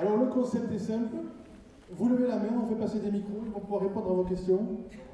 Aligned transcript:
Alors 0.00 0.16
le 0.16 0.26
concept 0.28 0.72
est 0.72 0.78
simple. 0.78 1.14
Vous 1.92 2.08
levez 2.08 2.26
la 2.26 2.36
main, 2.36 2.48
on 2.62 2.66
fait 2.66 2.74
passer 2.80 3.00
des 3.00 3.10
micros, 3.10 3.42
ils 3.44 3.52
vont 3.52 3.60
pouvoir 3.60 3.82
répondre 3.82 4.10
à 4.10 4.14
vos 4.14 4.24
questions. 4.24 4.66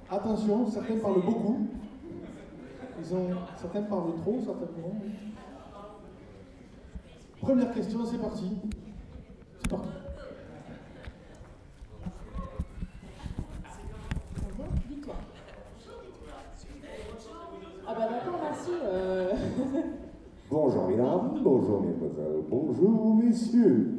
Attention, 0.09 0.65
certains 0.71 0.99
parlent 0.99 1.25
beaucoup. 1.25 1.67
Ils 3.01 3.15
ont, 3.15 3.31
certains 3.57 3.83
parlent 3.83 4.15
trop, 4.23 4.39
certains 4.45 4.67
non. 4.81 4.95
Première 7.41 7.73
question, 7.73 7.99
c'est 8.05 8.19
parti. 8.19 8.53
C'est 9.61 9.71
parti. 9.71 9.89
Dis-toi. 14.89 15.15
Ah 17.89 17.95
bah 17.99 18.09
d'accord, 18.09 18.41
merci. 18.41 18.71
euh. 18.85 19.33
Bonjour 20.49 20.89
mesdames, 20.89 21.41
bonjour 21.43 21.83
mesdemoiselles, 21.83 22.45
bonjour 22.49 23.15
messieurs. 23.17 23.96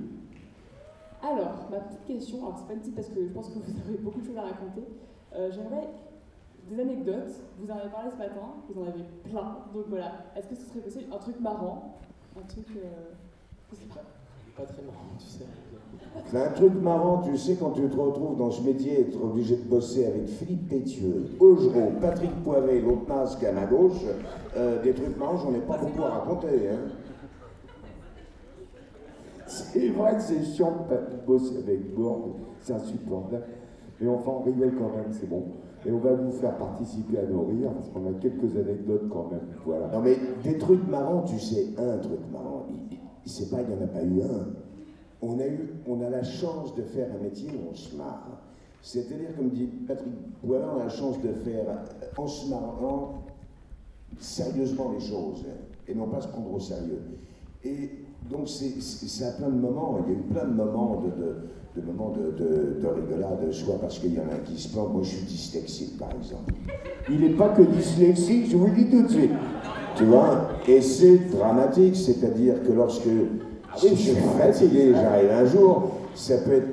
Alors, 1.30 1.68
ma 1.70 1.80
petite 1.80 2.06
question, 2.06 2.38
alors 2.46 2.58
c'est 2.58 2.68
pas 2.68 2.74
une 2.74 2.80
petite 2.80 2.96
parce 2.96 3.10
que 3.10 3.28
je 3.28 3.34
pense 3.34 3.50
que 3.50 3.60
vous 3.60 3.90
avez 3.90 3.98
beaucoup 3.98 4.22
de 4.22 4.26
choses 4.26 4.38
à 4.38 4.44
raconter. 4.44 4.84
Euh, 5.36 5.50
J'aimerais 5.52 5.90
des 6.70 6.80
anecdotes, 6.80 7.34
vous 7.60 7.70
en 7.72 7.76
avez 7.78 7.90
parlé 7.90 8.10
ce 8.12 8.18
matin, 8.18 8.48
vous 8.70 8.82
en 8.82 8.86
avez 8.88 9.04
plein, 9.24 9.58
donc 9.74 9.86
voilà. 9.90 10.12
Est-ce 10.36 10.48
que 10.48 10.56
ce 10.56 10.66
serait 10.66 10.80
possible 10.80 11.06
un 11.14 11.18
truc 11.18 11.40
marrant? 11.40 12.00
Un 12.38 12.48
truc. 12.48 12.68
Euh, 12.78 13.12
je 13.72 13.76
sais 13.76 13.86
pas. 13.90 14.02
Pas 14.56 14.66
très 14.66 14.82
marrant, 14.84 15.14
tu 15.20 15.26
sais. 15.26 15.46
C'est 16.26 16.38
un 16.42 16.52
truc 16.52 16.74
marrant, 16.82 17.22
tu 17.22 17.38
sais, 17.38 17.58
quand 17.58 17.72
tu 17.72 17.88
te 17.88 17.96
retrouves 17.96 18.38
dans 18.38 18.50
ce 18.50 18.62
métier, 18.64 19.02
être 19.02 19.22
obligé 19.24 19.58
de 19.58 19.64
bosser 19.64 20.06
avec 20.08 20.26
Philippe 20.28 20.68
Pétieux, 20.68 21.28
Augereau, 21.40 21.92
Patrick 22.02 22.32
Poivet, 22.44 22.82
l'autre 22.82 23.08
masque 23.08 23.44
à 23.44 23.52
ma 23.52 23.66
gauche, 23.66 24.02
euh, 24.56 24.82
des 24.82 24.94
trucs 24.94 25.16
marrants, 25.18 25.38
j'en 25.38 25.54
ai 25.54 25.60
pas 25.60 25.78
beaucoup 25.78 26.02
à 26.04 26.10
raconter. 26.10 26.70
Hein. 26.70 26.78
C'est 29.74 29.90
vrai 29.90 30.16
que 30.16 30.22
c'est 30.22 30.44
chiant 30.44 30.72
de 30.84 30.96
pas 30.96 31.02
bosser 31.26 31.58
avec 31.58 31.94
Bourg, 31.96 32.36
c'est 32.60 32.74
insupportable. 32.74 33.44
Mais 34.00 34.08
enfin, 34.08 34.32
on 34.40 34.44
rigole 34.44 34.74
quand 34.78 34.96
même, 34.96 35.12
c'est 35.12 35.28
bon. 35.30 35.44
Et 35.86 35.92
on 35.92 36.00
va 36.00 36.14
vous 36.14 36.32
faire 36.32 36.56
participer 36.58 37.18
à 37.20 37.24
nos 37.26 37.44
rires, 37.46 37.72
parce 37.74 37.90
qu'on 37.90 38.08
a 38.10 38.14
quelques 38.20 38.56
anecdotes 38.58 39.10
quand 39.10 39.30
même. 39.32 39.42
Voilà. 39.66 39.88
Non 39.88 40.02
mais 40.02 40.18
des 40.44 40.58
trucs 40.58 40.88
marrants, 40.88 41.22
tu 41.24 41.40
sais, 41.40 41.68
un 41.78 41.98
truc 41.98 42.20
marrant, 42.32 42.66
il, 42.70 42.94
il- 42.94 43.00
c'est 43.26 43.50
pas, 43.50 43.58
il 43.62 43.68
n'y 43.70 43.82
en 43.82 43.84
a 43.86 43.88
pas 43.88 44.04
eu 44.04 44.22
un. 44.22 44.48
On 45.22 45.40
a 45.40 45.48
eu, 45.48 45.70
on 45.88 46.02
a 46.02 46.10
la 46.10 46.24
chance 46.24 46.76
de 46.76 46.84
faire 46.84 47.08
un 47.20 47.24
métier 47.24 47.50
où 47.52 47.72
on 47.72 47.74
se 47.74 47.96
marre. 47.96 48.42
C'est-à-dire, 48.82 49.36
comme 49.36 49.50
dit 49.50 49.66
Patrick 49.88 50.14
Poivin, 50.46 50.68
on 50.76 50.80
a 50.82 50.84
la 50.84 50.90
chance 50.90 51.20
de 51.22 51.30
faire, 51.34 51.66
euh, 51.68 52.06
en 52.22 52.28
se 52.28 52.50
marrant, 52.50 53.24
sérieusement 54.20 54.92
les 54.94 55.00
choses, 55.06 55.46
et 55.88 55.96
non 55.96 56.08
pas 56.08 56.22
se 56.22 56.28
prendre 56.28 56.54
au 56.54 56.60
sérieux. 56.60 57.02
Et 57.64 57.90
donc, 58.30 58.48
c'est 58.48 59.26
à 59.26 59.32
plein 59.32 59.50
de 59.50 59.60
moments, 59.60 60.00
il 60.06 60.14
y 60.14 60.16
a 60.16 60.20
eu 60.20 60.22
plein 60.24 60.46
de 60.46 60.54
moments 60.54 61.02
de, 61.02 61.22
de, 61.22 61.82
de 61.82 61.86
moments 61.86 62.10
de, 62.10 62.32
de, 62.32 62.82
de 62.82 62.88
rigolade, 62.88 63.52
soit 63.52 63.80
parce 63.80 64.00
qu'il 64.00 64.14
y 64.14 64.20
en 64.20 64.24
a 64.24 64.36
un 64.36 64.40
qui 64.46 64.62
se 64.62 64.70
plante, 64.70 64.94
moi 64.94 65.02
je 65.04 65.10
suis 65.10 65.26
dyslexique 65.26 65.98
par 65.98 66.10
exemple. 66.20 66.54
Il 67.10 67.22
n'est 67.22 67.36
pas 67.36 67.50
que 67.50 67.62
dyslexique, 67.62 68.50
je 68.50 68.58
vous 68.58 68.68
le 68.68 68.74
dis 68.74 68.90
tout 68.90 69.04
de 69.04 69.10
suite. 69.10 69.32
Tu 69.96 70.04
vois? 70.06 70.50
Et 70.68 70.82
c'est 70.82 71.30
dramatique, 71.32 71.96
c'est-à-dire 71.96 72.62
que 72.64 72.72
lorsque 72.72 73.08
si 73.76 73.90
je 73.90 73.96
suis 73.96 74.16
fatigué, 74.38 74.92
j'arrive 74.94 75.32
un 75.32 75.46
jour, 75.46 75.92
ça 76.14 76.38
peut 76.40 76.54
être. 76.54 76.68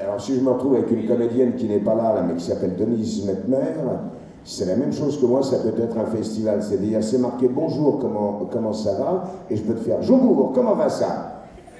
Alors 0.00 0.20
si 0.20 0.34
je 0.34 0.40
me 0.40 0.50
retrouve 0.50 0.74
avec 0.74 0.90
une 0.90 1.06
comédienne 1.06 1.54
qui 1.54 1.66
n'est 1.66 1.78
pas 1.78 1.94
là, 1.94 2.14
là 2.14 2.22
mais 2.26 2.34
qui 2.34 2.44
s'appelle 2.44 2.76
Denise 2.76 3.24
Metmer, 3.26 3.56
c'est 4.44 4.64
la 4.66 4.76
même 4.76 4.92
chose 4.92 5.20
que 5.20 5.26
moi, 5.26 5.42
ça 5.42 5.56
peut 5.58 5.80
être 5.80 5.96
un 5.98 6.06
festival. 6.06 6.62
C'est-à-dire, 6.62 7.02
c'est 7.02 7.18
marqué 7.18 7.48
bonjour, 7.48 7.98
comment, 8.00 8.40
comment 8.50 8.72
ça 8.72 8.92
va? 8.94 9.24
Et 9.50 9.56
je 9.56 9.62
peux 9.62 9.74
te 9.74 9.80
faire 9.80 9.98
bonjour, 9.98 10.52
comment 10.52 10.74
va 10.74 10.88
ça? 10.88 11.28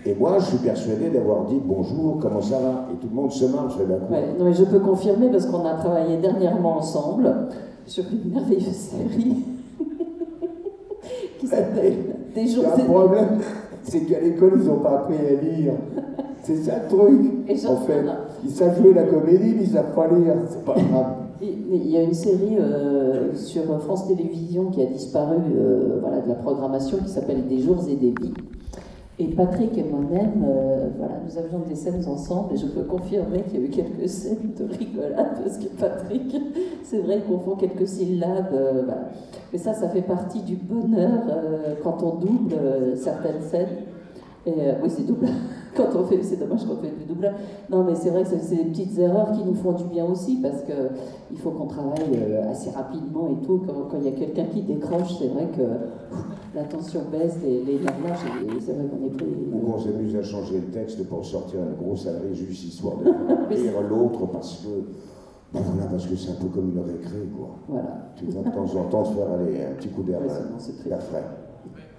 Et 0.04 0.14
moi, 0.14 0.36
je 0.40 0.46
suis 0.46 0.58
persuadé 0.58 1.10
d'avoir 1.10 1.44
dit 1.44 1.60
bonjour, 1.64 2.18
comment 2.20 2.42
ça 2.42 2.58
va? 2.58 2.86
Et 2.92 2.96
tout 2.96 3.08
le 3.08 3.14
monde 3.14 3.30
se 3.32 3.44
marre, 3.46 3.70
je 3.70 3.84
d'un 3.84 3.98
coup. 3.98 4.12
Ouais, 4.12 4.26
non, 4.38 4.44
mais 4.44 4.52
je 4.52 4.64
peux 4.64 4.80
confirmer 4.80 5.28
parce 5.28 5.46
qu'on 5.46 5.64
a 5.64 5.74
travaillé 5.74 6.16
dernièrement 6.18 6.78
ensemble 6.78 7.32
sur 7.86 8.04
une 8.12 8.32
merveilleuse 8.32 8.72
série 8.72 9.36
qui 11.38 11.46
s'appelle 11.46 11.96
Des 12.34 12.46
jours 12.46 12.64
Le 12.76 12.82
et 12.82 12.84
problème, 12.86 13.38
c'est 13.82 14.00
qu'à 14.00 14.20
l'école, 14.20 14.52
ils 14.62 14.68
n'ont 14.68 14.78
pas 14.78 15.00
appris 15.00 15.14
à 15.16 15.42
lire. 15.42 15.74
C'est 16.42 16.56
ça 16.56 16.72
le 16.82 16.96
truc. 16.96 17.20
Et 17.46 17.66
En 17.66 17.76
fait, 17.76 18.04
ils 18.44 18.50
savent 18.50 18.80
jouer 18.80 18.94
la 18.94 19.04
comédie, 19.04 19.54
mais 19.56 19.62
ils 19.64 19.70
savent 19.70 19.94
pas 19.94 20.08
lire. 20.08 20.34
C'est 20.48 20.64
pas 20.64 20.74
grave. 20.90 21.06
Il 21.44 21.90
y 21.90 21.96
a 21.96 22.02
une 22.02 22.14
série 22.14 22.56
euh, 22.56 23.34
sur 23.34 23.64
France 23.82 24.06
Télévisions 24.06 24.66
qui 24.66 24.80
a 24.80 24.86
disparu 24.86 25.38
euh, 25.56 25.98
voilà, 26.00 26.20
de 26.20 26.28
la 26.28 26.36
programmation 26.36 26.98
qui 26.98 27.08
s'appelle 27.08 27.48
Des 27.48 27.58
jours 27.58 27.84
et 27.88 27.96
des 27.96 28.14
vies. 28.20 28.32
Et 29.18 29.26
Patrick 29.26 29.76
et 29.76 29.82
moi-même, 29.82 30.44
euh, 30.46 30.88
voilà, 30.96 31.14
nous 31.26 31.36
avions 31.36 31.58
des 31.68 31.74
scènes 31.74 32.06
ensemble 32.06 32.54
et 32.54 32.56
je 32.56 32.66
peux 32.66 32.84
confirmer 32.84 33.42
qu'il 33.42 33.60
y 33.60 33.62
a 33.62 33.66
eu 33.66 33.70
quelques 33.70 34.08
scènes 34.08 34.52
de 34.56 34.72
rigolade 34.72 35.42
parce 35.42 35.58
que 35.58 35.66
Patrick, 35.80 36.36
c'est 36.84 36.98
vrai, 36.98 37.16
il 37.18 37.24
confond 37.24 37.56
quelques 37.56 37.88
syllabes. 37.88 38.54
voilà. 38.84 39.08
Mais 39.52 39.58
ça, 39.58 39.74
ça 39.74 39.88
fait 39.88 40.02
partie 40.02 40.42
du 40.42 40.54
bonheur 40.54 41.24
quand 41.82 42.04
on 42.04 42.20
double 42.20 42.54
certaines 42.96 43.42
scènes. 43.42 43.78
Oui, 44.46 44.88
c'est 44.88 45.06
double. 45.06 45.26
Quand 45.74 45.88
on 45.96 46.04
fait, 46.04 46.22
c'est 46.22 46.36
dommage 46.36 46.60
quand 46.66 46.74
on 46.74 46.82
fait 46.82 46.90
du 46.98 47.04
doublage. 47.04 47.34
Non, 47.70 47.84
mais 47.84 47.94
c'est 47.94 48.10
vrai 48.10 48.22
que 48.24 48.28
c'est- 48.28 48.54
des 48.56 48.64
petites 48.64 48.98
erreurs 48.98 49.32
qui 49.32 49.42
nous 49.44 49.54
font 49.54 49.72
du 49.72 49.84
bien 49.84 50.04
aussi 50.04 50.36
parce 50.42 50.60
que 50.62 50.72
il 51.30 51.38
faut 51.38 51.50
qu'on 51.50 51.66
travaille 51.66 52.12
euh, 52.14 52.50
assez 52.50 52.70
rapidement 52.70 53.28
et 53.28 53.44
tout. 53.46 53.62
Quand 53.66 53.88
quand 53.90 53.96
il 53.98 54.04
y 54.04 54.08
a 54.08 54.12
quelqu'un 54.18 54.44
qui 54.44 54.62
décroche, 54.62 55.16
c'est 55.18 55.28
vrai 55.28 55.46
que 55.56 55.62
la 56.54 56.64
tension 56.64 57.00
baisse, 57.10 57.36
les, 57.42 57.62
les 57.64 57.74
et 57.74 58.60
c'est 58.60 58.72
vrai 58.72 58.84
qu'on 58.86 59.06
est 59.06 59.10
plus. 59.16 59.26
Ou 59.52 59.58
qu'on 59.72 59.78
s'amuse 59.78 60.16
à 60.16 60.22
changer 60.22 60.56
le 60.56 60.70
texte 60.72 61.06
pour 61.08 61.24
sortir 61.24 61.60
un 61.60 61.82
gros 61.82 61.96
salarié 61.96 62.34
juste 62.34 62.64
histoire 62.64 62.96
de 62.98 63.04
rire 63.54 63.72
l'autre 63.88 64.26
parce 64.32 64.56
que. 64.58 64.68
ben 65.54 65.60
voilà, 65.64 65.88
parce 65.90 66.06
que 66.06 66.16
c'est 66.16 66.30
un 66.32 66.34
peu 66.40 66.48
comme 66.48 66.70
une 66.76 66.80
récré, 66.82 67.28
quoi. 67.36 67.48
Voilà. 67.68 68.12
Tu 68.16 68.26
vois, 68.26 68.42
de 68.42 68.50
temps 68.50 68.78
en 68.78 68.84
temps, 68.90 69.04
se 69.04 69.14
faire 69.14 69.30
aller 69.32 69.62
un 69.64 69.74
petit 69.76 69.88
coup 69.88 70.02
d'air 70.02 70.20
Ouais, 70.20 70.26
euh, 70.30 70.98
frais. 70.98 71.24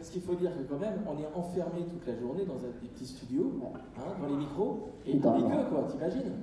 Parce 0.04 0.12
qu'il 0.12 0.22
faut 0.24 0.36
dire 0.36 0.52
que 0.52 0.64
quand 0.70 0.80
même, 0.82 0.96
on 1.08 1.14
est 1.18 1.28
enfermé 1.34 1.86
toute 1.90 2.06
la 2.06 2.20
journée 2.20 2.44
dans 2.44 2.56
un 2.58 2.68
des 2.82 2.90
petits 2.90 3.06
studios, 3.06 3.54
hein, 3.64 4.02
dans 4.22 4.28
les 4.28 4.36
micros, 4.36 4.90
et 5.08 5.14
dans 5.14 5.38
les 5.38 5.44
queues, 5.44 5.64
quoi, 5.72 5.88
t'imagines 5.90 6.34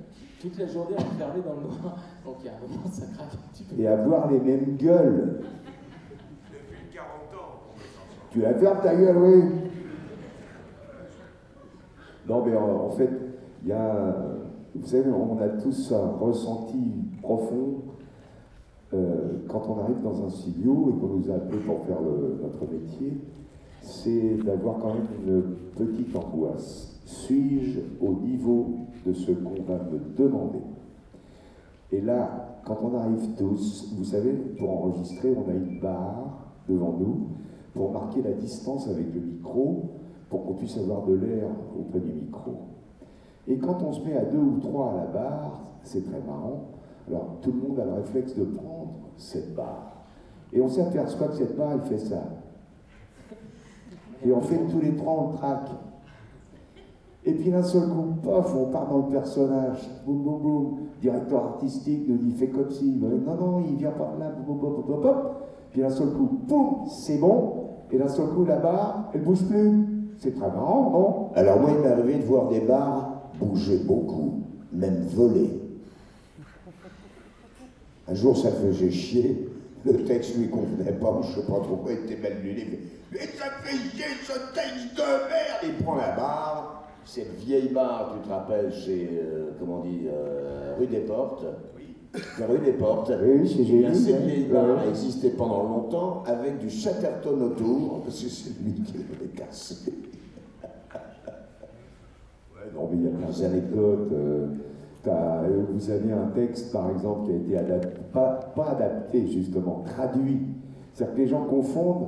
Toute 0.41 0.57
la 0.57 0.65
journée 0.65 0.95
enfermé 0.97 1.41
dans 1.45 1.53
le 1.53 1.61
noir. 1.67 1.95
Donc 2.25 2.37
il 2.39 2.45
y 2.47 2.49
a 2.49 2.53
un 2.53 2.59
moment, 2.59 2.89
ça 2.91 3.05
craque 3.13 3.27
un 3.35 3.53
petit 3.53 3.61
peu. 3.65 3.79
Et 3.79 3.85
avoir 3.85 4.31
les 4.31 4.39
mêmes 4.39 4.77
gueules. 4.77 5.41
Depuis 6.51 6.91
40 6.91 7.05
ans. 7.39 7.59
Tu 8.31 8.41
vas 8.41 8.55
faire 8.55 8.81
ta 8.81 8.95
gueule, 8.95 9.17
oui. 9.17 9.43
Non, 12.27 12.43
mais 12.43 12.57
en, 12.57 12.85
en 12.85 12.89
fait, 12.89 13.11
il 13.61 13.69
y 13.69 13.73
a. 13.73 14.15
Vous 14.73 14.87
savez, 14.87 15.11
on 15.11 15.37
a 15.39 15.49
tous 15.49 15.91
un 15.91 16.07
ressenti 16.17 16.79
profond 17.21 17.75
euh, 18.95 19.37
quand 19.47 19.61
on 19.69 19.81
arrive 19.83 20.01
dans 20.01 20.25
un 20.25 20.29
studio 20.29 20.89
et 20.95 20.99
qu'on 20.99 21.13
nous 21.17 21.29
a 21.29 21.35
appelés 21.35 21.59
pour 21.59 21.85
faire 21.85 22.01
le- 22.01 22.39
notre 22.41 22.65
métier, 22.73 23.19
c'est 23.81 24.37
d'avoir 24.43 24.79
quand 24.79 24.93
même 24.93 25.07
une 25.25 25.43
petite 25.75 26.15
angoisse. 26.15 26.99
Suis-je 27.05 27.79
au 27.99 28.13
niveau 28.13 28.67
de 29.05 29.13
ce 29.13 29.31
qu'on 29.31 29.61
va 29.63 29.79
me 29.79 29.99
demander? 30.17 30.61
Et 31.91 31.99
là, 31.99 32.59
quand 32.65 32.77
on 32.83 32.95
arrive 32.95 33.35
tous, 33.37 33.93
vous 33.97 34.03
savez, 34.03 34.31
pour 34.57 34.69
enregistrer, 34.69 35.35
on 35.35 35.49
a 35.49 35.53
une 35.53 35.79
barre 35.79 36.53
devant 36.69 36.95
nous 36.97 37.27
pour 37.73 37.91
marquer 37.91 38.21
la 38.21 38.33
distance 38.33 38.87
avec 38.87 39.13
le 39.13 39.21
micro, 39.21 39.89
pour 40.29 40.45
qu'on 40.45 40.53
puisse 40.53 40.77
avoir 40.77 41.05
de 41.05 41.13
l'air 41.13 41.47
auprès 41.77 41.99
du 41.99 42.13
micro. 42.13 42.51
Et 43.47 43.57
quand 43.57 43.81
on 43.81 43.91
se 43.91 44.01
met 44.05 44.15
à 44.15 44.25
deux 44.25 44.37
ou 44.37 44.59
trois 44.59 44.91
à 44.91 44.95
la 44.95 45.05
barre, 45.07 45.61
c'est 45.83 46.03
très 46.05 46.21
marrant. 46.21 46.67
Alors 47.07 47.37
tout 47.41 47.51
le 47.51 47.67
monde 47.67 47.79
a 47.79 47.85
le 47.85 47.93
réflexe 47.93 48.37
de 48.37 48.43
prendre 48.43 48.91
cette 49.17 49.55
barre. 49.55 50.05
Et 50.53 50.61
on 50.61 50.67
s'aperçoit 50.69 51.29
que 51.29 51.35
cette 51.35 51.57
barre, 51.57 51.73
elle 51.73 51.81
fait 51.81 52.05
ça. 52.05 52.23
Et 54.25 54.31
on 54.31 54.41
fait 54.41 54.59
tous 54.69 54.79
les 54.79 54.95
trois, 54.95 55.13
on 55.13 55.31
le 55.31 55.37
traque. 55.37 55.69
Et 57.25 57.33
puis 57.33 57.51
d'un 57.51 57.63
seul 57.63 57.87
coup, 57.89 58.15
paf, 58.23 58.55
on 58.55 58.65
part 58.71 58.87
dans 58.89 58.97
le 58.97 59.11
personnage. 59.11 59.89
Boum, 60.05 60.23
boum, 60.23 60.41
boum. 60.41 60.77
Directeur 61.01 61.43
artistique 61.43 62.07
nous 62.07 62.17
dit, 62.17 62.31
fais 62.31 62.47
comme 62.47 62.69
si. 62.69 62.91
Non, 62.91 63.35
non, 63.35 63.63
il 63.67 63.75
vient 63.75 63.91
par 63.91 64.17
là. 64.19 64.29
Boum, 64.29 64.57
boum, 64.57 64.73
boum, 64.75 64.83
boum, 64.85 65.01
boum. 65.01 65.15
Puis 65.71 65.81
d'un 65.81 65.89
seul 65.89 66.09
coup, 66.09 66.29
boum, 66.47 66.87
c'est 66.87 67.17
bon. 67.17 67.53
Et 67.91 67.97
d'un 67.97 68.07
seul 68.07 68.27
coup, 68.27 68.45
la 68.45 68.57
barre, 68.57 69.09
elle 69.13 69.23
bouge 69.23 69.43
plus. 69.45 69.87
C'est 70.17 70.35
très 70.35 70.47
marrant, 70.47 70.89
non? 70.91 71.29
Alors 71.35 71.59
moi, 71.59 71.71
il 71.75 71.81
m'est 71.81 71.91
arrivé 71.91 72.15
de 72.19 72.23
voir 72.23 72.47
des 72.47 72.59
barres 72.61 73.11
bouger 73.39 73.79
beaucoup, 73.85 74.43
même 74.71 75.05
voler. 75.13 75.49
Un 78.07 78.13
jour, 78.13 78.37
ça 78.37 78.51
faisait 78.51 78.91
chier. 78.91 79.49
Le 79.85 80.03
texte 80.05 80.37
lui 80.37 80.47
convenait 80.49 80.91
pas, 80.93 81.21
je 81.23 81.39
sais 81.39 81.47
pas 81.47 81.59
trop 81.59 81.77
quoi, 81.77 81.91
il 81.93 82.11
était 82.11 82.21
mal 82.21 82.39
lu. 82.43 82.51
Il 82.55 82.65
fait 82.65 82.79
Mais 83.11 83.19
ça 83.37 83.45
fait 83.63 83.75
chier 83.77 84.05
ce 84.23 84.33
texte 84.53 84.95
de 84.95 85.01
merde 85.01 85.61
Il 85.63 85.83
prend 85.83 85.95
la 85.95 86.11
barre, 86.15 86.87
cette 87.03 87.33
vieille 87.39 87.69
barre, 87.69 88.13
tu 88.15 88.27
te 88.27 88.31
rappelles, 88.33 88.71
chez, 88.73 89.09
euh, 89.11 89.49
comment 89.59 89.79
on 89.79 89.83
dit, 89.89 90.01
euh, 90.07 90.75
rue 90.79 90.85
des 90.87 90.99
Portes. 90.99 91.43
Oui. 91.75 91.95
Rue 92.47 92.59
des 92.59 92.73
Portes. 92.73 93.11
Oui, 93.23 93.49
c'est 93.49 93.63
génial, 93.65 93.95
Cette 93.95 94.13
ouais. 94.19 94.25
vieille 94.27 94.45
barre 94.45 94.79
a 94.79 94.87
existé 94.87 95.29
pendant 95.31 95.63
longtemps 95.63 96.23
avec 96.27 96.59
du 96.59 96.69
Chatterton 96.69 97.41
autour, 97.41 98.03
parce 98.03 98.21
que 98.21 98.29
c'est 98.29 98.51
lui 98.63 98.73
qui 98.83 98.93
l'avait 98.93 99.31
cassé. 99.35 99.75
Ouais, 102.53 102.69
non, 102.75 102.87
mais 102.91 102.97
il 102.97 103.03
y 103.03 103.07
a 103.07 103.09
dernières 103.11 103.43
anecdotes. 103.43 104.11
euh, 104.13 104.47
t'as- 104.47 104.55
euh, 104.55 104.70
vous 105.05 105.89
avez 105.89 106.11
un 106.11 106.27
texte, 106.33 106.71
par 106.71 106.91
exemple, 106.91 107.31
qui 107.45 107.55
a 107.55 107.61
été 107.61 107.87
pas, 108.13 108.39
pas 108.55 108.71
adapté 108.71 109.27
justement, 109.27 109.83
traduit. 109.85 110.41
C'est-à-dire 110.93 111.15
que 111.15 111.21
les 111.21 111.27
gens 111.27 111.45
confondent 111.45 112.07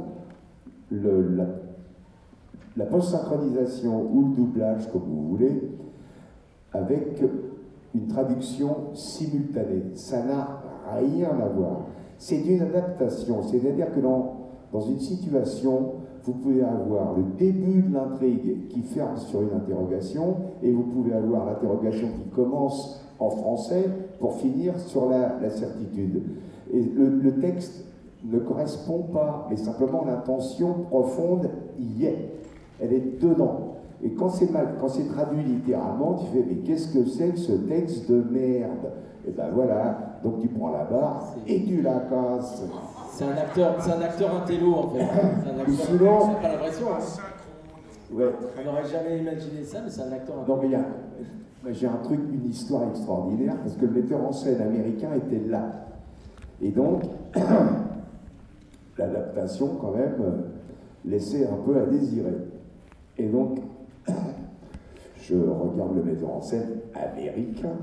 la, 0.92 1.46
la 2.78 2.86
post-synchronisation 2.86 4.10
ou 4.12 4.30
le 4.30 4.36
doublage, 4.36 4.92
comme 4.92 5.04
vous 5.04 5.28
voulez, 5.30 5.72
avec 6.74 7.22
une 7.96 8.08
traduction 8.08 8.94
simultanée. 8.94 9.84
Ça 9.96 10.24
n'a 10.24 10.62
rien 11.00 11.30
à 11.30 11.48
voir. 11.48 11.82
C'est 12.18 12.42
une 12.42 12.62
adaptation, 12.62 13.44
c'est-à-dire 13.44 13.92
que 13.94 14.00
dans, 14.00 14.36
dans 14.72 14.82
une 14.82 15.00
situation, 15.00 15.94
vous 16.24 16.34
pouvez 16.34 16.64
avoir 16.64 17.16
le 17.18 17.24
début 17.38 17.82
de 17.82 17.94
l'intrigue 17.94 18.68
qui 18.70 18.82
ferme 18.82 19.18
sur 19.18 19.42
une 19.42 19.54
interrogation, 19.54 20.38
et 20.62 20.72
vous 20.72 20.84
pouvez 20.84 21.14
avoir 21.14 21.46
l'interrogation 21.46 22.08
qui 22.08 22.30
commence 22.30 23.06
en 23.20 23.30
français 23.30 23.90
pour 24.20 24.36
finir 24.36 24.80
sur 24.80 25.10
la, 25.10 25.50
certitude. 25.50 26.24
Et 26.72 26.82
le, 26.82 27.10
le 27.10 27.40
texte 27.40 27.86
ne 28.24 28.40
correspond 28.40 29.04
pas, 29.14 29.48
mais 29.50 29.58
simplement 29.58 30.06
l'intention 30.06 30.86
profonde 30.90 31.50
y 31.78 32.06
est. 32.06 32.32
Elle 32.82 32.94
est 32.94 33.22
dedans. 33.22 33.74
Et 34.02 34.12
quand 34.12 34.30
c'est 34.30 34.52
mal, 34.52 34.76
quand 34.80 34.90
c'est 34.90 35.08
traduit 35.08 35.44
littéralement, 35.44 36.16
tu 36.16 36.26
fais 36.28 36.46
mais 36.48 36.56
qu'est-ce 36.58 36.94
que 36.94 37.06
c'est 37.06 37.30
que 37.30 37.40
ce 37.40 37.54
texte 37.54 38.10
de 38.12 38.22
merde? 38.22 38.92
Et 39.26 39.32
ben 39.32 39.50
voilà, 39.54 40.20
donc 40.24 40.40
tu 40.42 40.50
prends 40.50 40.72
la 40.72 40.84
barre 40.84 41.36
et 41.48 41.64
tu 41.64 41.82
la 41.82 42.00
casses. 42.00 42.64
C'est 43.16 43.26
un 43.26 43.38
acteur, 43.38 43.76
c'est 43.80 43.92
un 43.92 44.02
acteur 44.02 44.36
intello 44.36 44.74
en 44.74 44.90
fait. 44.90 45.00
C'est 45.44 45.50
un 45.52 45.60
acteur. 45.60 45.86
Sinon- 45.86 46.20
c'est 46.36 46.42
pas 46.42 46.52
l'impression. 46.54 46.86
hein. 46.94 48.14
Ouais. 48.14 48.26
On 48.60 48.66
n'aurait 48.66 48.86
jamais 48.88 49.20
imaginé 49.20 49.64
ça, 49.64 49.80
mais 49.84 49.90
c'est 49.90 50.02
un 50.02 50.12
acteur 50.12 50.36
Non 50.36 50.42
intello. 50.42 50.58
mais 50.62 50.68
il 50.68 50.72
y 50.72 50.76
a- 50.76 50.86
moi, 51.64 51.72
j'ai 51.72 51.88
un 51.88 51.98
truc, 52.04 52.20
une 52.34 52.50
histoire 52.50 52.84
extraordinaire, 52.90 53.56
parce 53.64 53.76
que 53.76 53.86
le 53.86 53.92
metteur 53.92 54.20
en 54.26 54.32
scène 54.32 54.62
américain 54.62 55.10
était 55.16 55.48
là. 55.48 55.86
Et 56.62 56.70
donc, 56.72 57.04
l'adaptation 58.98 59.70
quand 59.80 59.92
même 59.92 60.16
euh, 60.22 60.32
laissait 61.06 61.48
un 61.48 61.56
peu 61.66 61.78
à 61.80 61.86
désirer. 61.86 62.34
Et 63.18 63.28
donc, 63.28 63.60
je 65.22 65.36
regarde 65.36 65.96
le 65.96 66.04
metteur 66.04 66.32
en 66.36 66.42
scène 66.42 66.80
américain, 66.96 67.74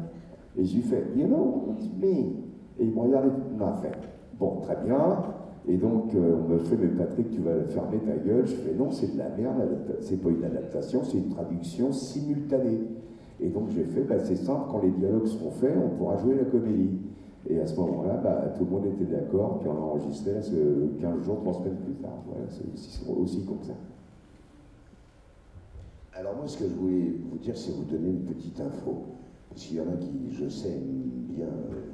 et 0.56 0.64
je 0.64 0.74
lui 0.76 0.82
fais, 0.82 1.04
you 1.16 1.26
know, 1.26 1.74
it's 1.78 1.88
me. 2.00 2.08
Et 2.78 2.84
il 2.84 2.94
me 2.94 3.00
regarde 3.00 3.30
m'a 3.58 3.78
fait, 3.82 3.92
bon, 4.40 4.56
très 4.62 4.76
bien. 4.84 5.22
Et 5.68 5.76
donc, 5.76 6.14
euh, 6.14 6.36
on 6.42 6.48
me 6.48 6.58
fait, 6.58 6.76
mais 6.76 6.88
Patrick, 6.88 7.30
tu 7.30 7.42
vas 7.42 7.62
fermer 7.64 7.98
ta 7.98 8.16
gueule. 8.16 8.46
Je 8.46 8.54
fais, 8.54 8.74
non, 8.74 8.90
c'est 8.90 9.12
de 9.12 9.18
la 9.18 9.28
merde, 9.28 9.68
c'est 10.00 10.20
pas 10.20 10.30
une 10.30 10.42
adaptation, 10.42 11.02
c'est 11.04 11.18
une 11.18 11.28
traduction 11.28 11.92
simultanée. 11.92 12.80
Et 13.38 13.48
donc, 13.48 13.68
j'ai 13.70 13.84
fait, 13.84 14.02
bah, 14.02 14.18
c'est 14.18 14.36
simple, 14.36 14.68
quand 14.70 14.82
les 14.82 14.90
dialogues 14.90 15.26
seront 15.26 15.50
faits, 15.50 15.76
on 15.76 15.96
pourra 15.96 16.16
jouer 16.16 16.34
la 16.34 16.44
comédie. 16.44 16.98
Et 17.48 17.60
à 17.60 17.66
ce 17.66 17.78
moment-là, 17.80 18.20
bah, 18.22 18.52
tout 18.56 18.64
le 18.64 18.70
monde 18.70 18.86
était 18.86 19.04
d'accord, 19.04 19.58
puis 19.60 19.68
on 19.68 19.76
a 19.76 19.80
enregistré 19.80 20.34
là, 20.34 20.42
ce 20.42 20.88
15 21.00 21.24
jours, 21.24 21.38
3 21.40 21.54
semaines 21.54 21.76
plus 21.76 21.94
tard. 21.94 22.18
Voilà, 22.26 22.46
c'est 22.48 22.72
aussi, 22.72 23.02
aussi 23.08 23.44
comme 23.46 23.62
ça. 23.62 23.72
Alors 26.12 26.36
moi, 26.36 26.46
ce 26.46 26.58
que 26.58 26.68
je 26.68 26.74
voulais 26.74 27.14
vous 27.30 27.38
dire, 27.38 27.56
c'est 27.56 27.72
vous 27.72 27.84
donner 27.84 28.08
une 28.08 28.24
petite 28.24 28.60
info. 28.60 29.04
Parce 29.48 29.64
qu'il 29.64 29.78
y 29.78 29.80
en 29.80 29.88
a 29.88 29.96
qui, 29.96 30.30
je 30.30 30.48
sais, 30.48 30.80
bien, 31.30 31.46
euh, 31.46 31.89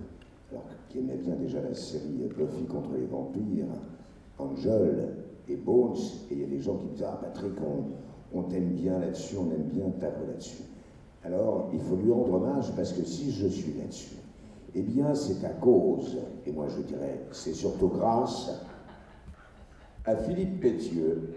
qui 0.89 0.99
aimaient 0.99 1.17
bien 1.17 1.35
déjà 1.35 1.61
la 1.61 1.75
série 1.75 2.29
Buffy 2.37 2.65
contre 2.67 2.91
les 2.99 3.07
vampires, 3.07 3.67
Angel 4.39 5.15
et 5.49 5.57
Bones, 5.57 5.97
et 6.31 6.35
il 6.35 6.41
y 6.41 6.45
a 6.45 6.49
des 6.49 6.61
gens 6.61 6.77
qui 6.77 6.87
me 6.87 6.91
disent 6.93 7.07
Ah 7.07 7.19
Patrick, 7.21 7.55
on, 7.61 8.39
on 8.39 8.43
t'aime 8.43 8.71
bien 8.71 8.99
là-dessus, 8.99 9.37
on 9.37 9.51
aime 9.53 9.69
bien 9.73 9.89
taper 10.01 10.27
là-dessus. 10.27 10.63
Alors, 11.25 11.71
il 11.73 11.81
faut 11.81 11.97
lui 11.97 12.13
rendre 12.13 12.35
hommage 12.35 12.73
parce 12.77 12.93
que 12.93 13.05
si 13.05 13.33
je 13.33 13.47
suis 13.47 13.73
là-dessus, 13.79 14.17
eh 14.75 14.83
bien, 14.83 15.15
c'est 15.15 15.45
à 15.45 15.51
cause, 15.51 16.19
et 16.47 16.53
moi 16.53 16.67
je 16.69 16.83
dirais, 16.83 17.21
c'est 17.33 17.55
surtout 17.55 17.89
grâce 17.89 18.51
à 20.05 20.17
Philippe 20.17 20.61
Pétieux, 20.61 21.35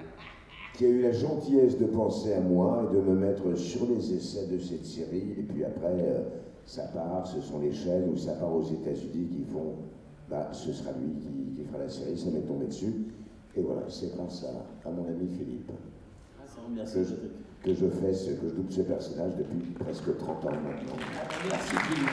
qui 0.75 0.85
a 0.85 0.89
eu 0.89 1.01
la 1.01 1.11
gentillesse 1.11 1.77
de 1.77 1.85
penser 1.85 2.33
à 2.33 2.41
moi 2.41 2.87
et 2.89 2.95
de 2.95 3.01
me 3.01 3.15
mettre 3.15 3.55
sur 3.57 3.85
les 3.87 4.13
essais 4.13 4.47
de 4.47 4.59
cette 4.59 4.85
série. 4.85 5.35
Et 5.37 5.43
puis 5.43 5.63
après, 5.65 5.95
euh, 5.99 6.21
ça 6.69 6.83
part, 6.83 7.25
ce 7.25 7.41
sont 7.41 7.57
les 7.57 7.73
chaînes 7.73 8.09
ou 8.13 8.15
ça 8.15 8.33
part 8.33 8.53
aux 8.53 8.61
États-Unis 8.61 9.27
qui 9.31 9.43
font, 9.51 9.73
bah, 10.29 10.49
ce 10.51 10.71
sera 10.71 10.91
lui 10.91 11.15
qui, 11.19 11.63
fera 11.65 11.79
la 11.79 11.89
série, 11.89 12.15
ça 12.15 12.29
m'est 12.29 12.45
tombé 12.45 12.67
dessus. 12.67 12.93
Et 13.55 13.61
voilà, 13.63 13.81
c'est 13.89 14.15
grâce 14.15 14.45
à, 14.45 14.87
à 14.87 14.91
mon 14.91 15.03
ami 15.07 15.27
Philippe 15.35 15.71
que 16.93 17.03
je, 17.03 17.15
que 17.63 17.89
fais 17.89 18.13
ce, 18.13 18.31
que 18.33 18.49
je 18.49 18.53
double 18.53 18.71
ce 18.71 18.81
personnage 18.81 19.35
depuis 19.37 19.71
presque 19.79 20.15
30 20.15 20.45
ans 20.45 20.49
maintenant. 20.51 20.95
Merci 21.49 21.75
Philippe. 21.75 22.09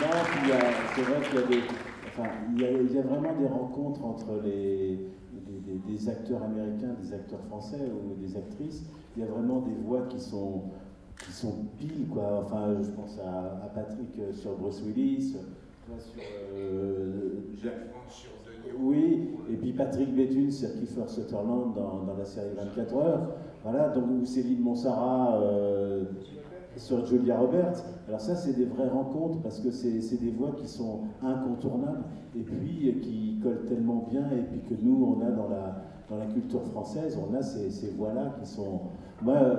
Non, 0.00 0.06
a- 0.52 0.72
c'est 0.96 1.02
vrai 1.02 1.20
qu'il 1.22 1.38
y 1.38 1.42
a 1.42 1.46
des. 1.46 1.68
Enfin, 2.08 2.28
il 2.56 2.92
y 2.92 2.98
a, 2.98 3.02
vraiment 3.02 3.34
des 3.38 3.46
rencontres 3.46 4.04
entre 4.04 4.42
les, 4.44 4.98
des 5.86 6.08
acteurs 6.08 6.42
américains, 6.42 6.94
des 7.00 7.14
acteurs 7.14 7.40
français 7.48 7.78
ou 7.92 8.20
des 8.20 8.36
actrices. 8.36 8.82
Il 9.16 9.22
y 9.22 9.26
a 9.26 9.30
vraiment 9.30 9.60
des 9.60 9.74
voix 9.86 10.02
qui 10.08 10.18
sont, 10.18 10.62
qui 11.26 11.32
sont 11.32 11.52
pile, 11.78 12.06
quoi. 12.12 12.42
Enfin, 12.44 12.76
je 12.82 12.90
pense 12.90 13.18
à, 13.24 13.64
à 13.64 13.68
Patrick 13.74 14.18
euh, 14.18 14.32
sur 14.32 14.56
Bruce 14.56 14.82
Willis, 14.86 15.32
toi 15.86 15.96
sur. 15.98 16.22
euh, 16.54 17.30
Jacques 17.62 17.90
sur 18.08 18.30
Denis. 18.46 18.76
oui, 18.80 19.28
et 19.50 19.56
puis 19.56 19.72
Patrick 19.72 20.14
Béthune 20.14 20.50
sur 20.50 20.72
Kiefer 20.74 21.06
Sutherland 21.08 21.74
dans, 21.74 22.04
dans 22.04 22.16
la 22.16 22.24
série 22.24 22.54
24 22.56 22.96
heures. 22.96 23.28
Voilà, 23.64 23.88
donc 23.88 24.04
ou 24.22 24.24
Céline 24.24 24.60
Monsara 24.60 25.40
euh, 25.42 26.04
sur 26.76 27.04
Julia 27.04 27.38
Roberts. 27.38 27.82
Alors 28.06 28.20
ça, 28.20 28.36
c'est 28.36 28.52
des 28.52 28.66
vraies 28.66 28.88
rencontres 28.88 29.40
parce 29.42 29.58
que 29.60 29.70
c'est 29.72 30.20
des 30.20 30.30
voix 30.30 30.52
qui 30.56 30.68
sont 30.68 31.00
incontournables 31.22 32.04
et 32.36 32.42
puis 32.42 32.88
euh, 32.90 33.00
qui 33.00 33.40
collent 33.42 33.64
tellement 33.66 34.06
bien 34.08 34.24
et 34.30 34.42
puis 34.42 34.60
que 34.60 34.80
nous, 34.80 35.16
on 35.18 35.26
a 35.26 35.30
dans 35.30 35.48
la, 35.48 35.82
dans 36.08 36.16
la 36.18 36.26
culture 36.26 36.62
française, 36.62 37.18
on 37.28 37.34
a 37.34 37.42
ces, 37.42 37.70
ces 37.70 37.90
voix-là 37.90 38.36
qui 38.40 38.46
sont... 38.48 38.82
Moi, 39.22 39.34
euh, 39.34 39.56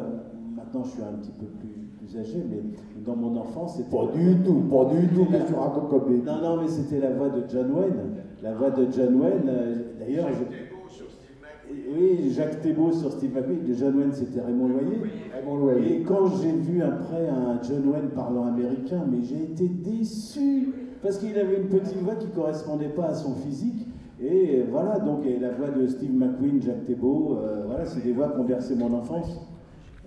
maintenant, 0.57 0.83
je 0.83 0.89
suis 0.89 1.01
un 1.03 1.13
petit 1.19 1.31
peu 1.31 1.45
plus, 1.45 1.87
plus 1.97 2.19
âgé, 2.19 2.43
mais 2.49 2.59
dans 3.05 3.15
mon 3.15 3.37
enfance, 3.37 3.77
c'était... 3.77 3.89
Pas 3.95 4.07
du 4.13 4.35
tout, 4.43 4.61
pas 4.69 4.85
du 4.85 5.07
tout, 5.09 5.27
mais 5.29 5.45
tu 5.47 5.53
racontes 5.53 5.89
comme 5.89 6.09
des... 6.11 6.21
Non, 6.23 6.41
non, 6.41 6.61
mais 6.61 6.67
c'était 6.67 6.99
la 6.99 7.11
voix 7.13 7.29
de 7.29 7.43
John 7.49 7.71
Wayne. 7.71 7.95
La 8.43 8.53
voix 8.53 8.71
de 8.71 8.87
John 8.91 9.15
Wayne, 9.21 9.47
euh, 9.47 9.75
d'ailleurs... 9.99 10.27
je- 10.29 10.43
Jacques 10.43 10.51
Thébault 10.51 10.89
sur 10.89 11.05
Steve 11.11 11.37
McQueen. 11.41 11.93
oui, 11.95 12.31
Jacques 12.31 12.61
Thébault 12.61 12.91
sur 12.91 13.11
Steve 13.11 13.33
McQueen, 13.35 13.63
de 13.67 13.73
John 13.73 13.95
Wayne 13.97 14.13
c'était 14.13 14.41
Raymond 14.41 14.67
Loyer. 14.69 14.97
Raymond 15.33 15.57
Loyer. 15.57 15.95
Et 15.97 16.01
quand 16.03 16.27
j'ai 16.41 16.51
vu 16.53 16.81
après 16.81 17.27
un 17.29 17.61
John 17.63 17.89
Wayne 17.89 18.09
parlant 18.15 18.45
américain, 18.45 19.03
mais 19.09 19.21
j'ai 19.23 19.43
été 19.43 19.67
déçu 19.67 20.73
parce 21.01 21.17
qu'il 21.17 21.37
avait 21.37 21.57
une 21.57 21.67
petite 21.67 21.97
voix 21.97 22.15
qui 22.15 22.27
correspondait 22.27 22.89
pas 22.89 23.07
à 23.07 23.13
son 23.13 23.35
physique. 23.35 23.85
Et 24.21 24.63
voilà, 24.71 24.97
donc 24.99 25.25
et 25.25 25.37
la 25.39 25.51
voix 25.51 25.69
de 25.69 25.85
Steve 25.87 26.13
McQueen, 26.15 26.61
Jacques 26.61 26.85
Thébault, 26.85 27.37
euh, 27.37 27.63
voilà, 27.67 27.85
c'est 27.85 28.03
des 28.03 28.13
voix 28.13 28.29
qui 28.29 28.39
ont 28.39 28.45
bercé 28.45 28.75
mon 28.75 28.93
enfance. 28.93 29.39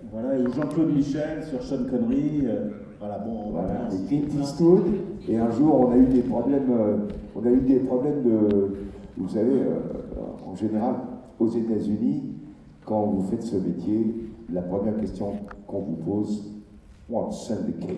Voilà, 0.09 0.37
et 0.37 0.43
Jean-Claude 0.43 0.93
Michel 0.93 1.43
sur 1.43 1.61
Sean 1.61 1.85
Connery, 1.89 2.41
euh, 2.45 2.69
voilà, 2.99 3.19
bon, 3.19 3.51
Voilà, 3.51 3.87
et 3.93 4.07
Clint 4.07 4.41
Eastwood. 4.41 4.83
Et 5.29 5.37
un 5.37 5.51
jour, 5.51 5.87
on 5.87 5.91
a 5.91 5.97
eu 5.97 6.05
des 6.07 6.21
problèmes, 6.21 6.69
euh, 6.71 6.97
on 7.35 7.45
a 7.45 7.49
eu 7.49 7.61
des 7.61 7.79
problèmes 7.79 8.23
de, 8.23 8.73
vous 9.17 9.29
savez, 9.29 9.61
euh, 9.61 9.79
en 10.45 10.55
général, 10.55 10.95
aux 11.39 11.47
États-Unis, 11.47 12.23
quand 12.85 13.05
vous 13.05 13.21
faites 13.23 13.43
ce 13.43 13.57
métier, 13.57 14.15
la 14.51 14.61
première 14.61 14.97
question 14.97 15.33
qu'on 15.67 15.79
vous 15.79 15.95
pose, 15.95 16.51
what's 17.09 17.47
syndicate 17.47 17.97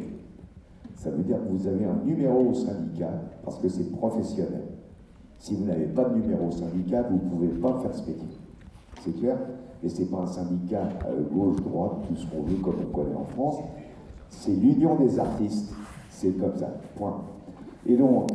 Ça 0.95 1.09
veut 1.09 1.23
dire 1.23 1.37
que 1.37 1.49
vous 1.51 1.67
avez 1.67 1.85
un 1.85 1.97
numéro 2.05 2.49
au 2.49 2.53
syndicat 2.53 3.11
parce 3.43 3.57
que 3.59 3.69
c'est 3.69 3.91
professionnel. 3.91 4.63
Si 5.39 5.55
vous 5.55 5.65
n'avez 5.65 5.85
pas 5.85 6.05
de 6.05 6.15
numéro 6.19 6.47
au 6.47 6.51
syndicat, 6.51 7.03
vous 7.09 7.15
ne 7.15 7.29
pouvez 7.29 7.47
pas 7.59 7.79
faire 7.81 7.93
ce 7.95 8.07
métier. 8.07 8.27
C'est 9.01 9.19
clair? 9.19 9.37
Et 9.83 9.89
c'est 9.89 10.09
pas 10.09 10.21
un 10.21 10.27
syndicat 10.27 10.87
euh, 11.07 11.21
gauche-droite, 11.33 11.97
tout 12.07 12.15
ce 12.15 12.25
qu'on 12.27 12.43
veut 12.43 12.55
comme 12.63 12.75
on 12.89 12.95
connaît 12.95 13.15
en 13.15 13.25
France. 13.25 13.57
C'est 14.29 14.53
l'union 14.53 14.95
des 14.95 15.19
artistes. 15.19 15.73
C'est 16.09 16.31
comme 16.39 16.55
ça. 16.55 16.67
Point. 16.95 17.21
Et 17.85 17.97
donc, 17.97 18.29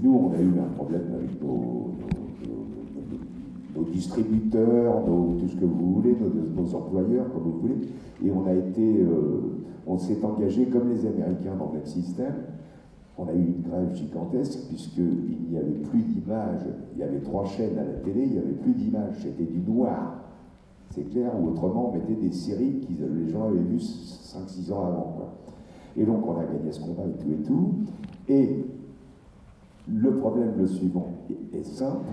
nous, 0.00 0.14
on 0.14 0.32
a 0.32 0.40
eu 0.40 0.52
un 0.60 0.72
problème 0.76 1.02
avec 1.14 1.42
nos, 1.42 1.48
nos- 1.48 3.80
nos- 3.80 3.84
distributeurs, 3.92 5.04
tout 5.04 5.48
ce 5.48 5.56
que 5.56 5.64
vous 5.64 5.94
voulez, 5.94 6.16
nos, 6.20 6.62
nos 6.62 6.74
employeurs, 6.74 7.32
comme 7.32 7.42
vous 7.42 7.58
voulez. 7.60 7.76
Et 8.24 8.30
on 8.30 8.46
a 8.46 8.52
été, 8.52 9.00
euh, 9.02 9.64
on 9.86 9.98
s'est 9.98 10.22
engagé 10.24 10.66
comme 10.66 10.90
les 10.90 11.06
Américains 11.06 11.56
dans 11.58 11.70
le 11.72 11.78
même 11.78 11.86
système. 11.86 12.34
On 13.16 13.26
a 13.26 13.32
eu 13.32 13.46
une 13.56 13.62
grève 13.68 13.94
gigantesque 13.94 14.68
puisqu'il 14.68 15.50
n'y 15.50 15.56
avait 15.56 15.80
plus 15.90 16.02
d'images. 16.02 16.66
Il 16.94 17.00
y 17.00 17.02
avait 17.02 17.20
trois 17.20 17.44
chaînes 17.44 17.76
à 17.78 17.84
la 17.84 17.94
télé, 18.04 18.22
il 18.24 18.32
n'y 18.32 18.38
avait 18.38 18.58
plus 18.62 18.74
d'images. 18.74 19.16
C'était 19.22 19.50
du 19.50 19.58
noir. 19.68 20.18
C'est 20.90 21.04
clair, 21.10 21.32
ou 21.40 21.48
autrement, 21.48 21.90
on 21.90 21.92
mettait 21.92 22.14
des 22.14 22.32
séries 22.32 22.80
que 22.80 23.04
les 23.04 23.28
gens 23.30 23.44
avaient 23.48 23.58
vues 23.60 23.76
5-6 23.78 24.72
ans 24.72 24.86
avant. 24.86 25.12
quoi. 25.16 25.32
Et 25.96 26.04
donc, 26.04 26.26
on 26.26 26.36
a 26.38 26.44
gagné 26.44 26.72
ce 26.72 26.80
combat 26.80 27.02
et 27.06 27.16
tout 27.22 27.30
et 27.30 27.42
tout. 27.42 27.72
Et 28.28 28.64
le 29.88 30.16
problème, 30.16 30.54
le 30.58 30.66
suivant, 30.66 31.08
est- 31.52 31.64
simple 31.64 32.04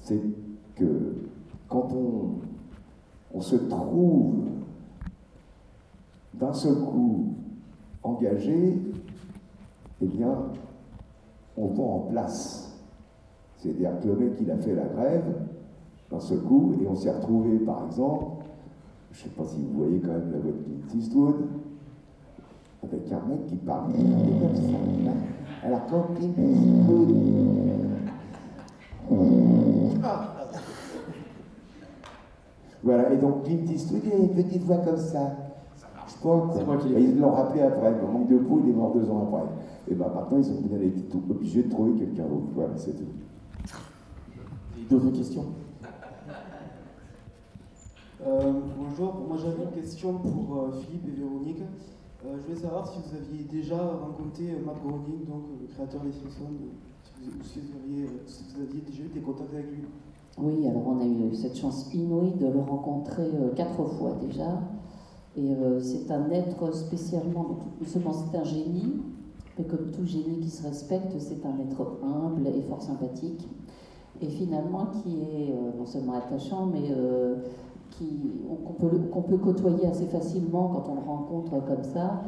c'est 0.00 0.20
que 0.74 1.14
quand 1.68 1.88
on, 1.92 2.40
on 3.36 3.40
se 3.40 3.56
trouve 3.56 4.44
d'un 6.34 6.52
seul 6.52 6.74
coup 6.84 7.34
engagé, 8.02 8.78
eh 10.00 10.06
bien, 10.06 10.34
on 11.56 11.66
va 11.68 11.82
en 11.82 11.98
place. 12.10 12.76
C'est-à-dire 13.58 14.00
que 14.00 14.08
le 14.08 14.16
mec, 14.16 14.32
il 14.40 14.50
a 14.50 14.56
fait 14.56 14.74
la 14.74 14.86
grève 14.86 15.34
d'un 16.12 16.20
seul 16.20 16.40
coup, 16.40 16.74
et 16.80 16.86
on 16.86 16.94
s'est 16.94 17.10
retrouvé, 17.10 17.58
par 17.58 17.86
exemple, 17.86 18.44
je 19.10 19.18
ne 19.18 19.24
sais 19.24 19.30
pas 19.30 19.44
si 19.44 19.56
vous 19.62 19.78
voyez 19.78 19.98
quand 20.00 20.12
même 20.12 20.30
la 20.30 20.38
voix 20.38 20.52
de 20.52 20.58
Clint 20.62 20.98
Eastwood, 21.00 21.36
avec 22.84 23.12
un 23.12 23.28
mec 23.28 23.46
qui 23.46 23.56
parle 23.56 23.92
comme 23.92 24.56
ça. 24.56 24.62
Alors 25.64 25.86
quand 25.90 26.14
Clint 26.14 26.34
Eastwood... 26.38 27.08
Voilà, 32.84 33.12
et 33.12 33.16
donc 33.16 33.44
Clint 33.44 33.64
Eastwood, 33.72 34.02
il 34.04 34.12
a 34.12 34.16
une 34.16 34.30
petite 34.30 34.64
voix 34.64 34.78
comme 34.78 34.96
ça. 34.96 35.36
Je 36.08 36.14
crois, 36.18 36.40
quoi. 36.40 36.54
C'est 36.56 36.66
moi 36.66 36.76
qui 36.76 36.88
l'ai 36.88 37.02
ils 37.02 37.18
l'ont 37.18 37.30
rappelé 37.30 37.62
après, 37.62 37.90
le 37.90 38.06
manque 38.06 38.28
de 38.28 38.38
peau, 38.38 38.60
il 38.64 38.70
est 38.70 38.74
mort 38.74 38.92
deux 38.92 39.08
ans 39.08 39.28
après. 39.28 39.44
Et 39.90 39.94
ben 39.94 40.08
maintenant, 40.14 40.38
ils 40.38 40.50
ont 40.50 40.60
bien 40.60 40.80
été 40.80 41.04
obligés 41.30 41.62
de 41.62 41.70
trouver 41.70 41.92
quelqu'un 41.92 42.24
d'autre. 42.24 42.48
Voilà, 42.54 42.76
c'est 42.76 42.92
tout. 42.92 43.06
D'autres 44.90 45.10
questions? 45.10 45.46
Euh, 48.32 48.52
bonjour, 48.78 49.14
moi 49.28 49.36
j'avais 49.36 49.64
une 49.64 49.82
question 49.82 50.14
pour 50.14 50.56
euh, 50.56 50.72
Philippe 50.80 51.06
et 51.06 51.20
Véronique. 51.20 51.60
Euh, 52.24 52.36
je 52.38 52.48
voulais 52.48 52.60
savoir 52.60 52.88
si 52.88 52.98
vous 52.98 53.14
aviez 53.14 53.44
déjà 53.44 53.76
rencontré 53.76 54.44
Matt 54.64 54.76
Groening, 54.82 55.26
donc 55.26 55.42
le 55.60 55.66
créateur 55.66 56.00
des 56.00 56.12
Simpsons, 56.12 56.48
si 57.04 57.28
vous, 57.28 57.44
si 57.44 57.60
vous 57.60 58.62
aviez, 58.62 58.80
déjà 58.80 59.02
eu 59.02 59.08
des 59.08 59.20
contacts 59.20 59.52
avec 59.52 59.66
lui. 59.66 59.84
Oui, 60.38 60.66
alors 60.66 60.82
on 60.86 61.00
a 61.00 61.04
eu 61.04 61.34
cette 61.34 61.58
chance 61.58 61.92
inouïe 61.92 62.32
de 62.40 62.46
le 62.46 62.60
rencontrer 62.60 63.28
quatre 63.54 63.84
fois 63.84 64.16
déjà. 64.22 64.62
Et 65.36 65.54
c'est 65.80 66.10
un 66.10 66.30
être 66.30 66.74
spécialement, 66.74 67.58
non 67.80 67.86
seulement 67.86 68.12
c'est 68.12 68.38
un 68.38 68.44
génie, 68.44 68.94
mais 69.58 69.66
comme 69.66 69.90
tout 69.90 70.06
génie 70.06 70.40
qui 70.40 70.48
se 70.48 70.62
respecte, 70.62 71.12
c'est 71.18 71.44
un 71.44 71.58
être 71.58 71.98
humble 72.02 72.46
et 72.46 72.62
fort 72.62 72.80
sympathique. 72.80 73.46
Et 74.22 74.28
finalement 74.28 74.86
qui 74.86 75.20
est 75.20 75.54
non 75.78 75.84
seulement 75.84 76.14
attachant, 76.14 76.66
mais 76.66 76.94
qu'on 77.98 79.22
peut, 79.22 79.36
côtoyer 79.38 79.86
assez 79.86 80.06
facilement 80.06 80.68
quand 80.68 80.90
on 80.90 80.94
le 80.94 81.00
rencontre 81.00 81.64
comme 81.66 81.82
ça. 81.82 82.22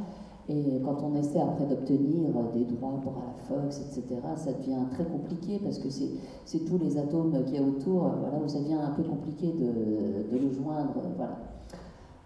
Et 0.49 0.81
quand 0.85 1.03
on 1.03 1.15
essaie 1.17 1.41
après 1.41 1.65
d'obtenir 1.65 2.29
des 2.53 2.65
droits 2.65 3.01
pour 3.03 3.13
à 3.13 3.25
la 3.29 3.63
Fox, 3.63 3.81
etc., 3.81 4.21
ça 4.37 4.53
devient 4.53 4.85
très 4.91 5.05
compliqué 5.05 5.59
parce 5.63 5.79
que 5.79 5.89
c'est 5.89 6.65
tous 6.67 6.77
les 6.77 6.99
atomes 6.99 7.33
qu'il 7.47 7.55
y 7.55 7.59
a 7.59 7.63
autour, 7.63 8.05
euh, 8.05 8.11
voilà, 8.21 8.45
où 8.45 8.47
ça 8.47 8.59
devient 8.59 8.75
un 8.75 8.91
peu 8.91 9.05
compliqué 9.05 9.53
de, 9.53 10.37
le 10.37 10.53
joindre. 10.53 10.93
Voilà. 11.17 11.39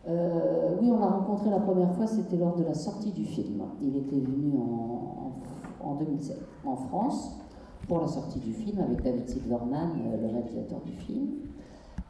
Euh, 0.09 0.76
oui, 0.80 0.90
on 0.90 0.99
l'a 0.99 1.07
rencontré 1.07 1.50
la 1.50 1.61
première 1.61 1.95
fois, 1.95 2.09
c'était 2.09 2.37
lors 2.37 2.57
de 2.57 2.64
la 2.64 2.75
sortie 2.75 3.12
du 3.12 3.25
film. 3.25 3.62
Il 3.80 3.97
était 3.97 4.18
venu 4.18 4.52
en, 4.57 5.87
en, 5.87 5.90
en 5.90 5.95
2007 5.95 6.38
en 6.64 6.75
France 6.75 7.38
pour 7.87 8.00
la 8.00 8.09
sortie 8.09 8.38
du 8.40 8.52
film 8.52 8.80
avec 8.80 9.02
David 9.02 9.28
Silverman, 9.28 9.90
euh, 10.07 10.16
le 10.21 10.26
réalisateur 10.26 10.80
du 10.85 10.92
film. 10.92 11.28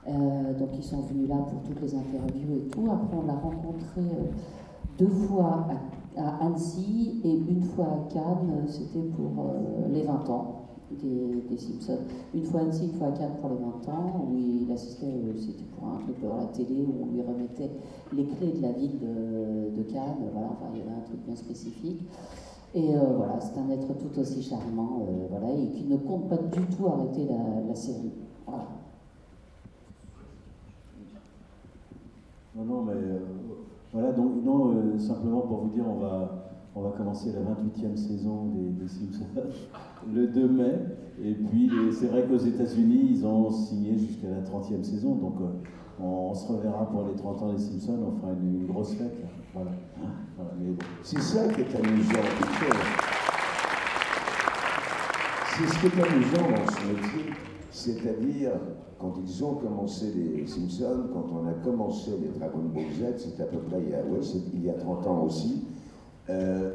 Euh, 0.08 0.58
donc 0.58 0.70
ils 0.74 0.82
sont 0.82 1.02
venus 1.02 1.28
là 1.28 1.36
pour 1.36 1.60
toutes 1.62 1.80
les 1.82 1.94
interviews 1.94 2.56
et 2.56 2.68
tout. 2.68 2.86
Après, 2.90 3.16
on 3.16 3.26
l'a 3.26 3.34
rencontré 3.34 4.00
euh, 4.00 4.30
deux 4.98 5.08
fois 5.08 5.66
à, 6.16 6.46
Annecy 6.46 7.20
et 7.24 7.36
une 7.36 7.62
fois 7.62 7.86
à 7.86 8.12
Cannes, 8.12 8.64
c'était 8.66 9.06
pour 9.14 9.44
euh, 9.44 9.88
les 9.92 10.02
20 10.02 10.30
ans 10.30 10.54
des, 10.90 11.58
Simpsons. 11.58 11.98
Une 12.34 12.44
fois 12.44 12.62
Annecy, 12.62 12.86
une 12.86 12.92
fois 12.92 13.08
à 13.08 13.12
Cannes 13.12 13.36
pour 13.40 13.50
les 13.50 13.56
20 13.56 13.94
ans, 13.94 14.26
où 14.26 14.34
il 14.34 14.72
assistait, 14.72 15.12
c'était 15.36 15.64
pour 15.76 15.88
un 15.88 15.98
truc 15.98 16.16
à 16.24 16.40
la 16.40 16.46
télé, 16.46 16.86
où 16.86 17.04
on 17.04 17.12
lui 17.12 17.20
remettait 17.20 17.70
les 18.14 18.24
clés 18.24 18.52
de 18.52 18.62
la 18.62 18.72
ville 18.72 18.98
de, 18.98 19.82
Cannes. 19.82 20.16
Voilà, 20.32 20.48
enfin, 20.52 20.66
il 20.72 20.78
y 20.78 20.82
avait 20.82 20.96
un 20.96 21.02
truc 21.04 21.20
bien 21.26 21.36
spécifique. 21.36 22.02
Et 22.74 22.94
voilà, 23.16 23.38
c'est 23.40 23.58
un 23.58 23.70
être 23.70 23.88
tout 23.98 24.18
aussi 24.18 24.42
charmant, 24.42 25.02
voilà, 25.30 25.52
et 25.52 25.68
qui 25.70 25.84
ne 25.84 25.96
compte 25.96 26.28
pas 26.28 26.36
du 26.36 26.60
tout 26.76 26.86
arrêter 26.86 27.26
la, 27.66 27.74
série. 27.74 28.12
Non, 32.56 32.64
non, 32.64 32.82
mais 32.82 32.92
euh, 32.94 33.18
voilà, 33.92 34.12
donc 34.12 34.42
non, 34.44 34.72
euh, 34.74 34.98
simplement 34.98 35.40
pour 35.42 35.62
vous 35.62 35.68
dire, 35.68 35.84
on 35.86 35.96
va, 35.96 36.48
on 36.74 36.82
va 36.82 36.90
commencer 36.90 37.32
la 37.32 37.40
28e 37.40 37.96
saison 37.96 38.52
des, 38.54 38.88
Simpsons 38.88 39.26
le 40.14 40.26
2 40.26 40.48
mai. 40.48 40.74
Et 41.22 41.34
puis, 41.34 41.70
c'est 41.92 42.06
vrai 42.06 42.24
qu'aux 42.24 42.38
États-Unis, 42.38 43.08
ils 43.10 43.26
ont 43.26 43.50
signé 43.50 43.98
jusqu'à 43.98 44.28
la 44.28 44.40
30e 44.40 44.82
saison. 44.84 45.16
Donc, 45.16 45.34
euh, 45.40 46.02
on, 46.02 46.32
se 46.32 46.50
reverra 46.52 46.88
pour 46.88 47.06
les 47.06 47.14
30 47.14 47.42
ans 47.42 47.52
des 47.52 47.58
Simpsons. 47.58 47.98
On 48.06 48.20
fera 48.20 48.32
une, 48.32 48.66
grosse 48.66 48.94
fête. 48.94 49.20
là. 49.20 49.28
Voilà. 49.52 49.70
Voilà. 50.36 50.52
C'est 51.02 51.20
ça 51.20 51.48
qui 51.48 51.62
est 51.62 51.76
amusant. 51.76 52.20
C'est 55.58 55.66
ce 55.66 55.80
qui 55.80 55.86
est 55.86 56.02
amusant 56.02 56.50
dans 56.50 56.72
ce 56.72 56.86
métier, 56.86 57.32
c'est-à-dire 57.70 58.52
quand 58.98 59.14
ils 59.24 59.44
ont 59.44 59.54
commencé 59.54 60.12
les 60.14 60.46
Simpsons, 60.46 61.04
quand 61.12 61.26
on 61.32 61.46
a 61.46 61.52
commencé 61.64 62.10
les 62.20 62.28
Dragon 62.38 62.62
Ball 62.74 62.84
Z, 62.98 63.18
c'était 63.18 63.42
à 63.44 63.46
peu 63.46 63.58
près 63.58 63.80
il 63.82 63.90
y 63.90 63.94
a, 63.94 64.02
ouais, 64.04 64.22
c'est- 64.22 64.38
il 64.54 64.64
y 64.64 64.70
a 64.70 64.74
30 64.74 65.06
ans 65.06 65.22
aussi, 65.24 65.64
euh, 66.30 66.70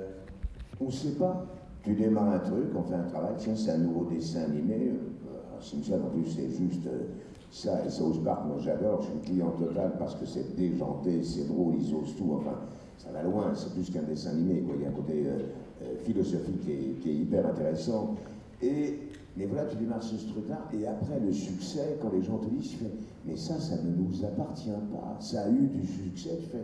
on 0.79 0.85
ne 0.85 0.91
sait 0.91 1.12
pas. 1.15 1.45
Tu 1.83 1.93
démarres 1.95 2.31
un 2.35 2.39
truc, 2.39 2.67
on 2.77 2.83
fait 2.83 2.95
un 2.95 3.03
travail, 3.03 3.33
tiens, 3.38 3.55
c'est 3.55 3.71
un 3.71 3.77
nouveau 3.79 4.05
dessin 4.05 4.43
animé. 4.43 4.91
euh, 4.91 5.62
Simpson, 5.62 6.00
en 6.05 6.09
plus, 6.17 6.29
c'est 6.31 6.50
juste 6.50 6.85
euh, 6.88 7.03
ça. 7.51 7.85
Et 7.85 7.89
South 7.89 8.23
Park, 8.23 8.45
moi 8.47 8.57
j'adore, 8.59 9.01
je 9.01 9.07
suis 9.07 9.31
client 9.31 9.51
total 9.51 9.93
parce 10.00 10.15
que 10.15 10.25
c'est 10.25 10.55
déjanté, 10.55 11.23
c'est 11.23 11.47
drôle, 11.47 11.75
ils 11.79 11.93
osent 11.93 12.15
tout. 12.17 12.33
Enfin, 12.38 12.55
ça 12.97 13.12
va 13.12 13.21
loin, 13.23 13.51
c'est 13.53 13.73
plus 13.73 13.89
qu'un 13.89 14.03
dessin 14.03 14.31
animé. 14.31 14.63
Il 14.75 14.81
y 14.81 14.85
a 14.85 14.89
un 14.89 14.91
côté 14.91 15.23
euh, 15.25 15.95
philosophique 16.05 16.62
qui 16.65 16.71
est, 16.71 17.00
qui 17.01 17.09
est 17.09 17.15
hyper 17.15 17.45
intéressant. 17.47 18.15
Et, 18.62 19.00
mais 19.35 19.45
voilà, 19.45 19.65
tu 19.65 19.77
démarres 19.77 20.03
ce 20.03 20.15
truc-là, 20.15 20.59
et 20.73 20.85
après 20.85 21.19
le 21.19 21.33
succès, 21.33 21.97
quand 22.01 22.11
les 22.13 22.21
gens 22.21 22.37
te 22.37 22.47
disent, 22.49 22.69
tu 22.71 22.77
fais, 22.77 22.91
mais 23.25 23.35
ça, 23.35 23.59
ça 23.59 23.75
ne 23.81 23.89
nous 23.89 24.23
appartient 24.23 24.69
pas. 24.91 25.17
Ça 25.19 25.43
a 25.43 25.49
eu 25.49 25.67
du 25.67 25.87
succès, 25.87 26.37
tu 26.39 26.45
fais, 26.47 26.63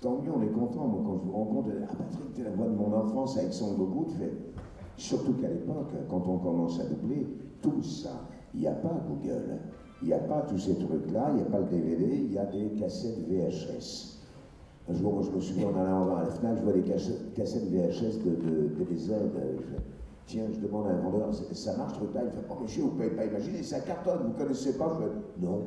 tant 0.00 0.18
mieux, 0.18 0.32
on 0.34 0.42
est 0.42 0.52
content. 0.52 0.88
Moi, 0.88 1.02
quand 1.06 1.18
je 1.18 1.22
vous 1.22 1.32
rencontre, 1.32 1.68
ah 1.82 1.94
Patrick, 1.96 2.34
t'es 2.34 2.42
la 2.42 2.50
voix 2.50 2.66
de 2.66 2.74
mon 2.74 2.92
enfance 2.92 3.38
avec 3.38 3.52
son 3.52 3.74
Goku, 3.74 4.06
tu 4.10 4.16
fais, 4.16 4.32
surtout 4.96 5.34
qu'à 5.34 5.48
l'époque, 5.48 5.92
quand 6.08 6.22
on 6.26 6.38
commence 6.38 6.80
à 6.80 6.84
doubler, 6.84 7.26
tout 7.62 7.82
ça, 7.82 8.26
il 8.54 8.60
n'y 8.60 8.66
a 8.66 8.72
pas 8.72 9.00
Google, 9.08 9.58
il 10.02 10.08
n'y 10.08 10.14
a 10.14 10.18
pas 10.18 10.42
tous 10.48 10.58
ces 10.58 10.74
trucs-là, 10.74 11.28
il 11.30 11.36
n'y 11.36 11.42
a 11.42 11.46
pas 11.46 11.60
le 11.60 11.66
DVD, 11.66 12.24
il 12.24 12.32
y 12.32 12.38
a 12.38 12.46
des 12.46 12.70
cassettes 12.78 13.20
VHS. 13.28 14.18
Un 14.88 14.94
jour, 14.94 15.22
je 15.22 15.30
me 15.30 15.40
souviens, 15.40 15.68
en 15.68 15.80
allant 15.80 16.16
à 16.16 16.24
la 16.24 16.30
FNAC, 16.30 16.58
je 16.58 16.62
vois 16.62 16.72
des 16.72 16.82
cassettes 16.82 17.70
VHS 17.70 18.18
de, 18.24 18.30
de, 18.30 18.84
de. 18.84 18.84
Tiens, 20.26 20.44
je 20.50 20.58
demande 20.58 20.86
à 20.86 20.90
un 20.90 21.00
vendeur, 21.00 21.34
ça- 21.34 21.76
marche 21.76 21.94
truc 21.94 22.14
là 22.14 22.22
Il 22.24 22.30
fait, 22.30 22.46
oh 22.48 22.62
monsieur, 22.62 22.82
vous 22.82 22.88
ne 22.88 22.94
pouvez 22.94 23.10
pas 23.10 23.26
imaginer, 23.26 23.62
ça 23.62 23.80
cartonne, 23.80 24.20
vous 24.22 24.28
ne 24.28 24.34
connaissez 24.34 24.78
pas? 24.78 24.98
Je 24.98 25.04
fais, 25.04 25.46
non. 25.46 25.66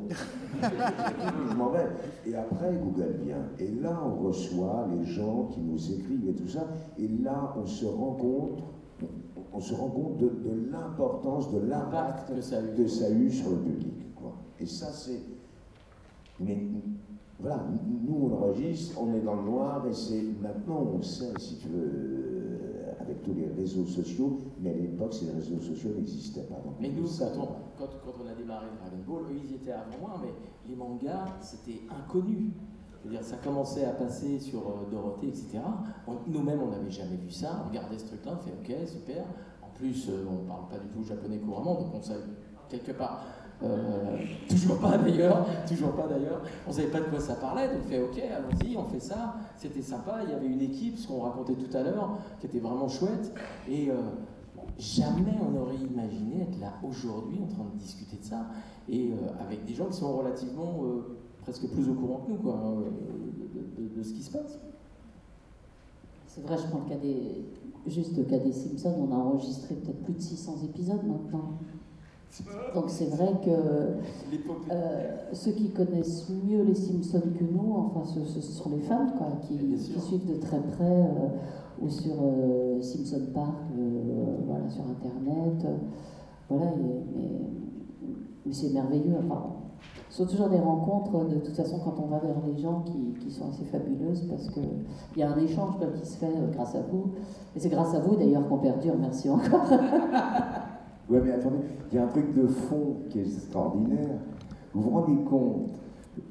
je 1.49 1.55
m'en 1.55 1.69
vais. 1.69 1.85
Et 2.25 2.35
après, 2.35 2.73
Google 2.73 3.19
vient. 3.23 3.45
Et 3.59 3.69
là, 3.79 4.01
on 4.03 4.27
reçoit 4.27 4.87
les 4.97 5.05
gens 5.05 5.45
qui 5.51 5.61
nous 5.61 5.91
écrivent 5.93 6.27
et 6.29 6.33
tout 6.33 6.47
ça. 6.47 6.67
Et 6.97 7.07
là, 7.07 7.53
on 7.55 7.67
se 7.67 7.85
rend 7.85 8.13
compte, 8.13 8.63
on, 9.53 9.59
se 9.59 9.75
rend 9.75 9.89
compte 9.89 10.17
de, 10.17 10.25
de 10.27 10.71
l'importance, 10.71 11.51
de 11.53 11.59
l'impact 11.59 12.33
que 12.33 12.41
ça 12.41 12.57
a 12.57 12.61
eu. 12.61 12.73
que 12.75 12.87
ça 12.87 13.05
a 13.05 13.09
eu 13.11 13.29
sur 13.29 13.51
le 13.51 13.57
public. 13.57 14.15
Quoi. 14.15 14.33
Et 14.59 14.65
ça, 14.65 14.87
c'est. 14.87 15.21
Mais 16.39 16.57
voilà, 17.39 17.63
nous 18.07 18.29
on 18.29 18.33
enregistre, 18.33 18.99
on 18.99 19.13
est 19.13 19.21
dans 19.21 19.35
le 19.35 19.43
noir, 19.43 19.85
et 19.87 19.93
c'est 19.93 20.23
maintenant 20.41 20.87
on 20.95 21.01
sait, 21.03 21.33
si 21.37 21.57
tu 21.57 21.67
veux, 21.67 22.16
avec 23.17 23.23
tous 23.23 23.33
les 23.33 23.47
réseaux 23.47 23.85
sociaux, 23.85 24.37
mais 24.59 24.71
à 24.71 24.73
l'époque, 24.73 25.13
ces 25.13 25.31
réseaux 25.31 25.59
sociaux 25.59 25.91
n'existaient 25.95 26.43
pas. 26.43 26.55
Donc, 26.55 26.75
Mais 26.79 26.89
nous, 26.89 27.07
quand 27.07 27.31
on, 27.37 27.47
quand, 27.77 27.89
quand 28.03 28.13
on 28.23 28.27
a 28.27 28.33
démarré 28.33 28.67
Dragon 28.79 29.03
Ball, 29.07 29.31
eux, 29.31 29.41
ils 29.43 29.55
étaient 29.55 29.71
avant 29.71 29.97
moi, 29.99 30.21
mais 30.21 30.33
les 30.67 30.75
mangas, 30.75 31.25
c'était 31.41 31.81
inconnu. 31.89 32.51
C'est-à-dire, 33.01 33.23
ça 33.23 33.37
commençait 33.37 33.85
à 33.85 33.91
passer 33.91 34.39
sur 34.39 34.59
euh, 34.59 34.91
Dorothée, 34.91 35.27
etc. 35.27 35.59
Nous-mêmes, 36.27 36.61
on 36.61 36.71
n'avait 36.71 36.89
jamais 36.89 37.15
vu 37.15 37.31
ça. 37.31 37.63
On 37.63 37.69
regardait 37.69 37.97
ce 37.97 38.07
truc-là, 38.07 38.33
on 38.39 38.43
fait 38.43 38.51
OK, 38.51 38.87
super. 38.87 39.25
En 39.61 39.69
plus, 39.75 40.09
euh, 40.09 40.25
on 40.29 40.43
ne 40.43 40.47
parle 40.47 40.67
pas 40.67 40.79
du 40.79 40.87
tout 40.89 41.03
japonais 41.03 41.37
couramment, 41.37 41.75
donc 41.75 41.93
on 41.93 42.01
savait 42.01 42.23
quelque 42.69 42.91
part. 42.91 43.23
Euh, 43.63 44.17
toujours 44.47 44.77
pas 44.79 44.97
d'ailleurs, 44.97 45.45
toujours 45.67 45.91
pas 45.91 46.07
d'ailleurs. 46.07 46.41
On 46.67 46.71
savait 46.71 46.89
pas 46.89 46.99
de 46.99 47.05
quoi 47.05 47.19
ça 47.19 47.35
parlait, 47.35 47.67
donc 47.67 47.79
on 47.85 47.89
fait 47.89 48.01
ok, 48.01 48.19
allons-y, 48.19 48.77
on 48.77 48.85
fait 48.85 48.99
ça. 48.99 49.35
C'était 49.57 49.81
sympa. 49.81 50.19
Il 50.23 50.31
y 50.31 50.33
avait 50.33 50.47
une 50.47 50.61
équipe, 50.61 50.97
ce 50.97 51.07
qu'on 51.07 51.21
racontait 51.21 51.55
tout 51.55 51.75
à 51.75 51.81
l'heure, 51.83 52.17
qui 52.39 52.45
était 52.45 52.59
vraiment 52.59 52.87
chouette. 52.87 53.33
Et 53.67 53.89
euh, 53.89 53.95
Jamais 54.77 55.33
on 55.41 55.51
n'aurait 55.51 55.75
imaginé 55.75 56.41
être 56.41 56.59
là 56.59 56.73
aujourd'hui 56.87 57.39
en 57.41 57.47
train 57.47 57.63
de 57.73 57.79
discuter 57.79 58.17
de 58.17 58.23
ça 58.23 58.45
et 58.87 59.11
euh, 59.11 59.15
avec 59.39 59.65
des 59.65 59.73
gens 59.73 59.85
qui 59.87 59.97
sont 59.97 60.15
relativement 60.15 60.83
presque 61.41 61.67
plus 61.69 61.89
au 61.89 61.93
courant 61.95 62.19
que 62.19 62.31
nous 62.31 63.95
de, 63.95 64.03
ce 64.03 64.13
qui 64.13 64.21
se 64.21 64.31
passe. 64.31 64.59
C'est 66.27 66.41
vrai, 66.41 66.57
je 66.57 66.67
prends 66.67 66.83
le 66.87 66.95
des. 66.97 67.45
Juste 67.87 68.17
le 68.17 68.23
cas 68.25 68.37
des 68.37 68.51
Simpsons, 68.51 69.07
on 69.09 69.11
a 69.11 69.15
enregistré 69.15 69.73
peut-être 69.75 70.03
plus 70.03 70.13
de 70.13 70.21
600 70.21 70.57
épisodes 70.65 71.03
maintenant. 71.03 71.53
Donc 72.75 72.85
c'est 72.89 73.09
vrai 73.09 73.31
que 73.43 73.49
euh, 73.49 75.15
ceux 75.33 75.51
qui 75.51 75.69
connaissent 75.71 76.29
mieux 76.45 76.61
les 76.63 76.75
Simpsons 76.75 77.21
que 77.37 77.43
nous, 77.43 77.73
enfin 77.75 78.03
ce, 78.05 78.23
ce 78.25 78.41
sont 78.41 78.69
les 78.71 78.81
femmes 78.81 79.13
quoi, 79.17 79.27
qui, 79.47 79.57
suivent 79.77 80.27
de 80.27 80.35
très 80.39 80.59
près 80.59 80.83
euh, 80.85 81.29
ou 81.81 81.89
sur 81.89 82.13
euh, 82.21 82.81
Simpson 82.81 83.21
Park, 83.33 83.55
voilà, 84.45 84.69
sur 84.69 84.83
Internet. 84.83 85.65
voilà, 86.49 86.65
et- 86.73 87.03
mais, 87.15 87.41
mais 88.45 88.53
c'est 88.53 88.71
merveilleux. 88.73 89.15
Enfin, 89.25 89.43
ce 90.09 90.17
sont 90.23 90.29
toujours 90.29 90.49
des 90.49 90.59
rencontres, 90.59 91.25
de 91.25 91.35
toute 91.35 91.55
façon, 91.55 91.79
quand 91.79 91.95
on 92.01 92.07
va 92.07 92.19
vers 92.19 92.35
les 92.47 92.57
gens 92.61 92.81
qui, 92.81 93.13
qui 93.19 93.31
sont 93.31 93.49
assez 93.49 93.63
fabuleuses, 93.65 94.21
parce 94.29 94.49
qu'il 94.49 94.63
y 95.17 95.23
a 95.23 95.31
un 95.31 95.37
échange 95.37 95.75
qui 95.99 96.05
se 96.07 96.17
fait 96.17 96.31
grâce 96.53 96.75
à 96.75 96.81
vous. 96.81 97.11
Et 97.55 97.59
c'est 97.59 97.69
grâce 97.69 97.93
à 97.93 97.99
vous 97.99 98.15
d'ailleurs 98.15 98.47
qu'on 98.47 98.57
perdure, 98.57 98.95
merci 98.99 99.29
encore. 99.29 99.65
Ouais, 101.09 101.21
mais 101.23 101.31
attendez, 101.31 101.59
il 101.89 101.95
y 101.95 101.99
a 101.99 102.03
un 102.03 102.07
truc 102.07 102.33
de 102.33 102.47
fond 102.47 102.97
qui 103.09 103.19
est 103.19 103.23
extraordinaire. 103.23 104.19
Vous 104.73 104.81
vous 104.81 104.89
rendez 104.89 105.23
compte, 105.23 105.69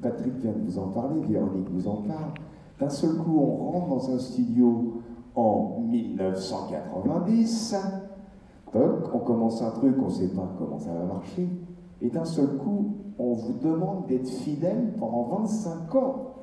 Patrick 0.01 0.35
vient 0.35 0.51
de 0.51 0.61
vous 0.63 0.77
en 0.77 0.89
parler, 0.89 1.19
Véronique 1.21 1.69
vous 1.71 1.87
en 1.87 2.03
parle. 2.03 2.33
D'un 2.79 2.89
seul 2.89 3.15
coup, 3.15 3.39
on 3.39 3.71
rentre 3.71 3.87
dans 3.87 4.11
un 4.11 4.19
studio 4.19 5.01
en 5.33 5.79
1990. 5.81 7.75
Toc, 8.71 9.09
on 9.15 9.19
commence 9.19 9.63
un 9.63 9.71
truc, 9.71 9.95
on 9.99 10.05
ne 10.05 10.11
sait 10.11 10.27
pas 10.27 10.47
comment 10.59 10.77
ça 10.77 10.93
va 10.93 11.05
marcher. 11.05 11.49
Et 12.01 12.09
d'un 12.09 12.25
seul 12.25 12.57
coup, 12.57 12.93
on 13.17 13.33
vous 13.33 13.53
demande 13.53 14.05
d'être 14.05 14.29
fidèle 14.29 14.93
pendant 14.99 15.23
25 15.23 15.95
ans. 15.95 16.33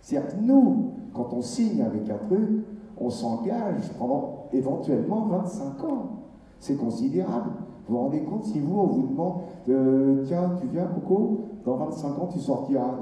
C'est-à-dire 0.00 0.36
que 0.36 0.40
nous, 0.40 0.92
quand 1.12 1.32
on 1.32 1.42
signe 1.42 1.82
avec 1.82 2.08
un 2.08 2.18
truc, 2.18 2.64
on 2.96 3.10
s'engage 3.10 3.90
pendant 3.98 4.46
éventuellement 4.52 5.26
25 5.26 5.84
ans. 5.84 6.19
C'est 6.60 6.76
considérable. 6.76 7.50
Vous 7.88 7.96
vous 7.96 8.02
rendez 8.02 8.22
compte 8.22 8.44
si 8.44 8.60
vous, 8.60 8.78
on 8.78 8.86
vous 8.86 9.06
demande, 9.08 9.40
euh, 9.68 10.22
tiens, 10.26 10.52
tu 10.60 10.68
viens, 10.68 10.86
Coco, 10.86 11.48
dans 11.64 11.76
25 11.76 12.18
ans, 12.18 12.28
tu 12.32 12.38
sortiras. 12.38 12.98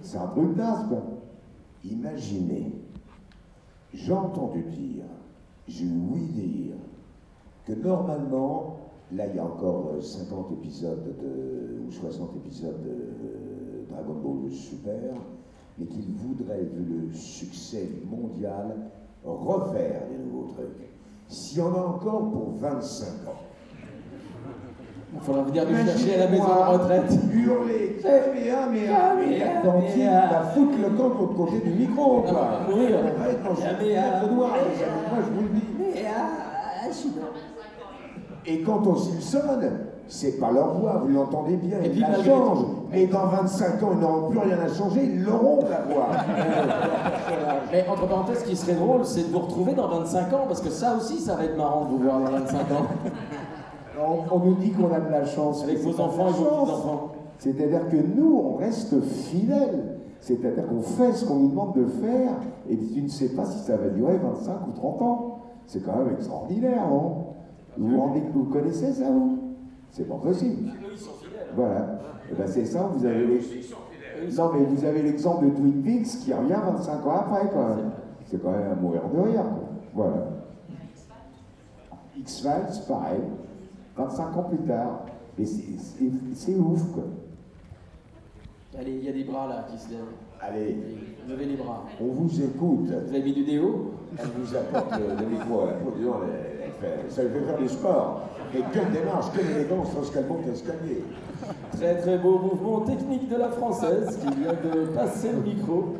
C'est 0.00 0.16
un 0.16 0.28
truc 0.28 0.56
naze. 0.56 0.96
Imaginez, 1.84 2.72
j'ai 3.92 4.12
entendu 4.12 4.62
dire, 4.62 5.04
j'ai 5.66 5.86
ouï 5.86 6.20
dire, 6.28 6.74
que 7.66 7.72
normalement, 7.72 8.76
là 9.12 9.26
il 9.26 9.36
y 9.36 9.38
a 9.38 9.44
encore 9.44 9.92
euh, 9.94 10.00
50 10.00 10.52
épisodes 10.52 11.16
de, 11.20 11.80
ou 11.86 11.90
60 11.90 12.36
épisodes 12.36 12.80
de 12.82 13.92
Dragon 13.92 14.14
Ball 14.14 14.50
Super, 14.52 15.14
mais 15.78 15.86
qu'il 15.86 16.12
voudrait, 16.12 16.62
vu 16.62 16.84
le 16.84 17.12
succès 17.12 17.88
mondial, 18.10 18.76
refaire 19.24 20.02
des 20.08 20.18
nouveaux 20.24 20.52
trucs. 20.52 20.90
S'il 21.30 21.58
y 21.58 21.62
en 21.62 21.72
a 21.72 21.78
encore 21.78 22.28
pour 22.30 22.54
25 22.58 23.06
ans. 23.28 23.34
Il 25.14 25.20
faudra 25.20 25.42
venir 25.42 25.64
nous 25.68 25.76
chercher 25.86 26.14
à 26.16 26.18
la 26.24 26.28
maison 26.28 26.44
de 26.44 26.72
retraite. 26.78 27.12
Hurler, 27.32 27.98
Kamehameha, 28.02 29.14
mais 29.16 29.38
Danti 29.64 30.02
va 30.04 30.42
foutre 30.54 30.76
le 30.78 30.88
camp 30.96 31.08
de 31.08 31.14
l'autre 31.18 31.34
côté 31.34 31.58
du 31.60 31.70
micro, 31.70 32.24
Ah, 32.26 32.30
quoi. 32.30 32.40
on 32.40 32.70
va 32.70 32.76
mourir. 32.76 32.96
On 33.16 33.20
va 33.22 33.28
être 33.28 33.42
dans 33.44 33.54
une 33.54 33.66
amis, 33.66 34.34
moi 34.36 34.48
je 35.18 35.32
vous 35.34 35.42
le 35.42 35.48
dis. 35.48 35.66
Et 38.46 38.62
quant 38.62 38.82
aux 38.82 38.96
Simpsons, 38.96 39.60
c'est 40.08 40.40
pas 40.40 40.50
leur 40.50 40.74
voix, 40.78 41.02
vous 41.04 41.08
l'entendez 41.14 41.56
bien, 41.56 41.78
Et 41.82 41.90
puis 41.90 42.00
la 42.00 42.08
tout- 42.08 42.22
Mais 42.90 43.06
dans 43.06 43.26
25 43.26 43.82
ans, 43.82 43.90
ils 43.92 43.98
n'auront 43.98 44.30
plus 44.30 44.38
rien 44.40 44.58
à 44.58 44.68
changer, 44.68 45.04
ils 45.04 45.22
l'auront 45.22 45.60
la 45.68 45.80
voix. 45.82 46.08
Mais 47.72 47.86
entre 47.88 48.08
parenthèses, 48.08 48.40
ce 48.40 48.44
qui 48.44 48.56
serait 48.56 48.74
drôle, 48.74 49.04
c'est 49.04 49.28
de 49.28 49.32
vous 49.32 49.38
retrouver 49.38 49.74
dans 49.74 49.88
25 49.88 50.32
ans, 50.32 50.44
parce 50.48 50.60
que 50.60 50.70
ça 50.70 50.96
aussi, 50.96 51.18
ça 51.18 51.36
va 51.36 51.44
être 51.44 51.56
marrant 51.56 51.84
de 51.84 51.90
vous 51.90 51.98
voir 51.98 52.18
dans 52.18 52.30
25 52.30 52.58
ans. 52.72 52.86
On, 54.02 54.34
on 54.34 54.38
nous 54.38 54.54
dit 54.54 54.70
qu'on 54.70 54.90
a 54.94 54.98
de 54.98 55.10
la 55.10 55.26
chance. 55.26 55.62
Avec 55.62 55.78
vos 55.80 56.00
enfants 56.00 56.28
et 56.28 56.32
vos 56.32 56.44
petits-enfants. 56.44 57.12
C'est-à-dire 57.38 57.88
que 57.90 57.96
nous, 57.96 58.34
on 58.34 58.56
reste 58.56 58.98
fidèles. 59.02 59.98
C'est-à-dire 60.20 60.66
qu'on 60.66 60.80
fait 60.80 61.12
ce 61.12 61.24
qu'on 61.26 61.36
nous 61.36 61.48
demande 61.48 61.74
de 61.74 61.86
faire, 61.86 62.32
et 62.68 62.76
tu 62.76 63.02
ne 63.02 63.08
sais 63.08 63.30
pas 63.30 63.44
si 63.44 63.58
ça 63.58 63.76
va 63.76 63.88
durer 63.88 64.16
25 64.16 64.68
ou 64.68 64.72
30 64.72 65.02
ans. 65.02 65.38
C'est 65.66 65.84
quand 65.84 65.96
même 65.96 66.14
extraordinaire, 66.14 66.88
non? 66.88 67.26
Vous 67.78 67.88
vous 67.88 68.00
rendez 68.00 68.22
vous 68.34 68.44
connaissez 68.44 68.92
ça, 68.92 69.10
vous? 69.10 69.38
C'est 69.90 70.08
pas 70.08 70.16
possible. 70.16 70.70
Voilà. 71.56 71.98
Et 72.30 72.34
ben 72.34 72.46
c'est 72.46 72.64
ça, 72.64 72.88
vous 72.92 73.04
avez 73.04 73.26
les... 73.26 73.40
Non, 74.36 74.50
mais 74.52 74.64
vous 74.64 74.84
avez 74.84 75.02
l'exemple 75.02 75.46
de 75.46 75.50
Twin 75.50 75.82
Peaks 75.82 76.06
qui 76.24 76.32
revient 76.32 76.58
25 76.72 77.06
ans 77.06 77.16
après, 77.20 77.48
quand 77.52 77.68
même. 77.68 77.90
C'est 78.26 78.40
quand 78.42 78.50
même 78.52 78.70
à 78.70 78.74
mourir 78.74 79.02
de 79.08 79.20
rire, 79.20 79.42
quoi. 79.42 79.68
Voilà. 79.94 80.26
X-Files, 82.18 82.84
pareil. 82.88 83.20
25 83.96 84.36
ans 84.36 84.42
plus 84.44 84.58
tard. 84.58 85.06
Et 85.38 85.44
c'est- 85.46 86.54
ouf, 86.56 86.82
quoi. 86.92 87.04
Allez, 88.78 88.92
il 88.92 89.04
y 89.04 89.08
a 89.08 89.12
des 89.12 89.24
bras 89.24 89.48
là 89.48 89.66
qui 89.70 89.78
se 89.78 89.90
lèvent. 89.90 90.00
Allez, 90.40 90.76
Levez 91.28 91.44
les 91.46 91.56
bras. 91.56 91.84
on 92.00 92.06
vous 92.06 92.42
écoute. 92.42 92.86
Vous 92.88 93.08
avez 93.14 93.22
mis 93.22 93.32
du 93.32 93.44
déo 93.44 93.92
Elle 94.18 94.26
vous 94.38 94.54
apporte 94.56 94.92
le, 94.98 95.22
le 95.22 95.26
micro 95.30 95.62
elle 95.66 96.70
fait- 96.80 97.10
ça 97.10 97.22
lui 97.24 97.30
fait 97.30 97.40
faire 97.40 97.58
du 97.58 97.68
sport. 97.68 98.22
Et 98.54 98.60
quelle 98.72 98.90
démarche, 98.92 99.26
quelle 99.36 99.50
élégance 99.50 99.88
lorsqu'elle 99.94 100.26
monte 100.26 100.46
l'escalier. 100.46 101.04
Très 101.72 101.96
très 101.98 102.18
beau 102.18 102.38
mouvement 102.38 102.80
technique 102.80 103.28
de 103.28 103.36
la 103.36 103.48
française 103.48 104.18
qui 104.18 104.40
vient 104.40 104.52
de 104.52 104.86
passer 104.94 105.30
le 105.32 105.40
micro. 105.42 105.94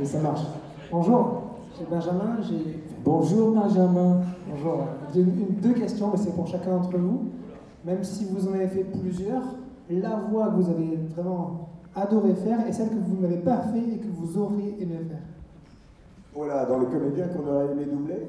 Et 0.00 0.04
ça 0.04 0.18
marche. 0.20 0.42
Bonjour, 0.90 1.42
c'est 1.76 1.88
Benjamin. 1.88 2.36
J'ai 2.42 2.80
Bonjour 3.04 3.52
Benjamin. 3.52 4.20
bonjour. 4.48 4.84
J'ai 5.12 5.22
une- 5.22 5.40
une- 5.40 5.56
deux 5.60 5.72
questions, 5.72 6.10
mais 6.12 6.18
c'est 6.18 6.34
pour 6.34 6.46
chacun 6.46 6.70
d'entre 6.70 6.96
vous. 6.96 7.30
Même 7.84 8.04
si 8.04 8.26
vous 8.26 8.48
en 8.48 8.52
avez 8.52 8.68
fait 8.68 8.84
plusieurs, 8.84 9.42
la 9.90 10.16
voix 10.30 10.48
que 10.48 10.54
vous 10.62 10.70
avez 10.70 10.98
vraiment 11.16 11.68
adoré 11.96 12.34
faire 12.34 12.64
est 12.66 12.72
celle 12.72 12.90
que 12.90 12.94
vous 12.94 13.20
n'avez 13.20 13.38
pas 13.38 13.58
fait 13.72 13.78
et 13.94 13.98
que 13.98 14.06
vous 14.14 14.38
auriez 14.38 14.76
aimé 14.80 14.98
faire. 15.08 15.18
Voilà, 16.34 16.64
dans 16.64 16.78
les 16.78 16.86
comédiens 16.86 17.26
qu'on 17.28 17.46
aurait 17.50 17.72
aimé 17.72 17.86
doubler. 17.90 18.22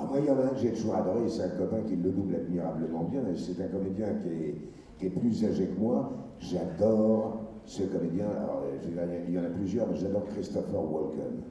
Ah, 0.00 0.04
moi, 0.08 0.18
il 0.20 0.26
y 0.26 0.30
en 0.30 0.38
a 0.38 0.44
un 0.44 0.48
que 0.50 0.58
j'ai 0.58 0.72
toujours 0.72 0.94
adoré, 0.94 1.28
c'est 1.28 1.42
un 1.42 1.48
copain 1.50 1.80
qui 1.86 1.96
le 1.96 2.10
double 2.10 2.34
admirablement 2.36 3.04
bien. 3.04 3.22
C'est 3.36 3.60
un 3.62 3.68
comédien 3.68 4.14
qui 4.22 4.28
est, 4.28 4.54
qui 4.98 5.06
est 5.06 5.10
plus 5.10 5.44
âgé 5.44 5.66
que 5.66 5.80
moi. 5.80 6.12
J'adore 6.38 7.40
ce 7.64 7.82
comédien. 7.82 8.26
Alors, 8.30 8.62
il 8.84 9.34
y 9.34 9.38
en 9.38 9.44
a 9.44 9.48
plusieurs, 9.48 9.88
mais 9.88 9.96
j'adore 9.96 10.24
Christopher 10.28 10.80
Walken. 10.92 11.42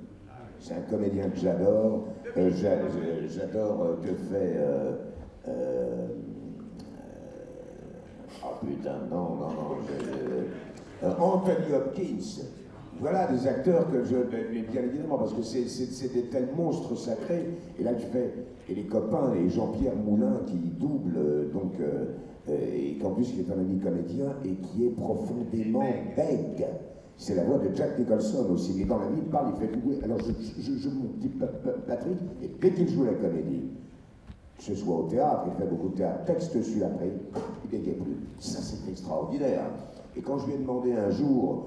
C'est 0.60 0.74
un 0.76 0.82
comédien 0.90 1.30
que 1.30 1.38
j'adore. 1.38 2.06
Euh, 2.38 2.50
j'a- 2.52 2.80
j'a- 2.88 3.28
j'adore 3.28 3.82
euh, 3.84 3.96
que 4.02 4.16
fait. 4.16 4.56
euh, 4.58 4.94
Ah 8.44 8.60
putain, 8.62 9.00
non, 9.10 9.36
non, 9.36 9.50
non. 9.50 11.16
Anthony 11.20 11.74
Hopkins. 11.76 12.42
Voilà 13.00 13.28
des 13.28 13.48
acteurs 13.48 13.90
que 13.92 14.04
je. 14.04 14.16
mais 14.54 14.62
Bien 14.72 14.82
évidemment, 14.84 15.18
parce 15.18 15.34
que 15.34 15.42
c'est- 15.44 15.68
des 16.14 16.24
tels 16.24 16.50
monstres 16.56 16.96
sacrés. 16.98 17.48
Et 17.80 17.84
là, 17.84 17.94
tu 17.94 18.06
fais. 18.08 18.34
Et 18.70 18.76
les 18.76 18.84
copains, 18.86 19.34
et 19.34 19.50
Jean-Pierre 19.50 19.96
Moulin 19.96 20.42
qui 20.48 20.56
double, 20.80 21.14
euh, 21.18 21.52
donc. 21.54 21.74
euh, 21.80 22.06
euh, 22.50 22.58
et 22.76 22.98
qu'en 23.02 23.12
plus, 23.12 23.26
qui 23.26 23.42
est 23.42 23.52
un 23.54 23.60
ami 23.60 23.78
comédien 23.80 24.34
et 24.46 24.54
qui 24.54 24.86
est 24.86 24.90
profondément 24.96 25.84
bègue. 26.16 26.66
C'est 27.18 27.36
la 27.36 27.44
voix 27.44 27.58
de 27.58 27.76
Jack 27.76 27.98
Nicholson 28.00 28.46
aussi. 28.52 28.74
Mais 28.78 28.86
dans 28.86 29.00
la 29.00 29.08
vie, 29.08 29.18
il 29.18 29.30
parle, 29.30 29.52
il 29.56 29.60
fait 29.60 29.72
tout. 29.74 29.82
Alors, 30.04 30.18
je, 30.20 30.32
Pa- 31.40 31.48
Pa- 31.48 31.72
Patrick, 31.88 32.18
et 32.42 32.50
dès 32.62 32.72
qu'il 32.72 32.88
joue 32.90 33.04
la 33.04 33.14
comédie, 33.16 33.64
que 34.58 34.64
ce 34.64 34.76
soit 34.76 34.96
au 34.96 35.04
théâtre, 35.04 35.48
il 35.48 35.62
fait 35.62 35.70
beaucoup 35.70 35.90
de 35.90 35.96
théâtre, 35.98 36.24
texte 36.26 36.56
dessus 36.56 36.82
après, 36.84 37.10
il 37.66 37.70
dégaine 37.70 37.96
plus. 37.96 38.16
Ça, 38.40 38.60
c'est 38.62 38.90
extraordinaire. 38.90 39.64
Et 40.16 40.22
quand 40.22 40.38
je 40.38 40.46
lui 40.48 40.54
ai 40.54 40.58
demandé 40.58 40.94
un 40.94 41.10
jour, 41.10 41.66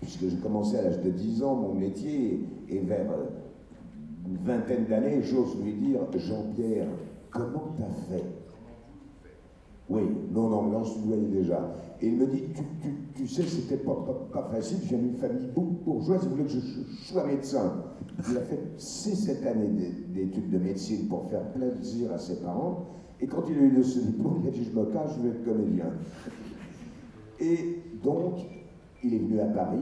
puisque 0.00 0.28
j'ai 0.28 0.36
commencé 0.36 0.76
à 0.78 0.82
l'âge 0.82 1.00
de 1.02 1.10
10 1.10 1.42
ans 1.42 1.54
mon 1.54 1.74
métier, 1.74 2.40
et 2.68 2.78
vers 2.80 3.10
euh, 3.10 3.24
une 4.26 4.36
vingtaine 4.38 4.86
d'années, 4.86 5.22
j'ose 5.22 5.56
lui 5.62 5.74
dire, 5.74 6.00
Jean-Pierre, 6.16 6.88
comment 7.30 7.74
t'as 7.78 8.14
fait? 8.14 8.24
Oui, 9.88 10.02
non, 10.32 10.48
non, 10.48 10.62
non, 10.64 10.82
je 10.84 10.98
voyais 11.06 11.28
déjà. 11.28 11.72
Et 12.02 12.08
il 12.08 12.16
me 12.16 12.26
dit, 12.26 12.42
tu, 12.54 12.62
tu, 12.82 12.94
tu 13.14 13.28
sais, 13.28 13.44
c'était 13.44 13.76
pas, 13.84 13.94
pas, 13.94 14.40
pas 14.42 14.48
facile, 14.50 14.78
viens 14.82 14.98
d'une 14.98 15.14
famille 15.14 15.46
bour- 15.54 15.70
bourgeoise, 15.84 16.22
il 16.24 16.28
voulait 16.30 16.42
que 16.44 16.50
je, 16.50 16.58
sois 17.04 17.24
médecin. 17.24 17.72
Il 18.28 18.36
a 18.36 18.40
fait 18.40 18.58
six, 18.78 19.14
sept 19.14 19.46
années 19.46 19.68
d'é- 19.68 20.04
d'études 20.12 20.50
de 20.50 20.58
médecine 20.58 21.06
pour 21.08 21.30
faire 21.30 21.44
plaisir 21.52 22.12
à 22.12 22.18
ses 22.18 22.40
parents. 22.42 22.86
Et 23.20 23.28
quand 23.28 23.44
il 23.48 23.56
a 23.56 23.60
eu 23.62 23.70
le 23.70 23.82
ce 23.84 24.00
diplôme, 24.00 24.40
il 24.42 24.48
a 24.48 24.50
dit, 24.50 24.64
je 24.64 24.76
me 24.78 24.86
cache, 24.86 25.12
je 25.18 25.22
vais 25.22 25.28
être 25.28 25.44
comédien. 25.44 25.86
Et 27.40 27.80
donc, 28.02 28.38
il 29.06 29.14
est 29.14 29.18
venu 29.18 29.40
à 29.40 29.46
Paris. 29.46 29.78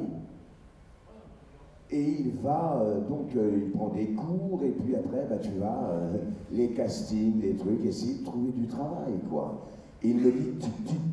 Et 1.91 2.03
il 2.03 2.33
va, 2.43 2.81
euh, 2.83 3.01
donc, 3.09 3.37
euh, 3.37 3.51
il 3.63 3.71
prend 3.71 3.89
des 3.91 4.07
cours, 4.15 4.61
et 4.65 4.71
puis 4.71 4.97
après, 4.97 5.27
bah, 5.29 5.37
tu 5.41 5.51
vas, 5.61 5.91
euh, 5.93 6.17
les 6.51 6.69
castings, 6.71 7.41
les 7.41 7.55
trucs, 7.55 7.85
essayer 7.85 8.19
de 8.21 8.25
trouver 8.25 8.53
du 8.53 8.67
travail, 8.67 9.15
quoi. 9.31 9.67
Il 10.03 10.17
me 10.17 10.31
dit, 10.33 10.69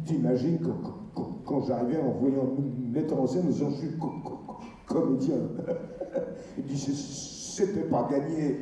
t'imagines 0.06 0.60
quand, 0.60 1.22
quand- 1.46 1.62
j'arrivais 1.68 2.00
en 2.02 2.12
voyant 2.12 2.46
me 2.58 2.94
mettre 2.94 3.20
en 3.20 3.28
scène, 3.28 3.44
disant, 3.48 3.70
je 3.70 3.76
suis 3.88 3.98
co- 3.98 4.14
co- 4.24 4.40
co- 4.48 4.94
comédien. 4.94 5.36
il 6.58 6.64
dit, 6.64 6.78
c'était 6.78 7.82
pas 7.90 8.08
gagné. 8.10 8.58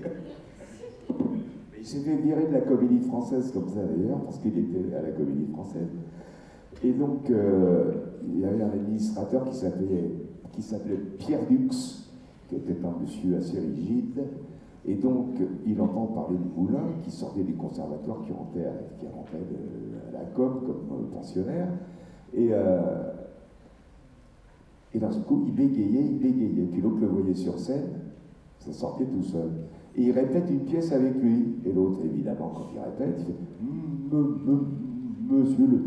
Il 1.80 1.86
s'est 1.86 2.00
fait 2.00 2.16
virer 2.18 2.48
de 2.48 2.54
la 2.54 2.62
comédie 2.62 3.00
française 3.08 3.52
comme 3.54 3.70
ça 3.70 3.82
d'ailleurs, 3.84 4.20
parce 4.26 4.38
qu'il 4.40 4.58
était 4.58 4.94
à 4.96 5.02
la 5.02 5.12
comédie 5.12 5.46
française. 5.54 5.88
Et 6.84 6.92
donc, 6.92 7.30
euh, 7.30 7.92
il 8.28 8.39
y 8.39 8.46
avait 8.46 8.63
un 8.63 8.70
administrateur 8.70 9.46
qui 9.46 9.56
s'appelait, 9.56 10.12
qui 10.54 10.62
s'appelait 10.62 10.98
Pierre 11.18 11.46
Dux, 11.50 11.70
qui 12.48 12.56
était 12.56 12.78
un 12.86 13.02
monsieur 13.02 13.36
assez 13.38 13.60
rigide. 13.60 14.24
Et 14.86 14.96
donc, 14.96 15.36
il 15.65 15.80
entend 15.82 16.06
parler 16.08 16.38
du 16.38 16.62
moulin 16.62 16.84
qui 17.04 17.12
sortait 17.12 17.44
du 17.44 17.54
conservatoire, 17.54 18.22
qui 18.26 18.32
rentrait 18.32 18.65
à, 18.65 18.74
qui 19.00 19.06
rentrait 19.08 19.38
de- 19.39 20.13
la 20.13 20.24
COP 20.36 20.65
comme 20.65 21.08
pensionnaire. 21.13 21.68
Et, 22.34 22.50
euh, 22.52 23.12
et 24.94 25.00
d'un 25.00 25.10
coup, 25.10 25.44
il 25.46 25.54
bégayait, 25.54 26.06
il 26.12 26.20
bégayait. 26.20 26.65
Puis 26.72 26.82
l'autre 26.82 27.00
le 27.02 27.08
voyait 27.08 27.36
sur 27.36 27.60
scène, 27.60 27.89
ça 28.60 28.72
sortait 28.72 29.06
tout 29.06 29.22
seul. 29.22 29.50
Et 29.96 30.04
il 30.04 30.12
répète 30.12 30.50
une 30.50 30.62
pièce 30.62 30.92
avec 30.94 31.15
lui. 31.22 31.56
Et 31.65 31.74
l'autre, 31.74 32.00
évidemment, 32.06 32.52
quand 32.56 32.68
il 32.74 32.80
répète, 32.80 33.20
il 33.20 33.26
fait 33.26 33.39
M- 33.62 34.39
m- 34.48 34.65
Monsieur 35.30 35.68
le, 35.68 35.80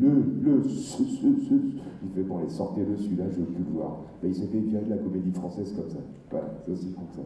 le, 0.00 0.24
le, 0.42 0.68
ce, 0.68 1.04
ce, 1.04 1.04
ce. 1.04 1.54
Il 2.02 2.10
fait 2.14 2.22
Bon, 2.22 2.38
allez, 2.38 2.48
sortez-le, 2.48 2.96
celui-là, 2.96 3.24
je 3.30 3.40
veux 3.40 3.44
plus 3.44 3.62
le 3.62 3.72
voir. 3.72 3.98
Ben, 4.22 4.28
il 4.30 4.34
s'est 4.34 4.46
fait 4.46 4.58
virer 4.58 4.82
de 4.84 4.90
la 4.90 4.96
comédie 4.96 5.32
française 5.32 5.74
comme 5.76 5.90
ça. 5.90 5.98
Voilà, 6.30 6.46
c'est 6.64 6.72
aussi 6.72 6.92
comme 6.94 7.04
ça. 7.14 7.20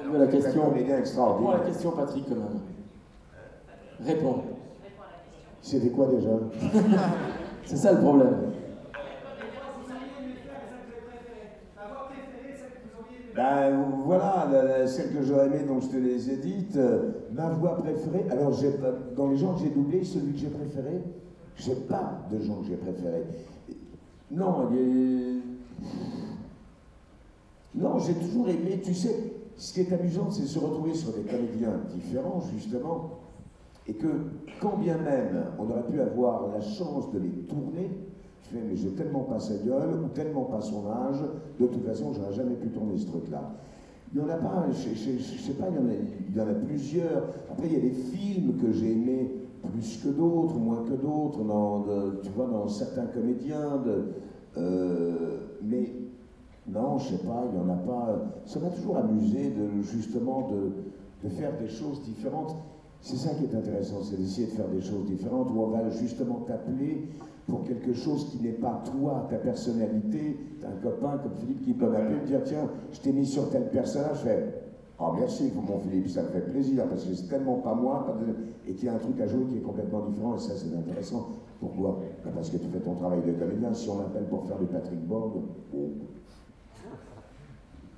Réponds 0.00 0.14
à 0.14 0.18
la 0.18 0.26
question. 0.28 0.70
Réponds 0.70 1.48
à 1.50 1.58
la 1.58 1.64
question, 1.64 1.90
Patrick, 1.90 2.24
quand 2.28 2.36
même. 2.36 2.60
Réponds. 4.00 4.42
C'était 5.60 5.90
quoi 5.90 6.06
déjà? 6.06 6.30
C'est 7.64 7.76
ça 7.76 7.92
le 7.92 7.98
problème. 7.98 8.36
Ben 13.38 13.70
voilà, 14.04 14.48
la- 14.50 14.64
la- 14.64 14.86
celle 14.88 15.12
que 15.14 15.22
j'aurais 15.22 15.46
aimée, 15.46 15.62
donc 15.64 15.82
je 15.82 15.88
te 15.90 15.96
les 15.96 16.28
ai 16.28 16.38
dites. 16.38 16.76
Euh, 16.76 17.12
ma 17.32 17.50
voix 17.50 17.76
préférée, 17.76 18.26
alors 18.30 18.50
dans 19.16 19.28
les 19.30 19.36
gens 19.36 19.54
que 19.54 19.60
j'ai 19.60 19.70
doublés, 19.70 20.02
celui 20.02 20.32
que 20.32 20.38
j'ai 20.38 20.48
préféré, 20.48 21.00
j'ai 21.54 21.76
pas 21.76 22.18
de 22.32 22.40
gens 22.40 22.56
que 22.56 22.66
j'ai 22.66 22.74
préférés. 22.76 23.22
Non, 24.32 24.68
j'ai 28.00 28.14
toujours 28.14 28.48
aimé, 28.48 28.80
tu 28.82 28.92
sais, 28.92 29.14
ce 29.56 29.72
qui 29.72 29.82
est 29.82 29.92
amusant, 29.92 30.32
c'est 30.32 30.42
se 30.44 30.58
retrouver 30.58 30.94
sur 30.94 31.12
des 31.12 31.22
comédiens 31.22 31.80
différents, 31.94 32.42
justement, 32.52 33.20
et 33.86 33.92
que 33.94 34.08
quand 34.60 34.78
bien 34.78 34.98
même 34.98 35.44
on 35.60 35.70
aurait 35.70 35.86
pu 35.88 36.00
avoir 36.00 36.48
la 36.48 36.60
chance 36.60 37.12
de 37.12 37.20
les 37.20 37.30
tourner, 37.48 37.88
je 38.50 38.56
fais, 38.56 38.64
mais 38.66 38.76
j'ai 38.76 38.90
tellement 38.90 39.20
pas 39.24 39.38
sa 39.40 39.54
gueule, 39.56 40.00
ou 40.04 40.08
tellement 40.08 40.44
pas 40.44 40.60
son 40.60 40.86
âge, 40.86 41.20
de 41.60 41.66
toute 41.66 41.84
façon, 41.84 42.12
j'aurais 42.14 42.32
jamais 42.32 42.54
pu 42.54 42.68
tourner 42.68 42.96
ce 42.98 43.06
truc-là. 43.06 43.52
Il 44.14 44.22
n'y 44.22 44.26
en 44.26 44.30
a 44.32 44.36
pas, 44.36 44.66
je, 44.70 44.94
je- 44.94 45.18
sais 45.18 45.52
pas, 45.52 45.66
il 45.70 45.76
y, 46.36 46.40
en 46.40 46.48
a, 46.48 46.54
plusieurs. 46.54 47.24
Après, 47.50 47.66
il 47.66 47.72
y 47.74 47.76
a 47.76 47.80
des 47.80 47.90
films 47.92 48.56
que 48.56 48.72
j'ai 48.72 48.92
aimés 48.92 49.34
plus 49.62 50.00
que 50.02 50.08
d'autres, 50.08 50.56
moins 50.56 50.82
que 50.84 50.94
d'autres, 50.94 51.44
dans, 51.44 51.84
tu 52.22 52.30
vois, 52.30 52.46
dans 52.46 52.68
certains 52.68 53.06
comédiens. 53.06 53.82
Euh, 54.56 55.40
mais 55.62 55.92
non, 56.66 56.98
je 56.98 57.08
sais 57.16 57.22
pas, 57.22 57.44
il 57.52 57.58
n'y 57.58 57.62
en 57.62 57.68
a 57.68 57.76
pas. 57.76 58.32
Ça 58.46 58.60
m'a 58.60 58.70
toujours 58.70 58.96
amusé 58.96 59.50
de, 59.50 59.82
justement 59.82 60.48
de 61.22 61.28
faire 61.28 61.58
des 61.58 61.68
choses 61.68 62.02
différentes. 62.02 62.56
C'est 63.00 63.16
ça 63.16 63.30
qui 63.34 63.44
est 63.44 63.54
intéressant, 63.54 64.02
c'est 64.02 64.16
d'essayer 64.16 64.46
de 64.48 64.52
faire 64.52 64.68
des 64.68 64.80
choses 64.80 65.04
différentes 65.06 65.50
où 65.54 65.60
on 65.60 65.68
va 65.68 65.88
justement 65.90 66.40
t'appeler 66.46 67.08
pour 67.48 67.64
quelque 67.64 67.94
chose 67.94 68.30
qui 68.30 68.42
n'est 68.42 68.52
pas 68.52 68.82
toi, 68.84 69.26
ta 69.30 69.36
personnalité. 69.36 70.38
Un 70.62 70.82
copain 70.82 71.18
comme 71.18 71.34
Philippe 71.34 71.62
qui 71.62 71.72
peut 71.72 71.88
m'appeler 71.88 72.16
et 72.16 72.20
me 72.20 72.26
dire 72.26 72.40
Tiens, 72.44 72.68
je 72.92 73.00
t'ai 73.00 73.12
mis 73.12 73.26
sur 73.26 73.48
tel 73.50 73.70
personnage. 73.70 74.18
Je 74.18 74.28
fais 74.28 74.54
Oh 75.00 75.12
merci, 75.16 75.52
mon 75.54 75.78
Philippe, 75.78 76.08
ça 76.08 76.22
me 76.22 76.28
fait 76.28 76.40
plaisir 76.40 76.84
parce 76.88 77.04
que 77.04 77.14
c'est 77.14 77.28
tellement 77.28 77.56
pas 77.58 77.74
moi 77.74 78.04
et 78.66 78.74
qu'il 78.74 78.86
y 78.86 78.88
a 78.88 78.94
un 78.94 78.98
truc 78.98 79.20
à 79.20 79.28
jouer 79.28 79.44
qui 79.44 79.58
est 79.58 79.60
complètement 79.60 80.00
différent 80.06 80.34
et 80.34 80.40
ça 80.40 80.54
c'est 80.56 80.76
intéressant. 80.76 81.28
Pourquoi? 81.60 82.00
Ben, 82.24 82.32
Parce 82.34 82.50
que 82.50 82.56
tu 82.56 82.66
fais 82.66 82.80
ton 82.80 82.94
travail 82.94 83.20
de 83.24 83.32
comédien. 83.32 83.72
Si 83.72 83.88
on 83.88 83.96
m'appelle 83.96 84.24
pour 84.24 84.46
faire 84.46 84.58
du 84.58 84.66
Patrick 84.66 85.06
Borg, 85.06 85.32
bon, 85.72 85.90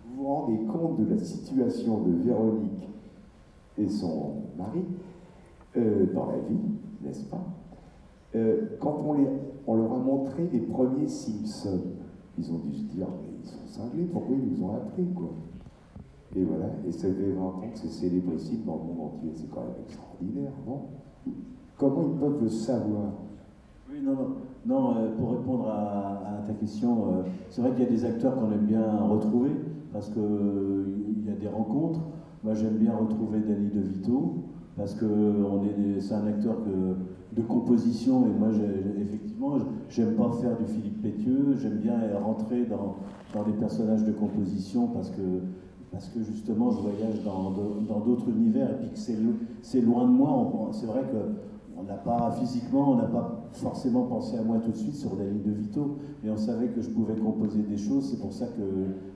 Vous 0.04 0.16
vous 0.16 0.26
rendez 0.26 0.58
compte 0.66 1.00
de 1.00 1.10
la 1.14 1.18
situation 1.18 2.00
de 2.02 2.12
Véronique 2.22 2.88
et 3.78 3.88
son 3.88 4.34
mari 4.58 4.84
euh, 5.76 6.06
dans 6.14 6.26
la 6.26 6.38
vie, 6.38 6.60
n'est-ce 7.02 7.24
pas? 7.24 7.42
Euh, 8.34 8.76
Quand 8.78 9.02
on, 9.66 9.74
leur 9.74 9.92
a 9.92 9.98
montré 9.98 10.48
les 10.52 10.60
premiers 10.60 11.08
Simpsons, 11.08 11.80
ils 12.38 12.52
ont 12.52 12.58
dû 12.58 12.74
se 12.74 12.84
dire, 12.84 13.06
mais 13.22 13.28
ils 13.42 13.48
sont 13.48 13.66
cinglés, 13.66 14.04
pourquoi 14.04 14.36
ils 14.36 14.56
nous 14.56 14.64
ont 14.64 14.74
appris 14.74 15.04
quoi? 15.14 15.30
Et 16.36 16.44
voilà, 16.44 16.66
et 16.86 16.92
ça 16.92 17.08
fait 17.08 17.32
20 17.32 17.42
ans 17.42 17.60
que 17.72 17.78
c'est 17.78 17.88
célébrissime 17.88 18.62
dans 18.64 18.76
le 18.76 18.82
monde 18.82 19.12
entier, 19.14 19.30
c'est 19.34 19.50
quand 19.50 19.62
même 19.62 19.82
extraordinaire, 19.84 20.52
non? 20.66 20.82
Comment 21.76 22.04
ils 22.12 22.18
peuvent 22.20 22.42
le 22.42 22.48
savoir? 22.48 23.12
Oui, 23.90 23.96
non, 24.02 24.12
non. 24.14 24.28
Non, 24.66 24.96
euh, 24.96 25.16
pour 25.16 25.32
répondre 25.32 25.68
à, 25.68 26.42
ta 26.46 26.52
question, 26.52 27.06
euh, 27.08 27.22
c'est 27.48 27.62
vrai 27.62 27.72
qu'il 27.72 27.84
y 27.84 27.86
a 27.86 27.90
des 27.90 28.04
acteurs 28.04 28.36
qu'on 28.36 28.52
aime 28.52 28.66
bien 28.66 28.98
retrouver 28.98 29.50
parce 29.92 30.08
qu'il 30.10 31.24
y 31.26 31.30
a 31.30 31.34
des 31.34 31.48
rencontres. 31.48 32.00
Moi, 32.44 32.54
j'aime 32.54 32.76
bien 32.76 32.94
retrouver 32.94 33.40
Danny 33.40 33.68
DeVito 33.68 34.34
parce 34.76 34.94
que 34.94 35.06
c'est 35.98 36.14
un 36.14 36.26
acteur 36.26 36.62
que- 36.62 36.96
de 37.36 37.42
composition 37.42 38.26
et 38.26 38.38
moi, 38.38 38.48
effectivement, 39.00 39.52
j'aime 39.88 40.14
pas 40.14 40.30
faire 40.40 40.56
du 40.58 40.64
Philippe 40.64 41.02
Pétieux. 41.02 41.54
J'aime 41.60 41.76
bien 41.78 41.94
rentrer 42.22 42.64
dans, 42.66 42.96
dans 43.32 43.46
les 43.46 43.52
personnages 43.52 44.04
de 44.04 44.12
composition 44.12 44.88
parce 44.88 45.10
que 45.10 45.22
parce 45.92 46.08
que 46.08 46.22
justement, 46.22 46.70
je 46.70 46.78
voyage 46.80 47.24
dans 47.24 48.00
d'autres 48.00 48.28
univers 48.30 48.70
et 48.70 48.74
puis 48.78 48.90
que 48.90 48.98
c'est 48.98 49.16
lo- 49.16 49.34
c'est 49.60 49.80
loin 49.80 50.04
de 50.06 50.12
moi. 50.12 50.68
C'est 50.70 50.86
vrai 50.86 51.02
que 51.02 51.16
on 51.76 51.82
n'a 51.82 51.94
pas 51.96 52.30
physiquement, 52.38 52.92
on 52.92 52.96
n'a 52.96 53.08
pas 53.08 53.48
forcément 53.52 54.04
pensé 54.04 54.36
à 54.38 54.42
moi 54.42 54.58
tout 54.58 54.70
de 54.70 54.76
suite 54.76 54.94
sur 54.94 55.16
la 55.16 55.24
ligne 55.24 55.42
de 55.42 55.50
Vito, 55.50 55.96
mais 56.22 56.30
on 56.30 56.36
savait 56.36 56.68
que 56.68 56.80
je 56.80 56.90
pouvais 56.90 57.16
composer 57.16 57.62
des 57.62 57.76
choses. 57.76 58.08
C'est 58.10 58.20
pour 58.20 58.32
ça 58.32 58.46
que 58.46 58.62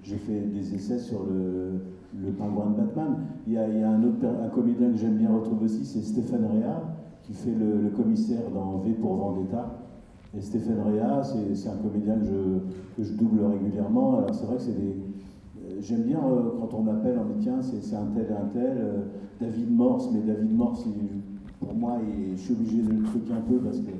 j'ai 0.02 0.16
fait 0.16 0.40
des 0.40 0.74
essais 0.74 0.98
sur 0.98 1.20
le, 1.26 1.74
le 2.20 2.32
pingouin 2.32 2.70
de 2.70 2.76
Batman. 2.76 3.18
Il 3.46 3.52
y 3.52 3.58
a, 3.58 3.68
il 3.68 3.78
y 3.78 3.82
a 3.82 3.90
un 3.90 4.02
autre 4.02 4.26
un 4.26 4.48
comédien 4.48 4.90
que 4.90 4.96
j'aime 4.96 5.16
bien 5.18 5.32
retrouver 5.32 5.66
aussi, 5.66 5.84
c'est 5.84 6.00
Stéphane 6.02 6.44
Rea, 6.44 6.82
qui 7.26 7.32
fait 7.32 7.54
le, 7.54 7.90
commissaire 7.90 8.50
dans 8.52 8.78
V 8.78 8.92
pour 8.92 9.14
Vendetta. 9.16 9.78
Et 10.36 10.40
Stéphane 10.40 10.80
Rea, 10.80 11.22
c'est 11.22 11.68
un 11.68 11.76
comédien 11.76 12.16
que 12.16 13.02
je, 13.02 13.12
double 13.12 13.44
régulièrement. 13.44 14.18
Alors 14.18 14.34
c'est 14.34 14.46
vrai 14.46 14.56
que 14.56 14.62
c'est 14.62 14.76
des. 14.76 14.96
euh, 15.62 15.80
J'aime 15.80 16.02
bien 16.02 16.18
euh, 16.18 16.50
quand 16.58 16.76
on 16.76 16.82
m'appelle, 16.82 17.18
on 17.20 17.28
me 17.28 17.34
dit 17.34 17.44
tiens, 17.44 17.60
c'est 17.62 17.96
un 17.96 18.06
tel 18.14 18.26
et 18.30 18.32
un 18.32 18.48
tel, 18.52 18.76
euh, 18.78 19.02
David 19.40 19.70
Morse, 19.70 20.10
mais 20.12 20.20
David 20.20 20.52
Morse, 20.56 20.84
pour 21.60 21.74
moi, 21.74 21.98
je 22.32 22.40
suis 22.40 22.52
obligé 22.52 22.82
de 22.82 22.92
le 22.92 23.02
truquer 23.04 23.32
un 23.32 23.40
peu 23.48 23.58
parce 23.58 23.78
que 23.78 23.90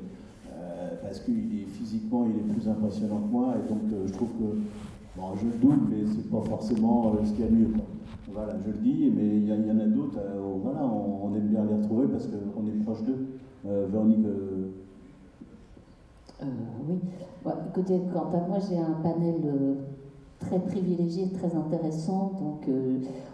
parce 1.03 1.21
qu'il 1.21 1.61
est 1.61 1.67
physiquement, 1.67 2.25
il 2.25 2.37
est 2.39 2.55
plus 2.55 2.69
impressionnant 2.69 3.19
que 3.19 3.31
moi, 3.31 3.55
et 3.59 3.69
donc 3.69 3.83
je 4.07 4.13
trouve 4.13 4.29
que 4.31 4.59
bon, 5.17 5.23
je 5.37 5.47
le 5.47 5.53
double, 5.61 5.89
mais 5.91 6.05
c'est 6.07 6.31
pas 6.31 6.41
forcément 6.41 7.15
ce 7.23 7.31
qu'il 7.33 7.41
y 7.41 7.47
a 7.47 7.51
de 7.51 7.55
mieux. 7.55 7.69
Voilà, 8.33 8.55
je 8.65 8.71
le 8.71 8.79
dis, 8.79 9.13
mais 9.15 9.37
il 9.37 9.47
y, 9.47 9.53
en 9.53 9.79
a 9.79 9.85
d'autres, 9.85 10.19
euh, 10.19 10.41
voilà, 10.63 10.83
on, 10.83 11.35
aime 11.35 11.49
bien 11.49 11.65
les 11.65 11.75
retrouver 11.75 12.07
parce 12.09 12.27
qu'on 12.27 12.67
est 12.67 12.83
proche 12.83 13.03
d'eux. 13.03 13.27
Euh, 13.67 13.87
Véronique, 13.91 14.25
euh, 14.25 14.71
oui. 16.89 16.99
Écoutez, 17.69 18.01
quant 18.13 18.31
à 18.33 18.49
moi, 18.49 18.59
j'ai 18.59 18.79
un 18.79 18.95
panel 19.03 19.35
très 20.39 20.59
privilégié, 20.59 21.31
très 21.31 21.55
intéressant. 21.55 22.33
Donc, 22.41 22.69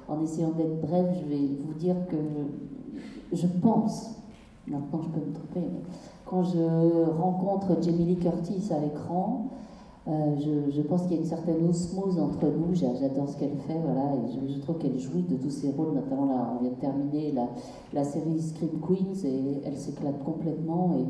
en 0.09 0.21
essayant 0.21 0.51
d'être 0.51 0.81
bref, 0.81 1.07
je 1.21 1.29
vais 1.29 1.49
vous 1.65 1.75
dire 1.75 1.97
que 2.09 2.17
je 3.33 3.47
pense, 3.47 4.17
maintenant 4.67 5.03
je 5.03 5.09
peux 5.09 5.27
me 5.27 5.33
tromper, 5.33 5.61
mais 5.61 5.83
quand 6.27 6.43
je 6.43 7.11
rencontre 7.11 7.81
Jamie 7.81 8.05
Lee 8.05 8.17
Curtis 8.17 8.73
à 8.73 8.81
l'écran, 8.81 9.51
euh, 10.09 10.71
je, 10.75 10.81
pense 10.83 11.03
qu'il 11.03 11.13
y 11.13 11.15
a 11.17 11.19
une 11.19 11.29
certaine 11.29 11.69
osmose 11.69 12.19
entre 12.19 12.47
nous. 12.47 12.75
J'a- 12.75 12.95
J'adore 12.95 13.29
ce 13.29 13.37
qu'elle 13.37 13.57
fait, 13.67 13.79
voilà, 13.85 14.13
je, 14.49 14.59
trouve 14.61 14.79
qu'elle 14.79 14.99
jouit 14.99 15.23
de 15.23 15.37
tous 15.37 15.51
ses 15.51 15.71
rôles. 15.73 15.95
Notamment 15.95 16.27
là, 16.27 16.55
on 16.57 16.63
vient 16.63 16.73
de 16.73 16.81
terminer 16.81 17.35
la, 17.93 18.05
série 18.05 18.41
Scream 18.41 18.81
Queens 18.81 19.25
et 19.25 19.61
elle 19.65 19.77
s'éclate 19.77 20.23
complètement. 20.25 20.97
Et, 20.99 21.05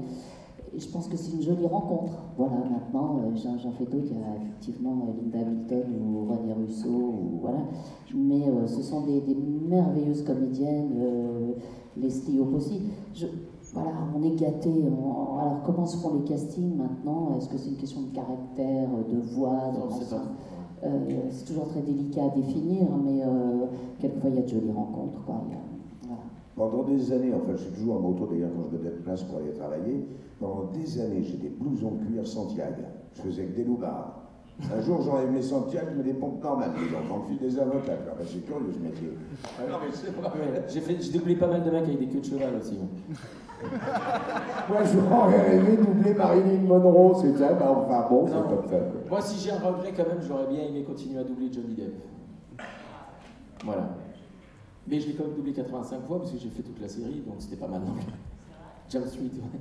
je 0.78 0.86
pense 0.86 1.08
que 1.08 1.16
c'est 1.16 1.32
une 1.32 1.42
jolie 1.42 1.66
rencontre. 1.66 2.12
Voilà, 2.36 2.58
maintenant, 2.58 3.18
euh, 3.18 3.36
j'en 3.36 3.72
fais 3.72 3.86
d'autres. 3.86 4.06
Il 4.10 4.18
y 4.18 4.22
a 4.22 4.36
effectivement 4.40 5.08
euh, 5.08 5.20
Linda 5.20 5.40
Hamilton 5.40 5.82
ou 6.00 6.26
René 6.30 6.52
Russo, 6.52 7.14
voilà. 7.40 7.60
Mais 8.14 8.42
ce 8.66 8.82
sont 8.82 9.02
des, 9.02 9.22
merveilleuses 9.68 10.22
comédiennes, 10.22 10.92
Leslie 11.96 12.38
Hope 12.40 12.54
aussi. 12.54 12.82
Voilà, 13.72 13.90
on 14.16 14.22
est 14.22 14.34
gâtés. 14.36 14.84
on- 14.90 15.38
alors, 15.38 15.62
comment 15.64 15.86
se 15.86 15.96
font 15.98 16.14
les 16.14 16.24
castings 16.24 16.76
maintenant? 16.76 17.36
Est-ce 17.36 17.48
que 17.48 17.56
c'est 17.58 17.70
une 17.70 17.76
question 17.76 18.02
de 18.02 18.08
caractère, 18.14 18.88
de 19.08 19.18
voix, 19.34 19.70
de 19.74 19.78
Non, 19.78 19.86
c'est 19.90 20.12
machin? 20.12 20.24
pas. 20.82 20.86
Euh, 20.86 20.98
C'est 21.30 21.44
toujours 21.46 21.68
très 21.68 21.82
délicat 21.82 22.24
à 22.24 22.28
définir, 22.30 22.86
mais 23.04 23.22
euh, 23.22 23.66
quelquefois 23.98 24.30
il 24.30 24.36
y 24.36 24.38
a 24.38 24.42
de 24.42 24.48
jolies 24.48 24.72
rencontres. 24.72 25.22
Quoi. 25.26 25.34
Il 25.46 25.52
y 25.52 25.54
a- 25.56 25.58
voilà. 26.08 26.22
Pendant 26.56 26.82
des 26.84 27.12
années, 27.12 27.32
enfin 27.34 27.52
je 27.52 27.62
suis 27.64 27.72
toujours 27.72 27.96
en 27.96 28.00
moto 28.00 28.26
d'ailleurs 28.26 28.50
quand 28.56 28.64
je 28.72 28.76
me 28.78 28.82
déplace 28.82 29.22
pour 29.24 29.38
aller 29.38 29.52
travailler, 29.52 30.06
pendant 30.40 30.64
des 30.72 31.00
années 31.00 31.22
j'ai 31.22 31.36
des 31.36 31.50
blousons 31.50 31.92
de 31.92 32.04
cuir 32.06 32.26
Santiago. 32.26 32.82
Je 33.12 33.22
faisais 33.22 33.44
que 33.44 33.56
des 33.56 33.64
loupards. 33.64 34.22
Un 34.72 34.80
jour, 34.82 35.18
mes 35.32 35.42
Santiago, 35.42 35.86
je 35.92 35.96
mets 35.96 36.02
des 36.04 36.14
pompes 36.14 36.42
normales. 36.42 36.70
Donc, 36.72 37.08
dans 37.08 37.16
le 37.18 37.22
fil 37.28 37.38
des 37.38 37.58
avocats. 37.58 37.92
Alors, 37.92 38.16
ben, 38.18 38.26
c'est 38.26 38.44
curieux 38.44 38.72
ce 38.72 38.78
métier. 38.78 39.10
Ah 39.58 39.62
non, 39.68 39.76
mais 39.82 39.90
c'est 39.92 40.10
vrai. 40.10 40.28
Ouais, 40.28 40.64
J'ai 40.68 40.80
fait, 40.80 40.96
j'ai 41.00 41.12
doublé 41.18 41.36
pas 41.36 41.46
mal 41.46 41.62
de 41.64 41.70
mecs 41.70 41.84
avec 41.84 41.98
des 41.98 42.06
queues 42.06 42.20
de 42.20 42.24
cheval 42.24 42.54
aussi. 42.60 42.78
Moi, 44.68 44.84
je 44.84 44.98
m'aurais 44.98 45.42
rêvé 45.50 45.76
doubler 45.76 46.14
Marilyn 46.14 46.62
Monroe, 46.62 47.14
c'est 47.20 47.36
ça, 47.38 47.52
bah, 47.52 47.70
enfin 47.76 48.06
bon, 48.08 48.26
c'est 48.26 48.32
comme 48.32 48.68
ça. 48.70 48.78
quoi. 48.78 49.00
Moi, 49.08 49.20
si 49.20 49.38
j'ai 49.38 49.50
un 49.50 49.58
regret 49.58 49.92
quand 49.96 50.06
même, 50.08 50.22
j'aurais 50.26 50.46
bien 50.46 50.62
aimé 50.64 50.82
continuer 50.82 51.18
à 51.20 51.24
doubler 51.24 51.50
Johnny 51.52 51.74
Depp. 51.74 51.94
Voilà. 53.64 53.90
Mais 54.86 54.98
je 54.98 55.08
l'ai 55.08 55.14
quand 55.14 55.24
même 55.24 55.34
doublé 55.34 55.52
85 55.52 56.06
fois 56.06 56.18
parce 56.20 56.32
que 56.32 56.38
j'ai 56.38 56.48
fait 56.48 56.62
toute 56.62 56.80
la 56.80 56.88
série, 56.88 57.22
donc 57.26 57.36
c'était 57.38 57.56
pas 57.56 57.68
mal 57.68 57.80
non 57.82 57.92
plus. 57.92 58.06
James 58.88 59.06
Street, 59.06 59.20
ouais. 59.24 59.60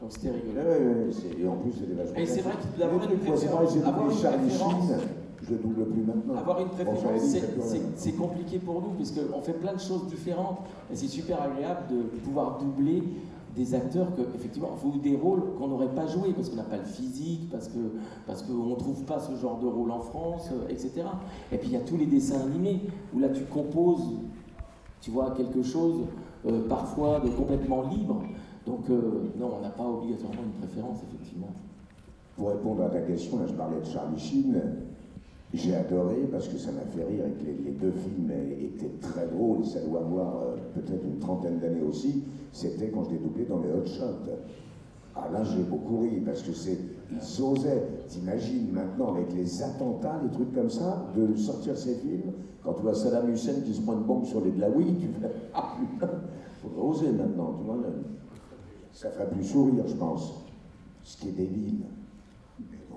Donc 0.00 0.10
c'était 0.12 0.30
rigolo. 0.30 0.60
Ouais, 0.60 0.78
ouais, 0.78 1.42
Et 1.42 1.46
en 1.48 1.56
plus, 1.56 1.72
c'est 1.72 1.86
des 1.86 1.94
vachement. 1.94 2.16
Et 2.16 2.26
c'est 2.26 2.40
vrai 2.40 2.54
que 2.54 2.78
d'avoir 2.78 3.10
une 3.10 3.18
préférence, 3.18 3.74
j'ai 3.74 3.80
doublé 3.80 4.14
Charlie 4.20 4.50
Sheen, 4.50 4.96
je 5.42 5.50
le 5.50 5.58
double 5.58 5.84
plus 5.86 6.02
maintenant. 6.02 6.36
Avoir 6.36 6.60
une 6.60 6.68
préférence, 6.68 7.00
c'est- 7.96 8.12
compliqué 8.16 8.58
pour 8.58 8.80
nous, 8.82 8.90
parce 8.96 9.10
qu'on 9.10 9.40
fait 9.40 9.52
plein 9.54 9.74
de 9.74 9.80
choses 9.80 10.06
différentes. 10.06 10.58
Et 10.92 10.96
c'est 10.96 11.08
super 11.08 11.42
agréable 11.42 11.82
de 11.90 12.02
pouvoir 12.20 12.58
doubler 12.58 13.02
des 13.54 13.74
acteurs 13.74 14.14
que, 14.14 14.22
effectivement, 14.34 14.70
ou 14.84 14.98
des 14.98 15.16
rôles 15.16 15.42
qu'on 15.58 15.68
n'aurait 15.68 15.88
pas 15.94 16.06
joués, 16.06 16.32
parce 16.32 16.48
qu'on 16.48 16.56
n'a 16.56 16.62
pas 16.62 16.76
le 16.78 16.84
physique, 16.84 17.50
parce 17.50 17.68
que 17.68 17.78
parce 18.26 18.42
qu'on 18.42 18.52
ne 18.66 18.74
trouve 18.76 19.02
pas 19.04 19.18
ce 19.18 19.34
genre 19.36 19.58
de 19.58 19.66
rôle 19.66 19.90
en 19.90 20.00
France, 20.00 20.48
euh, 20.52 20.68
etc. 20.68 21.02
Et 21.52 21.58
puis 21.58 21.68
il 21.68 21.72
y 21.72 21.76
a 21.76 21.80
tous 21.80 21.96
les 21.96 22.06
dessins 22.06 22.40
animés, 22.40 22.82
où 23.14 23.18
là 23.18 23.28
tu 23.28 23.42
composes, 23.44 24.12
tu 25.00 25.10
vois, 25.10 25.32
quelque 25.32 25.62
chose, 25.62 26.02
euh, 26.46 26.66
parfois 26.68 27.20
de 27.20 27.28
complètement 27.28 27.82
libre. 27.82 28.22
Donc 28.66 28.90
euh, 28.90 29.30
non, 29.38 29.52
on 29.58 29.62
n'a 29.62 29.70
pas 29.70 29.84
obligatoirement 29.86 30.42
une 30.44 30.66
préférence, 30.66 30.98
effectivement. 31.08 31.50
Pour 32.36 32.50
répondre 32.50 32.82
à 32.84 32.88
ta 32.88 33.00
question, 33.00 33.38
là, 33.38 33.46
je 33.46 33.54
parlais 33.54 33.80
de 33.80 33.86
Charlie 33.86 34.18
Sheen. 34.18 34.60
J'ai 35.52 35.74
adoré 35.74 36.28
parce 36.30 36.46
que 36.46 36.56
ça 36.56 36.70
m'a 36.70 36.82
fait 36.82 37.04
rire 37.04 37.24
et 37.26 37.32
que 37.32 37.64
les, 37.64 37.72
deux 37.72 37.90
films 37.90 38.30
étaient 38.30 38.92
très 39.00 39.26
drôles. 39.26 39.64
Ça 39.64 39.80
doit 39.80 40.00
avoir 40.00 40.42
euh, 40.42 40.56
peut-être 40.74 41.04
une 41.04 41.18
trentaine 41.18 41.58
d'années 41.58 41.82
aussi. 41.82 42.22
C'était 42.52 42.88
quand 42.88 43.04
je 43.04 43.10
l'ai 43.10 43.18
doublé 43.18 43.44
dans 43.46 43.58
les 43.58 43.68
Hot 43.68 43.86
Shots. 43.86 44.30
Ah 45.16 45.28
là, 45.32 45.42
j'ai 45.42 45.62
beaucoup 45.62 46.00
ri 46.00 46.20
parce 46.24 46.42
que 46.42 46.52
c'est. 46.52 46.78
Ils 47.10 47.42
osaient, 47.42 47.82
t'imagines 48.08 48.70
maintenant 48.70 49.14
avec 49.14 49.32
les 49.34 49.62
attentats, 49.62 50.20
les 50.22 50.30
trucs 50.30 50.54
comme 50.54 50.70
ça, 50.70 51.06
de 51.16 51.34
sortir 51.34 51.76
ces 51.76 51.96
films. 51.96 52.32
Quand 52.62 52.74
tu 52.74 52.82
vois 52.82 52.94
Saddam 52.94 53.28
Hussein 53.30 53.62
qui 53.64 53.74
se 53.74 53.80
prend 53.80 53.94
une 53.94 54.04
bombe 54.04 54.24
sur 54.24 54.40
les 54.44 54.50
Blaouis, 54.50 54.94
tu 55.00 55.08
fais 55.08 55.30
Ah 55.54 55.74
putain, 55.76 56.12
faudrait 56.62 56.82
oser 56.82 57.10
maintenant, 57.10 57.54
tu 57.58 57.64
vois. 57.64 57.78
Ça 58.92 59.10
fait 59.10 59.26
plus 59.30 59.44
sourire, 59.44 59.84
je 59.86 59.94
pense. 59.94 60.34
Ce 61.02 61.16
qui 61.16 61.28
est 61.28 61.32
débile. 61.32 61.80
Mais 62.70 62.78
bon. 62.90 62.96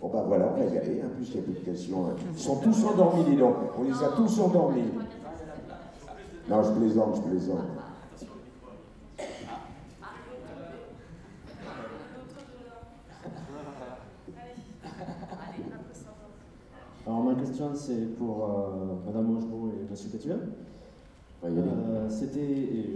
Bon 0.00 0.08
bah 0.12 0.24
voilà, 0.26 0.52
on 0.54 0.58
va 0.58 0.64
y 0.66 0.78
aller. 0.78 1.02
En 1.02 1.08
plus, 1.16 1.28
il 1.30 1.34
n'y 1.34 1.40
a 1.40 1.42
plus 1.42 1.52
de 1.54 1.58
questions. 1.60 2.06
hein. 2.06 2.14
Ils 2.32 2.38
sont 2.38 2.56
tous 2.56 2.84
endormis, 2.84 3.24
dis 3.24 3.36
donc. 3.36 3.56
On 3.78 3.84
les 3.84 4.02
a 4.02 4.08
tous 4.08 4.40
endormis. 4.40 4.84
Non, 6.48 6.62
je 6.62 6.70
plaisante, 6.72 7.16
je 7.16 7.20
plaisante. 7.22 7.58
Alors 17.06 17.22
ma 17.22 17.34
question 17.34 17.70
c'est 17.74 18.16
pour 18.16 18.44
euh, 18.44 18.94
Madame 19.06 19.38
et 19.38 19.90
Monsieur 19.90 20.08
Pétuel. 20.08 20.38
Euh, 21.44 22.08
c'était, 22.08 22.93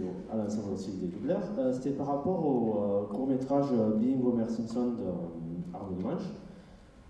doubleurs, 0.57 1.43
Euh, 1.59 1.73
c'était 1.73 1.91
par 1.91 2.07
rapport 2.07 2.45
au 2.45 2.77
euh, 2.77 3.15
court-métrage 3.15 3.67
euh, 3.73 3.97
Being 3.97 4.25
Homer 4.25 4.49
Simpson 4.49 4.93
de 4.93 5.75
Arnaud 5.75 5.95
Dimanche. 5.97 6.23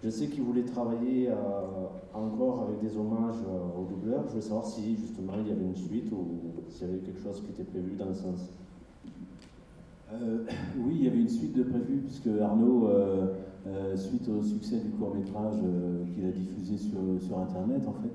Je 0.03 0.11
sais 0.11 0.27
qu'il 0.29 0.43
voulait 0.43 0.65
travailler 0.65 1.29
encore 2.15 2.69
avec 2.69 2.79
des 2.81 2.97
hommages 2.97 3.43
aux 3.77 3.83
doubleurs. 3.83 4.23
Je 4.27 4.29
voulais 4.31 4.43
savoir 4.43 4.65
si 4.65 4.97
justement 4.97 5.33
il 5.41 5.49
y 5.49 5.51
avait 5.51 5.65
une 5.65 5.75
suite 5.75 6.13
ou 6.13 6.63
s'il 6.69 6.87
y 6.87 6.91
avait 6.91 7.01
quelque 7.01 7.21
chose 7.21 7.43
qui 7.43 7.51
était 7.51 7.65
prévu 7.65 7.97
dans 7.97 8.07
le 8.07 8.15
sens. 8.15 8.49
Oui, 10.79 10.99
il 11.01 11.05
y 11.05 11.09
avait 11.09 11.19
une 11.19 11.29
suite 11.29 11.53
de 11.53 11.65
prévue, 11.65 11.97
puisque 12.07 12.29
Arnaud, 12.41 12.89
suite 13.97 14.29
au 14.29 14.43
succès 14.43 14.79
du 14.79 14.91
court 14.91 15.15
métrage 15.15 15.57
euh, 15.65 16.05
qu'il 16.15 16.25
a 16.25 16.31
diffusé 16.31 16.79
sur, 16.79 16.99
sur 17.21 17.39
Internet, 17.39 17.83
en 17.87 17.93
fait, 17.93 18.13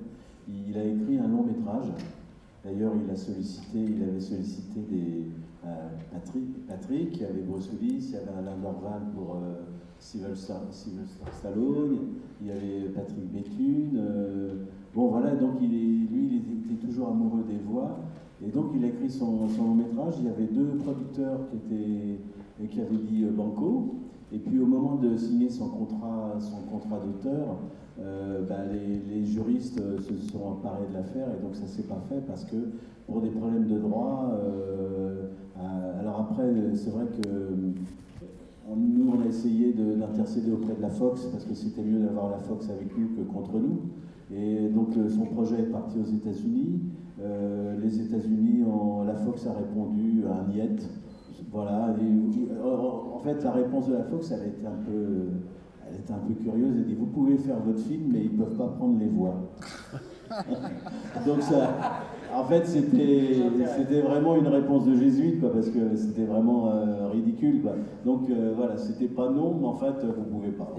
il 0.47 0.77
a 0.77 0.83
écrit 0.83 1.17
un 1.17 1.27
long 1.27 1.43
métrage. 1.43 1.87
D'ailleurs, 2.63 2.93
il 2.95 3.17
sollicité, 3.17 3.79
avait 3.79 4.19
sollicité 4.19 4.79
des 4.89 5.23
euh, 5.65 5.89
Patrick, 6.67 7.15
il 7.15 7.21
y 7.21 7.25
avait 7.25 7.41
Bruce 7.41 7.69
il 7.81 8.11
y 8.11 8.15
avait 8.15 8.37
Alain 8.37 8.57
Dorval 8.61 9.01
pour 9.15 9.35
euh, 9.35 9.63
Sylvester, 9.97 10.53
Stallone, 11.31 11.97
il 12.41 12.47
y 12.47 12.51
avait 12.51 12.89
Patrick 12.93 13.31
Béthune. 13.31 13.97
euh, 13.97 14.65
bon, 14.93 15.07
voilà, 15.09 15.35
donc 15.35 15.59
lui, 15.61 16.07
il 16.11 16.73
était 16.73 16.85
toujours 16.85 17.09
amoureux 17.09 17.43
des 17.47 17.57
voix. 17.57 17.97
Et 18.45 18.49
donc 18.49 18.71
il 18.75 18.83
a 18.83 18.87
écrit 18.87 19.09
son, 19.09 19.47
long 19.57 19.75
métrage. 19.75 20.15
Il 20.19 20.25
y 20.25 20.29
avait 20.29 20.45
deux 20.45 20.75
producteurs 20.83 21.39
qui, 21.49 21.55
étaient, 21.57 22.67
qui 22.67 22.81
avaient 22.81 22.97
dit 22.97 23.23
euh, 23.23 23.31
Banco. 23.31 23.95
Et 24.33 24.39
puis 24.39 24.57
au 24.59 24.65
moment 24.65 24.95
de 24.95 25.15
signer 25.15 25.49
son 25.49 25.69
contrat, 25.69 26.35
son 26.39 26.61
contrat 26.71 26.99
d'auteur, 26.99 27.59
euh, 27.99 28.41
bah, 28.49 28.65
les, 28.71 29.23
juristes 29.23 29.79
euh, 29.79 29.99
se 29.99 30.17
sont 30.31 30.43
emparés 30.43 30.87
de 30.89 30.93
l'affaire 30.95 31.27
et 31.29 31.43
donc 31.43 31.55
ça 31.55 31.67
s'est 31.67 31.83
pas 31.83 32.01
fait 32.09 32.21
parce 32.25 32.43
que 32.45 32.55
pour 33.05 33.21
des 33.21 33.29
problèmes 33.29 33.67
de 33.67 33.77
droit. 33.77 34.31
euh, 34.33 35.27
alors 35.99 36.19
après, 36.21 36.51
c'est 36.73 36.89
vrai 36.89 37.05
que 37.05 37.27
nous 38.75 39.13
on 39.15 39.21
a 39.21 39.27
essayé 39.27 39.71
de- 39.71 39.93
d'intercéder 39.93 40.51
auprès 40.51 40.73
de 40.75 40.81
la 40.81 40.89
Fox 40.89 41.25
parce 41.31 41.45
que 41.45 41.53
c'était 41.53 41.83
mieux 41.83 41.99
d'avoir 41.99 42.31
la 42.31 42.39
Fox 42.39 42.69
avec 42.69 42.97
nous 42.97 43.09
que 43.09 43.21
contre 43.31 43.59
nous. 43.59 43.81
Et 44.35 44.67
donc 44.69 44.89
son 45.09 45.25
projet 45.25 45.59
est 45.59 45.71
parti 45.71 45.99
aux 45.99 46.11
États-Unis. 46.11 46.81
Les 47.81 48.01
États-Unis, 48.01 48.63
la 49.05 49.15
Fox 49.15 49.45
a 49.47 49.53
répondu 49.53 50.23
à 50.27 50.41
un 50.41 50.47
niet. 50.47 50.81
Voilà. 51.53 51.95
Et, 51.99 52.51
euh, 52.51 53.15
en 53.15 53.19
fait, 53.19 53.43
la 53.43 53.51
réponse 53.51 53.87
de 53.87 53.93
la 53.93 54.03
Fox, 54.03 54.31
elle 54.31 54.49
était 54.49 54.65
un 54.65 54.83
peu, 54.85 55.27
elle 55.87 55.99
était 55.99 56.13
un 56.13 56.17
peu 56.27 56.33
curieuse. 56.33 56.75
Elle 56.77 56.85
dit 56.85 56.95
Vous 56.95 57.05
pouvez 57.05 57.37
faire 57.37 57.59
votre 57.59 57.79
film, 57.79 58.09
mais 58.11 58.25
ils 58.25 58.37
ne 58.37 58.43
peuvent 58.43 58.57
pas 58.57 58.67
prendre 58.67 58.99
les 58.99 59.07
voix. 59.07 59.35
Donc, 61.25 61.41
ça, 61.41 61.69
en 62.35 62.43
fait, 62.45 62.65
c'était 62.65 64.01
vraiment 64.01 64.35
une 64.35 64.47
réponse 64.47 64.85
de 64.85 64.95
jésuite, 64.95 65.39
quoi, 65.39 65.53
parce 65.53 65.69
que 65.69 65.95
c'était 65.95 66.25
vraiment 66.25 66.71
euh, 66.71 67.09
ridicule. 67.09 67.61
Quoi. 67.61 67.73
Donc, 68.05 68.29
euh, 68.29 68.53
voilà, 68.55 68.77
c'était 68.77 69.07
pas 69.07 69.29
non, 69.29 69.55
mais 69.59 69.67
en 69.67 69.75
fait, 69.75 69.93
vous 70.03 70.23
pouvez 70.23 70.51
pas. 70.51 70.73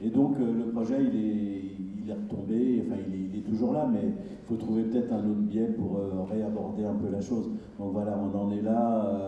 Et 0.00 0.10
donc, 0.10 0.36
euh, 0.40 0.52
le 0.52 0.72
projet, 0.72 0.96
il 1.00 1.16
est, 1.16 1.62
il 2.02 2.10
est 2.10 2.14
retombé, 2.14 2.82
enfin, 2.84 3.00
il 3.06 3.14
est, 3.14 3.28
il 3.32 3.38
est 3.38 3.42
toujours 3.42 3.72
là, 3.72 3.88
mais 3.90 4.00
il 4.02 4.46
faut 4.46 4.56
trouver 4.56 4.82
peut-être 4.84 5.12
un 5.12 5.18
autre 5.18 5.42
biais 5.42 5.68
pour 5.68 6.00
réaborder 6.28 6.84
un 6.84 6.94
peu 6.94 7.10
la 7.10 7.20
chose. 7.20 7.50
Donc, 7.78 7.92
voilà, 7.92 8.18
on 8.18 8.36
en 8.36 8.50
est 8.50 8.62
là, 8.62 9.20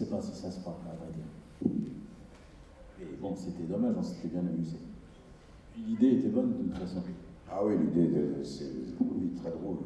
sait 0.00 0.06
pas 0.10 0.22
si 0.22 0.32
ça 0.34 0.50
se 0.50 0.60
fera, 0.60 0.70
à 0.90 0.94
vrai 0.96 1.12
dire. 1.12 1.70
Et 3.02 3.16
bon, 3.20 3.34
c'était 3.36 3.64
dommage, 3.64 3.94
on 3.98 4.02
s'était 4.02 4.28
bien 4.28 4.40
amusé. 4.40 4.78
Puis 5.72 5.82
l'idée 5.82 6.12
était 6.18 6.28
bonne, 6.28 6.52
de 6.56 6.62
toute 6.68 6.78
façon. 6.78 7.02
Ah 7.50 7.60
oui, 7.64 7.74
l'idée, 7.78 8.06
de- 8.08 8.42
c'est 8.42 8.64
oui, 9.00 9.32
très 9.36 9.50
drôle. 9.50 9.76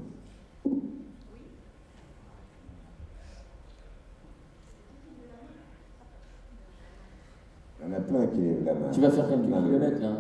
Il 7.81 7.91
y 7.91 7.93
en 7.93 7.97
a 7.97 8.01
plein 8.01 8.27
qui 8.29 8.41
lèvent 8.41 8.65
la 8.65 8.75
main. 8.75 8.91
Tu 8.91 9.01
vas 9.01 9.11
faire 9.11 9.29
quelques 9.29 9.45
kilomètres 9.45 10.01
là. 10.01 10.17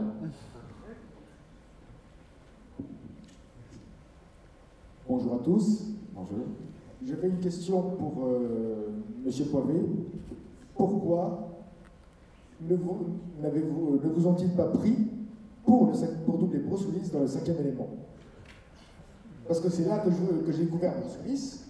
Bonjour 5.08 5.34
à 5.34 5.38
tous. 5.38 5.84
Bonjour. 6.14 6.38
J'avais 7.06 7.28
une 7.28 7.38
question 7.38 7.82
pour 7.82 8.24
euh, 8.26 8.88
Monsieur 9.24 9.46
Poivet. 9.46 9.80
Pourquoi 10.76 11.48
ne 12.68 12.76
vous, 12.76 12.96
n'avez-vous- 13.42 14.00
ne 14.02 14.08
vous 14.10 14.26
ont-ils 14.26 14.50
pas 14.50 14.66
pris 14.66 14.96
pour, 15.64 15.86
le, 15.86 15.92
pour 16.26 16.38
doubler 16.38 16.58
Bruce 16.60 16.86
Willis 16.86 17.10
dans 17.12 17.20
le 17.20 17.26
cinquième 17.26 17.56
élément? 17.60 17.88
Parce 19.46 19.60
que 19.60 19.68
c'est 19.70 19.84
là 19.86 19.98
que, 19.98 20.10
je- 20.10 20.44
que 20.46 20.52
j'ai 20.52 20.64
découvert 20.64 20.94
Bruce 21.00 21.18
Willis. 21.24 21.60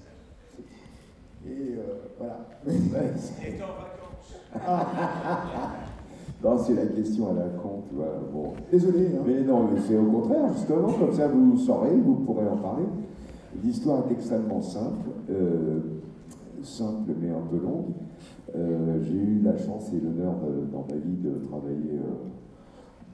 Et 1.46 1.74
euh, 1.76 2.08
voilà. 2.18 2.46
Non, 6.42 6.58
c'est 6.58 6.74
la 6.74 6.86
question 6.86 7.30
à 7.30 7.32
la 7.34 7.48
con, 7.60 7.82
tu 7.88 7.94
vois. 7.94 8.20
Bon. 8.32 8.52
Désolé. 8.70 9.08
hein. 9.14 9.22
Mais 9.26 9.42
non, 9.42 9.68
mais 9.72 9.80
c'est 9.86 9.96
au 9.96 10.04
contraire, 10.10 10.52
justement, 10.54 10.92
comme 10.92 11.12
ça 11.12 11.28
vous 11.28 11.56
saurez, 11.58 11.96
vous 11.96 12.16
pourrez 12.16 12.46
en 12.46 12.56
parler. 12.56 12.84
L'histoire 13.62 14.04
est 14.08 14.12
extrêmement 14.12 14.60
simple, 14.60 15.08
euh, 15.30 15.80
simple 16.64 17.12
mais 17.20 17.30
un 17.30 17.42
peu 17.50 17.58
longue. 17.58 17.92
Euh, 18.56 18.98
J'ai 19.02 19.14
eu 19.14 19.40
la 19.42 19.56
chance 19.56 19.92
et 19.92 20.00
l'honneur 20.00 20.34
de- 20.40 20.70
dans 20.72 20.84
ma 20.88 20.96
vie 20.96 21.16
de 21.16 21.44
travailler 21.46 21.94
euh, 21.94 22.28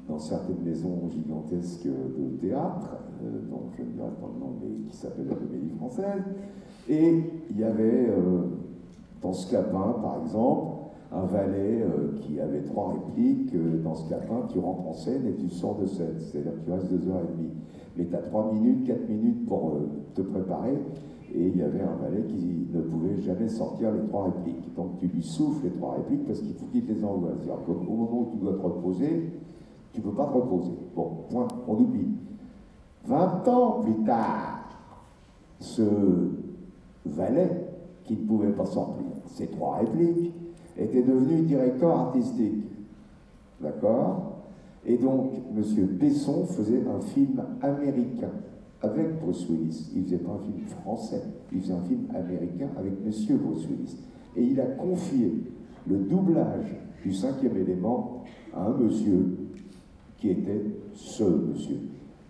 dans 0.08 0.18
certaines 0.18 0.62
maisons 0.64 1.08
gigantesques 1.08 1.86
de 1.86 2.36
théâtre, 2.40 2.96
euh, 3.22 3.28
dont 3.50 3.62
je 3.76 3.82
ne 3.82 3.88
dirai 3.90 4.08
pas 4.20 4.28
le 4.34 4.40
nom, 4.40 4.52
mais 4.60 4.88
qui 4.90 4.96
s'appelle 4.96 5.26
la 5.28 5.34
Comédie 5.36 5.70
Française. 5.76 6.22
Et 6.88 7.22
il 7.50 7.58
y 7.58 7.64
avait, 7.64 8.08
euh, 8.08 8.42
dans 9.22 9.32
ce 9.32 9.50
capin, 9.50 9.94
par 10.02 10.20
exemple, 10.22 10.76
un 11.12 11.24
valet 11.26 11.82
euh, 11.82 12.12
qui 12.20 12.40
avait 12.40 12.62
trois 12.62 12.92
répliques. 12.94 13.54
euh, 13.54 13.82
dans 13.82 13.94
ce 13.94 14.08
capin, 14.08 14.42
tu 14.48 14.58
rentres 14.58 14.86
en 14.88 14.92
scène 14.92 15.26
et 15.26 15.34
tu 15.34 15.48
sors 15.48 15.76
de 15.78 15.86
scène. 15.86 16.14
C'est-à-dire 16.18 16.52
que 16.54 16.64
tu 16.64 16.70
restes 16.72 16.88
deux 16.92 17.08
heures 17.08 17.22
et 17.22 17.36
demie. 17.36 17.50
Mais 17.96 18.06
tu 18.06 18.14
as 18.14 18.18
trois 18.22 18.52
minutes, 18.52 18.86
quatre 18.86 19.08
minutes 19.08 19.46
pour 19.46 19.70
euh, 19.70 19.88
te 20.14 20.22
préparer. 20.22 20.78
Et 21.34 21.46
il 21.48 21.56
y 21.56 21.62
avait 21.62 21.82
un 21.82 21.94
valet 21.96 22.24
qui 22.26 22.66
ne 22.72 22.80
pouvait 22.80 23.16
jamais 23.22 23.48
sortir 23.48 23.92
les 23.92 24.06
trois 24.08 24.24
répliques. 24.24 24.74
Donc 24.74 24.98
tu 24.98 25.06
lui 25.06 25.22
souffles 25.22 25.64
les 25.64 25.72
trois 25.72 25.94
répliques 25.96 26.26
parce 26.26 26.40
qu'il 26.40 26.54
faut 26.54 26.66
qu'il 26.66 26.84
te 26.84 26.92
les 26.92 27.04
envoie. 27.04 27.30
C'est-à-dire 27.36 27.64
qu'au 27.64 27.72
au 27.72 27.96
moment 27.96 28.20
où 28.20 28.28
tu 28.32 28.38
dois 28.38 28.54
te 28.54 28.62
reposer, 28.62 29.30
tu 29.92 30.00
ne 30.00 30.04
peux 30.04 30.16
pas 30.16 30.26
te 30.26 30.32
reposer. 30.32 30.72
Bon, 30.94 31.10
point, 31.30 31.48
on 31.68 31.74
oublie. 31.74 32.08
20 33.06 33.48
ans 33.48 33.80
plus 33.80 34.04
tard, 34.04 34.68
ce 35.58 35.82
valet 37.06 37.50
qui 38.04 38.14
ne 38.14 38.26
pouvait 38.26 38.52
pas 38.52 38.66
sortir 38.66 39.04
ces 39.26 39.46
trois 39.46 39.76
répliques 39.78 40.32
était 40.76 41.02
devenu 41.02 41.42
directeur 41.42 41.96
artistique. 41.96 42.64
D'accord? 43.60 44.36
Et 44.86 44.96
donc, 44.96 45.32
M. 45.54 45.86
Besson 45.86 46.44
faisait 46.46 46.82
un 46.86 47.00
film 47.00 47.42
américain 47.60 48.30
avec 48.82 49.20
Bruce 49.20 49.48
Willis. 49.48 49.90
Il 49.94 50.00
ne 50.02 50.04
faisait 50.06 50.18
pas 50.18 50.32
un 50.32 50.38
film 50.38 50.66
français, 50.66 51.22
il 51.52 51.60
faisait 51.60 51.74
un 51.74 51.82
film 51.82 52.02
américain 52.14 52.68
avec 52.78 52.92
M. 53.04 53.36
Bruce 53.38 53.66
Willis. 53.68 53.96
Et 54.36 54.42
il 54.44 54.60
a 54.60 54.66
confié 54.66 55.32
le 55.88 55.96
doublage 55.98 56.76
du 57.02 57.12
cinquième 57.12 57.56
élément 57.56 58.22
à 58.54 58.66
un 58.66 58.76
monsieur 58.76 59.36
qui 60.18 60.30
était 60.30 60.64
ce 60.92 61.24
monsieur. 61.24 61.76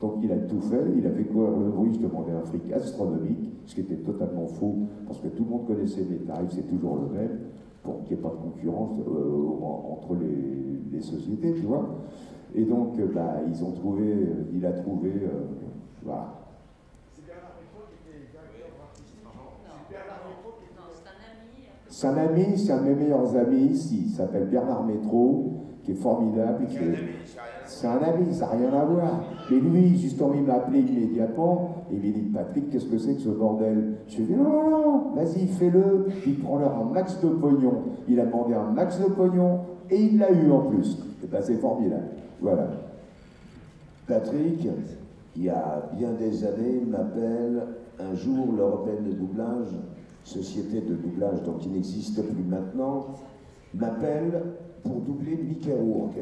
Donc 0.01 0.15
il 0.23 0.33
a 0.33 0.37
tout 0.39 0.61
fait, 0.63 0.81
il 0.97 1.07
a 1.07 1.11
fait 1.11 1.25
courir 1.25 1.51
le 1.59 1.69
bruit, 1.71 1.93
je 1.95 2.01
demandais 2.07 2.33
un 2.33 2.43
fric 2.43 2.73
astronomique, 2.73 3.51
ce 3.67 3.75
qui 3.75 3.81
était 3.83 3.97
totalement 3.97 4.47
faux, 4.47 4.77
parce 5.07 5.21
que 5.21 5.29
tout 5.29 5.45
le 5.45 5.51
monde 5.51 5.67
connaissait 5.67 6.07
mes 6.09 6.17
tarifs, 6.19 6.51
c'est 6.53 6.67
toujours 6.69 6.97
le 6.97 7.09
même, 7.19 7.39
pour 7.83 8.03
qu'il 8.05 8.17
n'y 8.17 8.21
ait 8.21 8.23
pas 8.23 8.31
de 8.31 8.51
concurrence 8.51 8.99
euh, 9.07 9.63
en- 9.63 9.99
entre 9.99 10.17
les, 10.17 11.01
sociétés, 11.01 11.55
tu 11.55 11.63
vois. 11.63 11.99
Et 12.55 12.65
donc, 12.65 12.99
euh, 12.99 13.07
bah, 13.15 13.37
ils 13.49 13.65
ont 13.65 13.73
trouvé, 13.73 14.05
euh, 14.13 14.45
il 14.55 14.65
a 14.67 14.73
trouvé, 14.73 15.11
voilà. 16.05 16.40
C'est 22.01 22.07
un 22.07 22.17
ami, 22.17 22.57
c'est 22.57 22.73
un 22.73 22.79
de 22.79 22.89
mes 22.89 22.95
meilleurs 22.95 23.37
amis 23.37 23.73
ici. 23.73 24.05
Il 24.07 24.11
s'appelle 24.11 24.47
Bernard 24.47 24.85
Métro, 24.85 25.53
qui 25.85 25.93
est 25.93 25.97
formidable. 25.97 26.67
C'est 27.67 27.87
un 27.87 27.99
ami, 27.99 28.33
ça 28.33 28.47
n'a 28.47 28.53
rien 28.53 28.73
à 28.73 28.87
voir. 28.87 29.25
Mais 29.51 29.59
lui, 29.59 29.99
justement, 29.99 30.33
il 30.35 30.45
m'a 30.45 30.55
appelé 30.55 30.81
immédiatement 30.81 31.85
et 31.93 31.97
il 31.97 32.01
m'a 32.01 32.19
dit 32.19 32.31
Patrick, 32.33 32.71
qu'est-ce 32.71 32.87
que 32.87 32.97
c'est 32.97 33.17
que 33.17 33.21
ce 33.21 33.29
bordel? 33.29 33.99
Je 34.09 34.17
lui 34.17 34.23
ai 34.23 34.27
dit 34.29 34.35
non, 34.35 34.45
non, 34.45 34.71
non, 34.71 35.11
vas-y, 35.15 35.47
fais-le. 35.47 36.07
Il 36.27 36.39
prend 36.39 36.59
leur 36.59 36.75
un 36.79 36.85
max 36.85 37.21
de 37.21 37.29
pognon. 37.29 37.83
Il 38.09 38.19
a 38.19 38.25
demandé 38.25 38.55
un 38.55 38.71
max 38.71 38.99
de 38.99 39.05
pognon 39.05 39.59
et 39.91 40.01
il 40.01 40.19
l'a 40.19 40.33
eu 40.33 40.51
en 40.51 40.71
plus. 40.71 40.97
Et 41.23 41.27
ben 41.27 41.43
c'est 41.43 41.57
formidable. 41.57 42.09
Voilà. 42.41 42.67
Patrick, 44.09 44.67
il 45.37 45.43
y 45.43 45.51
a 45.51 45.91
bien 45.99 46.13
des 46.19 46.47
années, 46.47 46.83
m'appelle 46.89 47.61
un 47.99 48.15
jour 48.15 48.55
l'Européenne 48.57 49.05
de 49.05 49.13
doublage, 49.13 49.77
société 50.31 50.81
de 50.81 50.95
doublage 50.95 51.43
donc 51.43 51.59
qui 51.59 51.69
n'existe 51.69 52.23
plus 52.23 52.45
maintenant, 52.45 53.07
m'appelle 53.75 54.43
pour 54.83 55.01
doubler 55.01 55.37
Mickey 55.37 55.75
Rourke. 55.75 56.19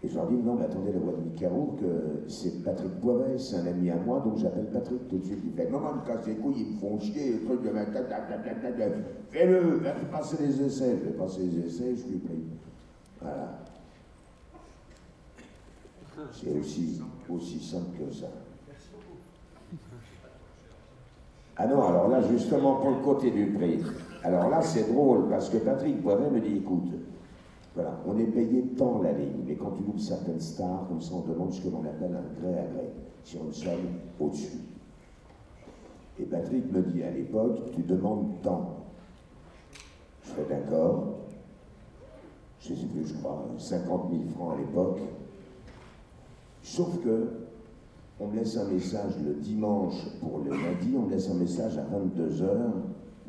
Et 0.00 0.08
je 0.08 0.14
leur 0.14 0.28
dis, 0.28 0.36
non, 0.36 0.54
mais 0.54 0.64
attendez, 0.64 0.92
la 0.92 1.00
voix 1.00 1.14
de 1.14 1.24
Mickey 1.24 1.46
Rourke, 1.46 1.82
c'est 2.28 2.62
Patrick 2.62 3.00
Poivet, 3.00 3.36
c'est 3.36 3.56
un 3.56 3.66
ami 3.66 3.90
à 3.90 3.96
moi, 3.96 4.20
donc 4.20 4.38
j'appelle 4.38 4.66
Patrick 4.72 5.08
tout 5.08 5.18
de 5.18 5.24
suite. 5.24 5.40
Il 5.44 5.52
fait, 5.52 5.68
non, 5.68 5.80
non, 5.80 5.96
me 5.96 6.06
casse 6.06 6.24
les 6.26 6.36
couilles, 6.36 6.66
ils 6.68 6.74
me 6.74 6.78
font 6.78 7.00
chier, 7.00 7.32
les 7.32 7.40
trucs 7.40 7.62
de 7.64 7.70
ma 7.70 7.84
fais-le, 9.28 9.78
va 9.78 9.90
passer 10.12 10.36
les 10.40 10.62
essais. 10.62 10.98
Je 11.00 11.04
vais 11.10 11.16
passer 11.16 11.40
les 11.42 11.66
essais, 11.66 11.96
je 11.96 12.00
suis 12.00 12.18
pris. 12.18 12.44
Voilà. 13.20 13.58
C'est 16.32 16.58
aussi, 16.58 17.00
aussi 17.28 17.58
simple 17.58 17.98
que 17.98 18.12
ça. 18.12 18.26
Ah 21.60 21.66
non, 21.66 21.82
alors 21.88 22.08
là, 22.08 22.22
justement, 22.22 22.76
pour 22.76 22.90
le 22.90 22.98
côté 22.98 23.32
du 23.32 23.46
prix, 23.46 23.80
alors 24.22 24.48
là, 24.48 24.62
c'est 24.62 24.92
drôle, 24.92 25.28
parce 25.28 25.50
que 25.50 25.58
Patrick 25.58 26.00
Poivet 26.00 26.30
me 26.30 26.40
dit, 26.40 26.58
écoute, 26.58 26.92
voilà, 27.74 27.98
on 28.06 28.16
est 28.16 28.26
payé 28.26 28.62
tant 28.76 29.02
la 29.02 29.12
ligne, 29.12 29.42
mais 29.44 29.56
quand 29.56 29.72
tu 29.72 29.82
loues 29.82 29.98
certaines 29.98 30.40
stars, 30.40 30.86
comme 30.88 31.00
ça, 31.00 31.14
on 31.14 31.28
demande 31.28 31.52
ce 31.52 31.60
que 31.60 31.68
l'on 31.68 31.80
appelle 31.80 32.16
un 32.16 32.40
gré 32.40 32.58
à 32.60 32.64
gré, 32.64 32.92
sur 33.24 33.44
une 33.44 33.52
somme 33.52 33.72
au-dessus. 34.20 34.58
Et 36.20 36.24
Patrick 36.24 36.72
me 36.72 36.80
dit 36.82 37.02
à 37.02 37.10
l'époque, 37.10 37.72
tu 37.74 37.82
demandes 37.82 38.40
tant. 38.42 38.76
Je 40.22 40.30
fais 40.30 40.44
d'accord, 40.48 41.18
je 42.60 42.74
sais 42.74 42.86
plus, 42.86 43.06
je 43.06 43.14
crois, 43.14 43.46
50 43.56 44.10
000 44.10 44.22
francs 44.36 44.54
à 44.54 44.58
l'époque. 44.58 45.00
Sauf 46.62 47.00
que 47.02 47.47
on 48.20 48.26
me 48.28 48.36
laisse 48.36 48.56
un 48.56 48.64
message 48.68 49.12
le 49.24 49.34
dimanche 49.34 50.06
pour 50.20 50.38
le 50.38 50.50
lundi, 50.50 50.94
on 50.96 51.02
me 51.02 51.10
laisse 51.10 51.30
un 51.30 51.34
message 51.34 51.78
à 51.78 51.82
22h, 51.82 52.48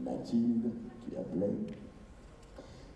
Mathilde, 0.04 0.71
qui 0.99 1.15
appelait, 1.15 1.54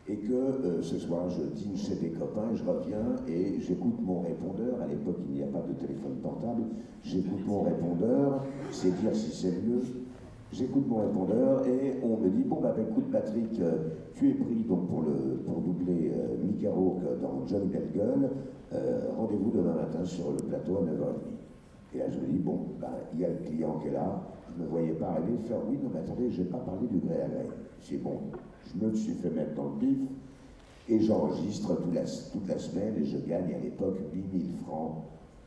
et 0.07 0.17
que 0.17 0.33
euh, 0.33 0.81
ce 0.81 0.99
soir 0.99 1.29
je 1.29 1.43
dîne 1.43 1.77
chez 1.77 1.95
des 1.95 2.09
copains, 2.09 2.53
je 2.53 2.63
reviens 2.63 3.15
et 3.27 3.59
j'écoute 3.61 3.95
mon 4.01 4.21
répondeur. 4.21 4.81
À 4.81 4.87
l'époque, 4.87 5.19
il 5.29 5.35
n'y 5.35 5.43
a 5.43 5.47
pas 5.47 5.61
de 5.61 5.73
téléphone 5.73 6.15
portable. 6.21 6.63
J'écoute 7.03 7.45
mon 7.47 7.61
répondeur, 7.61 8.43
c'est 8.71 8.91
dire 8.99 9.15
si 9.15 9.31
c'est 9.31 9.51
mieux. 9.63 9.81
J'écoute 10.51 10.87
mon 10.87 11.01
répondeur 11.01 11.65
et 11.67 11.99
on 12.03 12.17
me 12.17 12.29
dit 12.29 12.43
Bon, 12.43 12.59
bah, 12.61 12.73
bah, 12.75 12.83
écoute, 12.87 13.11
Patrick, 13.11 13.59
euh, 13.59 13.77
tu 14.13 14.29
es 14.29 14.33
pris 14.33 14.63
pour, 14.67 14.77
le, 15.01 15.37
pour 15.45 15.61
doubler 15.61 16.11
euh, 16.13 16.69
Rourke 16.69 17.01
dans 17.21 17.47
Johnny 17.47 17.67
Belle 17.67 17.89
Gueule. 17.95 18.29
Euh, 18.73 19.09
Rendez-vous 19.17 19.51
demain 19.51 19.73
matin 19.73 20.03
sur 20.03 20.31
le 20.31 20.37
plateau 20.37 20.77
à 20.77 20.81
9h30. 20.81 21.52
Et 21.93 21.99
là, 21.99 22.05
je 22.09 22.19
me 22.19 22.25
dis 22.27 22.39
Bon, 22.39 22.59
bah, 22.79 22.91
il 23.13 23.19
y 23.19 23.25
a 23.25 23.29
le 23.29 23.37
client 23.45 23.79
qui 23.79 23.87
est 23.87 23.91
là. 23.91 24.21
Je 24.49 24.61
ne 24.61 24.65
me 24.65 24.69
voyais 24.69 24.93
pas 24.93 25.09
arriver 25.09 25.37
faire 25.47 25.57
Oui, 25.67 25.79
non, 25.81 25.89
mais 25.93 25.99
attendez, 25.99 26.29
je 26.29 26.41
n'ai 26.41 26.47
pas 26.47 26.59
parlé 26.59 26.87
du 26.87 26.99
gré 26.99 27.21
à 27.21 27.27
gré. 27.27 27.47
C'est 27.79 27.97
bon, 27.97 28.19
je 28.67 28.85
me 28.85 28.93
suis 28.93 29.13
fait 29.13 29.29
mettre 29.29 29.55
dans 29.55 29.65
le 29.65 29.79
bif 29.79 29.99
et 30.89 30.99
j'enregistre 30.99 31.75
toute 31.81 31.93
la, 31.93 32.03
toute 32.03 32.47
la 32.47 32.57
semaine 32.57 32.95
et 32.97 33.05
je 33.05 33.17
gagne 33.17 33.53
à 33.53 33.59
l'époque 33.59 33.99
8000 34.13 34.51
francs 34.65 35.03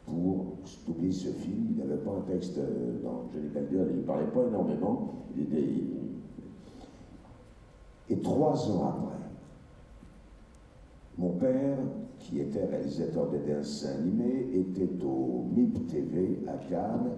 pour 0.06 0.56
doubler 0.86 1.12
ce 1.12 1.28
film. 1.28 1.68
Il 1.70 1.76
n'avait 1.76 2.00
pas 2.00 2.12
un 2.12 2.32
texte 2.32 2.58
euh, 2.58 3.02
dans 3.02 3.24
Johnny 3.32 3.48
Gueule, 3.70 3.88
il 3.90 3.98
ne 3.98 4.02
parlait 4.02 4.26
pas 4.26 4.46
énormément. 4.46 5.12
Et 8.08 8.18
trois 8.18 8.70
ans 8.70 8.88
après, 8.88 9.25
mon 11.18 11.30
père, 11.30 11.78
qui 12.18 12.40
était 12.40 12.64
réalisateur 12.64 13.30
de 13.30 13.38
dessins 13.38 13.96
animés, 13.98 14.48
était 14.54 14.88
au 15.04 15.44
MIP 15.54 15.86
TV 15.86 16.38
à 16.46 16.56
Cannes. 16.68 17.10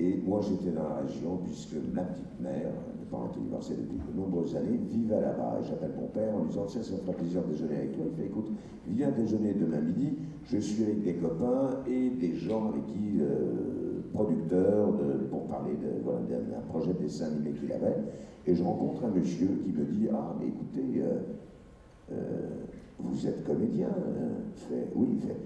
Et 0.00 0.16
moi, 0.24 0.40
j'étais 0.42 0.70
dans 0.70 0.88
la 0.88 0.96
région, 1.06 1.38
puisque 1.44 1.74
ma 1.92 2.02
petite 2.02 2.40
mère, 2.40 2.70
mes 3.00 3.04
parents 3.10 3.26
étaient 3.32 3.40
divorcés 3.40 3.74
depuis 3.74 3.98
de 4.12 4.16
nombreuses 4.20 4.54
années, 4.54 4.78
vivait 4.88 5.20
là-bas. 5.20 5.58
Et 5.60 5.64
j'appelle 5.66 5.90
mon 6.00 6.06
père 6.08 6.34
en 6.36 6.40
lui 6.42 6.48
disant 6.50 6.66
Tiens, 6.68 6.82
ça 6.82 6.92
me 6.92 6.98
fera 6.98 7.12
plaisir 7.14 7.42
de 7.42 7.50
déjeuner 7.52 7.76
avec 7.78 7.92
toi. 7.96 8.04
Il 8.08 8.16
fait 8.16 8.26
Écoute, 8.26 8.50
viens 8.86 9.10
déjeuner 9.10 9.54
demain 9.54 9.80
midi. 9.80 10.10
Je 10.44 10.58
suis 10.58 10.84
avec 10.84 11.02
des 11.02 11.14
copains 11.14 11.80
et 11.88 12.10
des 12.10 12.34
gens 12.36 12.68
avec 12.68 12.86
qui, 12.86 13.18
euh, 13.20 14.02
producteurs, 14.12 14.92
de- 14.92 15.24
pour 15.24 15.46
parler 15.48 15.72
voilà, 16.04 16.20
d'un 16.20 16.36
d'un 16.54 16.60
projet 16.68 16.92
de 16.92 16.98
dessin 16.98 17.26
animé 17.26 17.50
qu'il 17.58 17.72
avait. 17.72 17.96
Et 18.46 18.54
je 18.54 18.62
rencontre 18.62 19.04
un 19.04 19.10
monsieur 19.10 19.48
qui 19.64 19.72
me 19.72 19.84
dit 19.84 20.06
Ah, 20.12 20.36
mais 20.40 20.46
écoutez, 20.46 21.02
euh, 21.02 21.18
vous 22.98 23.26
êtes 23.26 23.44
comédien 23.44 23.88
euh 23.88 24.28
Je 24.54 24.60
fais 24.60 24.88
Oui, 24.94 25.18
fait 25.26 25.36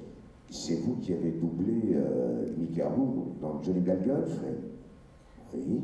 c'est 0.53 0.77
vous 0.83 0.96
qui 0.96 1.14
avez 1.14 1.31
doublé 1.31 1.94
euh, 1.94 2.44
Mickey 2.59 2.83
Rourke 2.83 3.40
dans 3.40 3.62
Johnny 3.62 3.83
Je 3.87 3.92
fais, 4.35 5.59
oui. 5.66 5.81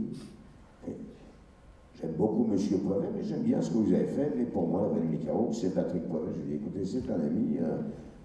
J'aime 2.01 2.13
beaucoup 2.13 2.45
Monsieur 2.45 2.77
Poivet, 2.79 3.09
mais 3.17 3.25
j'aime 3.25 3.43
bien 3.43 3.61
ce 3.61 3.71
que 3.71 3.79
vous 3.79 3.93
avez 3.93 4.05
fait. 4.07 4.33
Mais 4.37 4.45
pour 4.45 4.69
moi, 4.69 4.93
la 5.27 5.33
Rourke, 5.33 5.55
c'est 5.55 5.75
Patrick 5.75 6.07
Poivet. 6.09 6.33
Je 6.37 6.43
lui 6.43 6.55
ai 6.55 6.59
dit, 6.59 6.65
écoutez, 6.65 6.85
c'est 6.85 7.11
un 7.11 7.21
ami. 7.21 7.59
euh, 7.61 7.79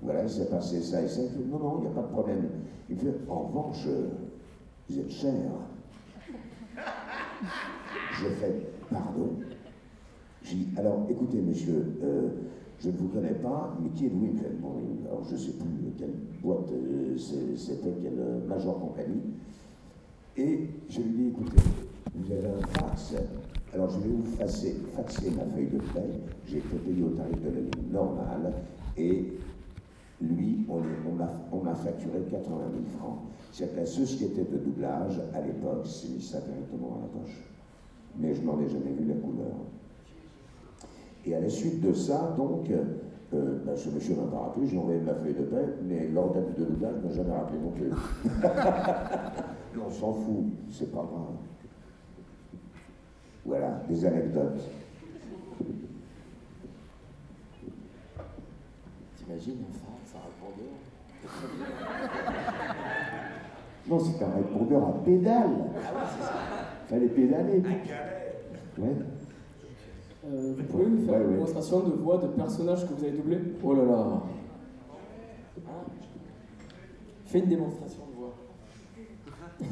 voilà, 0.04 0.24
il 0.24 0.30
s'est 0.30 0.46
passé 0.48 0.82
ça 0.82 1.02
et 1.02 1.08
ça. 1.08 1.22
Il 1.24 1.30
fait, 1.30 1.50
non, 1.50 1.60
non, 1.60 1.76
il 1.80 1.82
n'y 1.84 1.88
a 1.88 1.92
pas 1.92 2.02
de 2.02 2.12
problème. 2.12 2.50
Il 2.90 2.98
fait, 2.98 3.16
en 3.30 3.40
revanche, 3.44 3.86
euh, 3.88 4.10
vous 4.90 5.00
êtes 5.00 5.10
cher. 5.10 5.32
Je 6.76 8.28
fais, 8.28 8.54
pardon. 8.92 9.38
Alors 10.78 11.06
écoutez, 11.10 11.42
monsieur, 11.42 11.86
euh, 12.04 12.30
je 12.80 12.90
ne 12.90 12.98
vous 12.98 13.08
connais 13.08 13.34
pas, 13.36 13.78
mais 13.82 13.90
qui 13.90 14.06
êtes-vous 14.08 14.26
Il 14.26 14.34
je 15.28 15.34
ne 15.34 15.38
sais 15.40 15.52
plus 15.54 15.92
quelle 15.98 16.14
boîte 16.42 16.72
euh, 16.72 17.18
c'est- 17.18 17.56
c'était, 17.56 17.94
quelle 18.02 18.20
euh, 18.20 18.48
major 18.48 18.80
compagnie. 18.80 19.22
Et 20.36 20.68
je 20.90 21.02
lui 21.02 21.12
dis, 21.12 21.28
écoutez, 21.28 21.62
vous 22.16 22.32
avez 22.32 22.48
un 22.48 22.68
fax. 22.80 23.14
Alors 23.74 23.90
je 23.90 24.00
vais 24.00 24.10
vous 24.10 24.24
faxer, 24.26 24.76
ma 25.36 25.46
feuille 25.46 25.68
de 25.68 25.78
paie. 25.78 26.20
J'ai 26.48 26.58
été 26.58 26.76
payé 26.78 27.04
au 27.04 27.10
tarif 27.10 27.42
de 27.42 27.50
la 27.50 27.62
ligne 27.62 27.92
normale. 27.92 28.54
Et 28.98 29.34
lui, 30.22 30.66
on, 30.70 31.62
m'a, 31.64 31.76
facturé 31.76 32.20
80 32.30 32.58
000 32.72 32.84
francs. 32.98 33.20
C'est 33.52 33.76
la 33.76 33.86
société 33.86 34.44
de 34.44 34.58
doublage, 34.58 35.22
à 35.34 35.42
l'époque, 35.42 35.86
mis 36.10 36.22
ça 36.22 36.40
directement 36.42 36.98
à 36.98 37.02
la 37.02 37.08
poche. 37.22 37.38
Mais 38.20 38.34
je 38.34 38.42
n'en 38.42 38.60
ai 38.60 38.68
jamais 38.68 38.94
vu 38.94 39.08
la 39.08 39.16
couleur. 39.16 39.56
Et 41.26 41.36
à 41.36 41.40
la 41.40 41.50
suite 41.50 41.82
de 41.82 41.94
ça, 41.94 42.34
donc, 42.38 42.70
euh, 42.70 43.60
ben, 43.66 43.76
ce 43.76 43.90
monsieur 43.90 44.16
m'a 44.16 44.30
pas 44.30 44.40
rappelé, 44.46 44.68
j'ai 44.68 44.78
envoyé 44.78 45.00
ma 45.00 45.16
feuille 45.16 45.34
de 45.34 45.44
paie, 45.44 45.66
mais 45.84 46.08
l'organe 46.10 46.54
de 46.58 46.66
doublage 46.66 46.96
m'a 47.04 47.12
jamais 47.12 47.34
rappelé 47.34 47.60
non 47.60 47.72
plus. 47.72 47.90
on 49.86 49.90
s'en 49.90 50.14
fout, 50.14 50.46
c'est 50.70 50.92
pas 50.92 51.04
grave. 51.04 51.36
Voilà, 53.46 53.82
des 53.90 54.06
anecdotes. 54.06 54.70
T'imagines 59.18 59.64
phare, 59.72 59.98
ça 60.06 60.20
répondeur 60.20 60.74
Non, 63.90 64.00
c'est 64.00 64.24
un 64.24 64.30
répondeur 64.36 64.88
à 64.88 64.94
pédale. 65.04 65.72
Fallait 66.86 67.08
pédaler. 67.08 67.64
Ouais. 68.78 68.96
Euh, 70.26 70.54
vous 70.58 70.64
pouvez 70.64 70.86
nous 70.86 71.06
faire 71.06 71.16
Ouais, 71.16 71.20
une 71.22 71.28
ouais. 71.28 71.34
démonstration 71.34 71.80
de 71.82 71.92
voix 71.96 72.18
de 72.18 72.28
personnages 72.28 72.88
que 72.88 72.94
vous 72.94 73.04
avez 73.04 73.12
doublés 73.12 73.40
Oh 73.62 73.74
là 73.74 73.84
là 73.84 74.22
Hein 75.68 75.84
Fais 77.26 77.40
une 77.40 77.48
démonstration 77.50 78.06
de 78.08 78.16
voix. 78.16 78.34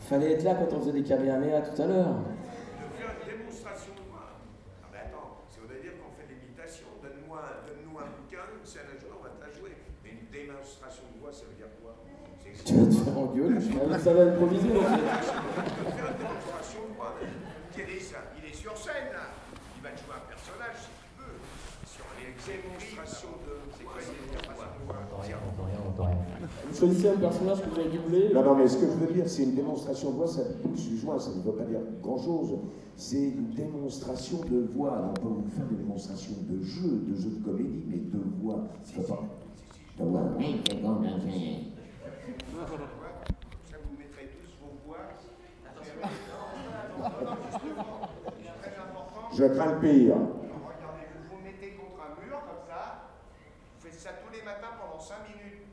Fallait 0.00 0.32
être 0.32 0.42
là 0.44 0.54
quand 0.54 0.76
on 0.76 0.80
faisait 0.80 0.92
des 0.92 1.02
Kamehameha 1.02 1.62
tout 1.62 1.82
à 1.82 1.86
l'heure. 1.86 2.14
De 2.14 2.86
faire 2.94 3.10
une 3.16 3.38
démonstration 3.38 3.92
de 3.96 4.04
voix. 4.10 4.38
Ah 4.84 4.88
ben 4.92 4.98
attends, 5.08 5.42
ça 5.50 5.60
veut 5.64 5.80
dire 5.80 5.96
qu'on 5.98 6.12
fait 6.14 6.28
l'imitation. 6.28 6.86
Donne-moi 7.02 7.40
donne-nous 7.66 7.96
un 7.98 8.08
bouquin, 8.20 8.44
une 8.54 8.64
scène 8.66 8.86
à 8.92 8.96
jouer, 9.00 9.10
on 9.18 9.22
va 9.24 9.30
te 9.34 9.40
la 9.42 9.50
jouer. 9.50 9.72
Mais 10.04 10.10
une 10.20 10.28
démonstration 10.30 11.04
de 11.10 11.18
voix, 11.18 11.32
ça 11.32 11.48
veut 11.48 11.56
dire 11.56 11.72
quoi? 11.82 11.96
C'est 12.44 12.62
Tu 12.62 12.74
vas 12.76 12.86
te 12.86 12.94
faire 13.02 13.18
engueuler. 13.18 13.58
Ça 13.98 14.12
va 14.14 14.22
improviser 14.30 14.70
en 14.76 14.84
fait. 14.84 15.00
faire 15.96 16.12
une 16.12 16.20
démonstration 16.20 16.80
de 16.86 16.94
voix. 16.94 17.16
Quel 17.74 17.88
est 17.90 17.98
ça 18.04 18.20
Il 18.38 18.44
est 18.46 18.53
sur 18.64 18.76
scène 18.78 19.12
là. 19.12 19.28
Il 19.76 19.82
va 19.84 19.90
te 19.90 20.00
jouer 20.00 20.16
un 20.16 20.24
personnage 20.24 20.76
si 20.80 20.88
tu 20.96 21.20
veux. 21.20 21.36
Sur 21.84 22.08
les 22.16 22.32
démonstrations 22.32 23.36
de 23.44 23.60
C'est 23.76 23.84
quoi. 23.84 24.00
Vous 26.66 26.74
choisissez 26.74 27.08
un 27.10 27.16
personnage 27.16 27.60
que 27.60 27.68
vous 27.68 27.78
avez 27.78 27.90
doublé? 27.90 28.30
Non, 28.32 28.42
non, 28.42 28.54
mais 28.56 28.66
ce 28.66 28.78
que 28.78 28.86
je 28.86 28.92
veux 28.92 29.12
dire, 29.12 29.28
c'est 29.28 29.42
une 29.42 29.54
démonstration 29.54 30.12
de 30.12 30.16
voix, 30.16 30.26
ça 30.26 30.40
je 30.74 30.96
joint, 30.96 31.18
ça 31.18 31.30
ne 31.30 31.42
veut 31.42 31.52
pas 31.52 31.64
dire 31.64 31.80
grand-chose. 32.02 32.58
C'est 32.96 33.20
une 33.20 33.52
démonstration 33.52 34.40
de 34.44 34.66
voix. 34.74 34.96
Alors, 34.96 35.10
on 35.10 35.20
peut 35.20 35.28
vous 35.28 35.50
faire 35.54 35.66
des 35.66 35.76
démonstrations 35.76 36.36
de 36.48 36.64
jeu, 36.64 37.04
de 37.06 37.14
jeu 37.14 37.30
de 37.30 37.44
comédie, 37.44 37.84
mais 37.86 37.98
de 37.98 38.18
voix. 38.40 38.64
Ça 38.82 38.94
peut 38.96 39.02
pas. 39.02 39.22
De 39.98 40.04
voix. 40.08 40.22
Ça 43.70 43.76
vous 43.84 43.98
mettrez 43.98 44.30
tous 44.32 44.56
vos 44.58 44.72
voix. 44.86 45.04
Très 47.04 48.80
important. 48.80 49.23
Je 49.36 49.44
crains 49.46 49.72
le 49.72 49.80
pire. 49.80 50.14
Alors, 50.14 50.30
regardez, 50.70 51.06
vous 51.18 51.36
vous 51.36 51.42
mettez 51.42 51.72
contre 51.74 51.98
un 52.06 52.14
mur 52.24 52.38
comme 52.38 52.62
ça. 52.68 53.10
Vous 53.74 53.80
faites 53.88 53.98
ça 53.98 54.10
tous 54.24 54.32
les 54.32 54.42
matins 54.42 54.74
pendant 54.80 55.00
5 55.00 55.14
minutes. 55.28 55.66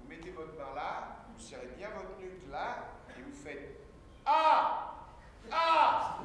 Vous 0.00 0.08
mettez 0.08 0.30
votre 0.30 0.56
main 0.56 0.74
là, 0.74 1.18
vous 1.34 1.40
serrez 1.42 1.68
bien 1.76 1.88
votre 1.94 2.18
nuque 2.18 2.50
là, 2.50 2.88
et 3.16 3.20
vous 3.22 3.34
faites 3.34 3.76
Ah 4.24 4.94
Ah 5.52 6.18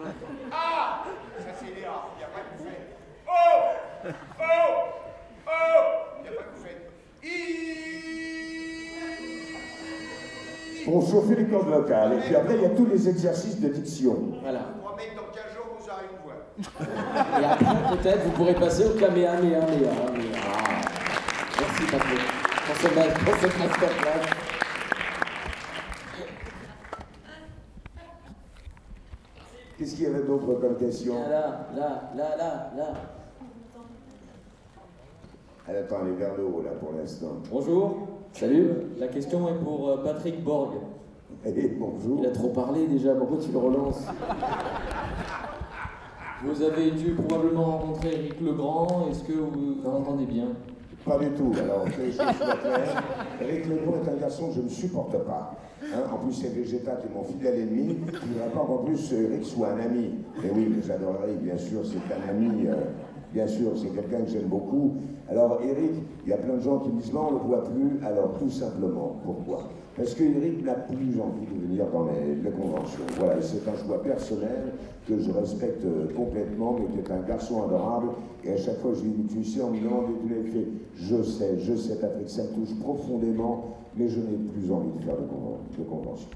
Ah 0.51 1.03
Ça 1.39 1.53
c'est 1.59 1.65
les 1.75 1.83
A. 1.83 2.07
Il 2.15 2.17
n'y 2.19 2.23
a 2.23 2.27
pas 2.27 2.39
que 2.39 2.57
vous 2.57 2.63
faites 2.63 2.95
Oh 3.27 4.13
Oh 4.39 4.73
Oh 5.45 5.83
Il 6.19 6.21
n'y 6.23 6.29
a 6.29 6.31
pas 6.31 6.43
que 6.43 6.55
vous 6.55 6.63
faites 6.63 6.91
I 7.23 7.27
Pour 10.85 11.09
chauffer 11.09 11.35
les 11.35 11.47
cordes 11.47 11.67
vocales. 11.67 12.13
Et 12.13 12.19
puis 12.21 12.35
après, 12.35 12.55
il 12.55 12.61
y 12.61 12.65
a 12.65 12.69
tous 12.69 12.85
les 12.85 13.09
exercices 13.09 13.59
de 13.59 13.67
diction. 13.69 14.39
Voilà. 14.41 14.59
Vous 14.81 14.95
que 14.95 15.15
dans 15.15 15.31
15 15.33 15.53
jours, 15.55 15.77
vous 15.79 15.89
aurez 15.89 16.05
une 16.11 16.17
voix. 16.23 16.42
Et 16.59 17.45
après, 17.45 17.97
peut-être, 17.97 18.23
vous 18.25 18.31
pourrez 18.31 18.53
passer 18.53 18.85
au 18.85 18.91
Kamehameha. 18.91 19.59
Ah. 19.61 20.11
Merci, 21.59 21.83
Patrick, 21.91 22.19
pour 22.65 22.75
ce, 22.75 23.25
pour 23.25 23.35
cette 23.37 23.59
masterclass. 23.59 24.35
Qu'est-ce 29.77 29.95
qu'il 29.95 30.03
y 30.03 30.07
avait 30.07 30.23
d'autre 30.23 30.53
comme 30.61 30.77
question 30.77 31.15
Là, 31.29 31.67
là, 31.75 32.11
là, 32.15 32.37
là, 32.37 32.71
là. 32.77 32.93
Elle 35.67 35.77
attend 35.77 36.03
les 36.03 36.13
vers 36.13 36.35
d'eau, 36.35 36.61
là, 36.63 36.71
pour 36.79 36.91
l'instant. 36.93 37.37
Bonjour. 37.51 38.07
Salut. 38.33 38.69
La 38.99 39.07
question 39.07 39.47
est 39.49 39.63
pour 39.63 39.89
euh, 39.89 40.03
Patrick 40.03 40.43
Borg. 40.43 40.75
Eh, 41.45 41.67
bonjour. 41.79 42.19
Il 42.19 42.27
a 42.27 42.31
trop 42.31 42.49
parlé 42.49 42.87
déjà, 42.87 43.15
pourquoi 43.15 43.37
tu 43.43 43.51
le 43.51 43.57
relances? 43.57 44.05
Vous 46.45 46.61
avez 46.61 46.91
dû 46.91 47.11
probablement 47.11 47.77
rencontrer 47.77 48.13
Eric 48.15 48.41
Legrand. 48.41 49.07
Est-ce 49.09 49.23
que 49.23 49.33
vous 49.33 49.77
entendez 49.85 50.25
bien? 50.25 50.49
Pas 51.05 51.17
du 51.17 51.29
tout. 51.31 51.51
Alors, 51.61 51.85
que 51.85 52.01
les 52.01 52.11
choses 52.11 52.25
Eric 53.41 53.65
Legrand 53.67 53.93
est 54.05 54.09
un 54.09 54.15
garçon 54.19 54.47
que 54.49 54.55
je 54.55 54.61
ne 54.61 54.69
supporte 54.69 55.17
pas. 55.25 55.55
Hein, 55.83 56.03
en 56.13 56.17
plus, 56.17 56.33
c'est 56.33 56.53
végétal, 56.53 56.99
qui 57.01 57.07
est 57.07 57.13
mon 57.15 57.23
fidèle 57.23 57.59
ennemi. 57.59 57.97
Je 58.07 58.27
ne 58.27 58.33
voudrais 58.33 58.49
pas 58.49 58.59
qu'en 58.65 58.77
plus 58.83 59.11
Eric 59.13 59.45
soit 59.45 59.69
un 59.69 59.79
ami. 59.79 60.11
Mais 60.41 60.49
oui, 60.53 60.67
mais 60.69 60.81
j'adorerais, 60.85 61.35
bien 61.41 61.57
sûr, 61.57 61.81
c'est 61.85 62.13
un 62.13 62.29
ami. 62.29 62.67
euh, 62.67 62.75
bien 63.33 63.47
sûr, 63.47 63.71
c'est 63.75 63.89
quelqu'un 63.89 64.21
que 64.21 64.29
j'aime 64.29 64.47
beaucoup. 64.47 64.93
Alors, 65.29 65.59
Eric, 65.63 65.91
il 66.25 66.29
y 66.29 66.33
a 66.33 66.37
plein 66.37 66.55
de 66.55 66.61
gens 66.61 66.79
qui 66.79 66.89
me 66.89 67.01
disent, 67.01 67.13
non, 67.13 67.27
on 67.29 67.31
ne 67.31 67.39
le 67.39 67.45
voit 67.45 67.63
plus. 67.63 68.05
Alors, 68.05 68.33
tout 68.39 68.49
simplement, 68.49 69.15
pourquoi? 69.25 69.69
Parce 69.95 70.13
que 70.13 70.23
Eric 70.23 70.63
n'a 70.63 70.73
plus 70.73 71.19
envie 71.19 71.45
de 71.45 71.67
venir 71.67 71.85
dans 71.91 72.05
les, 72.05 72.51
conventions. 72.51 73.03
Voilà, 73.17 73.41
c'est 73.41 73.67
un 73.67 73.75
choix 73.85 74.01
personnel 74.01 74.73
que 75.07 75.19
je 75.19 75.31
respecte 75.31 75.83
euh, 75.85 76.07
complètement, 76.15 76.77
mais 76.79 76.85
qui 76.87 76.99
est 76.99 77.11
un 77.11 77.21
garçon 77.21 77.63
adorable. 77.63 78.09
Et 78.43 78.53
à 78.53 78.57
chaque 78.57 78.79
fois, 78.79 78.91
je 78.95 79.01
lui 79.01 79.11
dis, 79.11 79.35
tu 79.35 79.43
sais, 79.43 79.61
en 79.61 79.71
me 79.71 79.79
demandant 79.79 80.07
des 80.07 80.13
tous 80.13 80.27
les 80.29 80.51
faits, 80.51 80.67
je 80.95 81.23
sais, 81.23 81.59
je 81.59 81.75
sais, 81.75 81.99
Patrick, 81.99 82.29
ça 82.29 82.43
touche 82.47 82.77
profondément, 82.79 83.75
mais 83.95 84.07
je 84.09 84.19
n'ai 84.19 84.37
plus 84.37 84.71
envie 84.71 84.91
de 84.97 85.03
faire 85.03 85.15
de, 85.15 85.77
de 85.77 85.83
convention. 85.83 86.29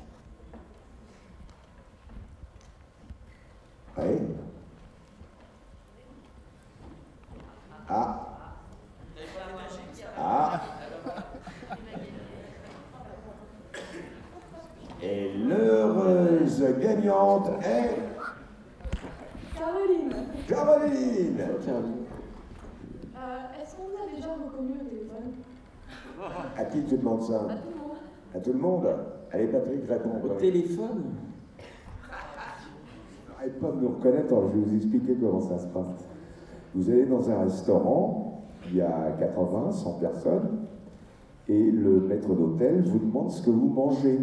Oui 3.97 4.03
Ah 7.89 8.27
Ah 10.19 10.61
Et 15.01 15.31
l'heureuse 15.33 16.63
gagnante 16.81 17.49
est 17.63 17.95
Caroline 19.55 20.13
Caroline 20.47 21.37
Caroline. 21.65 22.05
Euh, 23.15 23.61
Est-ce 23.61 23.75
qu'on 23.75 23.83
a 24.03 24.15
déjà 24.15 24.33
reconnu 24.33 24.73
au 24.73 24.83
téléphone? 24.89 25.33
À 26.57 26.65
qui 26.65 26.83
tu 26.85 26.97
demandes 26.97 27.21
ça? 27.21 27.41
À 27.41 27.55
tout 27.55 27.69
le 27.69 27.77
monde. 27.77 27.97
À 28.35 28.39
tout 28.39 28.53
le 28.53 28.59
monde? 28.59 28.87
Allez, 29.31 29.47
Patrick, 29.47 29.87
réponds. 29.87 30.21
Au 30.23 30.29
téléphone? 30.39 31.03
Arrête 33.37 33.59
pas 33.61 33.67
de 33.67 33.75
me 33.75 33.87
reconnaître, 33.87 34.33
alors 34.33 34.49
je 34.49 34.57
vais 34.57 34.65
vous 34.65 34.75
expliquer 34.75 35.15
comment 35.21 35.41
ça 35.41 35.59
se 35.59 35.67
passe. 35.67 36.07
Vous 36.77 36.89
allez 36.91 37.07
dans 37.07 37.27
un 37.31 37.39
restaurant, 37.39 38.43
il 38.69 38.75
y 38.77 38.81
a 38.81 39.15
80, 39.19 39.71
100 39.71 39.93
personnes, 39.93 40.59
et 41.49 41.71
le 41.71 42.01
maître 42.01 42.35
d'hôtel 42.35 42.83
vous 42.85 42.99
demande 42.99 43.31
ce 43.31 43.41
que 43.41 43.49
vous 43.49 43.67
mangez. 43.67 44.19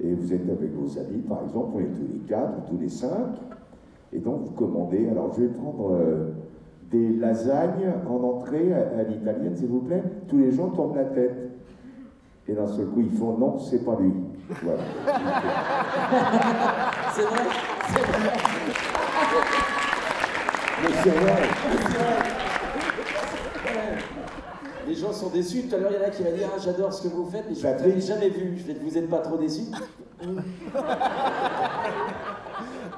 Et 0.00 0.14
vous 0.14 0.32
êtes 0.32 0.48
avec 0.48 0.72
vos 0.72 0.98
amis, 0.98 1.20
par 1.28 1.42
exemple, 1.42 1.72
on 1.74 1.80
est 1.80 1.92
tous 1.94 2.08
les 2.10 2.20
quatre 2.26 2.54
ou 2.56 2.62
tous 2.70 2.78
les 2.80 2.88
cinq, 2.88 3.28
et 4.10 4.20
donc 4.20 4.40
vous 4.40 4.52
commandez. 4.52 5.06
Alors 5.10 5.30
je 5.34 5.42
vais 5.42 5.48
prendre 5.48 5.92
euh, 5.92 6.30
des 6.90 7.10
lasagnes 7.10 7.92
en 8.08 8.24
entrée 8.24 8.72
à, 8.72 8.98
à 8.98 9.02
l'italienne, 9.02 9.54
s'il 9.54 9.68
vous 9.68 9.80
plaît. 9.80 10.02
Tous 10.28 10.38
les 10.38 10.50
gens 10.50 10.70
tournent 10.70 10.96
la 10.96 11.04
tête. 11.04 11.50
Et 12.48 12.54
d'un 12.54 12.66
seul 12.66 12.86
coup, 12.86 13.02
ils 13.02 13.12
font 13.12 13.36
non, 13.36 13.58
c'est 13.58 13.84
pas 13.84 13.98
lui. 14.00 14.14
Voilà. 14.62 14.80
C'est 17.14 17.22
vrai, 17.22 17.42
c'est 17.88 18.00
vrai. 18.00 18.51
Mais 21.04 21.10
c'est 21.12 21.18
vrai. 21.18 21.42
Les 24.88 24.94
gens 24.94 25.12
sont 25.12 25.28
déçus. 25.30 25.62
Tout 25.68 25.74
à 25.76 25.78
l'heure, 25.78 25.90
il 25.92 26.00
y 26.00 26.04
en 26.04 26.06
a 26.08 26.10
qui 26.10 26.22
m'a 26.22 26.30
dit 26.30 26.42
Ah, 26.44 26.58
j'adore 26.62 26.92
ce 26.92 27.02
que 27.08 27.14
vous 27.14 27.24
faites, 27.30 27.44
mais 27.48 27.54
je 27.54 27.60
ne 27.66 27.72
Patrick. 27.72 27.88
l'avais 27.88 28.00
jamais 28.00 28.28
vu. 28.28 28.56
Je 28.58 28.62
fais 28.64 28.74
Vous 28.74 28.90
n'êtes 28.90 29.08
pas 29.08 29.18
trop 29.18 29.36
déçus 29.36 29.70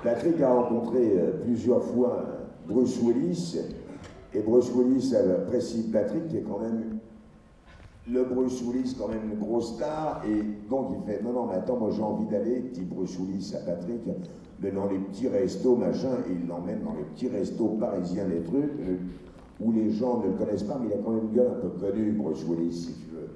Patrick 0.03 0.41
a 0.43 0.53
rencontré 0.53 0.99
euh, 1.17 1.33
plusieurs 1.45 1.83
fois 1.83 2.19
euh, 2.27 2.45
Bruce 2.69 2.99
Willis, 3.03 3.59
et 4.35 4.41
Bruce 4.41 4.71
Willis 4.75 5.15
apprécie 5.17 5.91
Patrick, 5.91 6.29
qui 6.29 6.37
est 6.39 6.43
quand 6.43 6.59
même 6.59 6.99
le 8.11 8.25
Bruce 8.25 8.61
Willis, 8.63 8.95
quand 8.99 9.09
même 9.09 9.31
une 9.33 9.39
grosse 9.39 9.77
star, 9.77 10.21
et 10.29 10.43
donc 10.69 10.95
il 10.99 11.11
fait 11.11 11.23
Non, 11.23 11.33
non, 11.33 11.47
mais 11.47 11.55
attends, 11.55 11.77
moi 11.79 11.89
j'ai 11.91 12.03
envie 12.03 12.27
d'aller, 12.27 12.61
dit 12.73 12.83
Bruce 12.83 13.17
Willis 13.19 13.55
à 13.55 13.61
Patrick, 13.65 14.03
mais 14.61 14.71
dans 14.71 14.87
les 14.87 14.99
petits 14.99 15.29
restos, 15.29 15.77
machin, 15.77 16.17
et 16.29 16.33
il 16.33 16.49
l'emmène 16.49 16.81
dans 16.85 16.95
les 16.95 17.05
petits 17.05 17.29
restos 17.29 17.77
parisiens, 17.81 18.27
des 18.27 18.43
trucs, 18.43 18.73
euh, 18.81 18.97
où 19.61 19.73
les 19.73 19.91
gens 19.91 20.21
ne 20.21 20.27
le 20.27 20.33
connaissent 20.33 20.65
pas, 20.65 20.79
mais 20.81 20.89
il 20.91 20.95
a 20.95 21.03
quand 21.05 21.11
même 21.11 21.25
une 21.25 21.37
gueule 21.37 21.51
un 21.57 21.61
peu 21.61 21.69
connue, 21.69 22.13
Bruce 22.13 22.45
Willis, 22.49 22.73
si 22.73 22.95
tu 22.95 23.11
veux. 23.15 23.29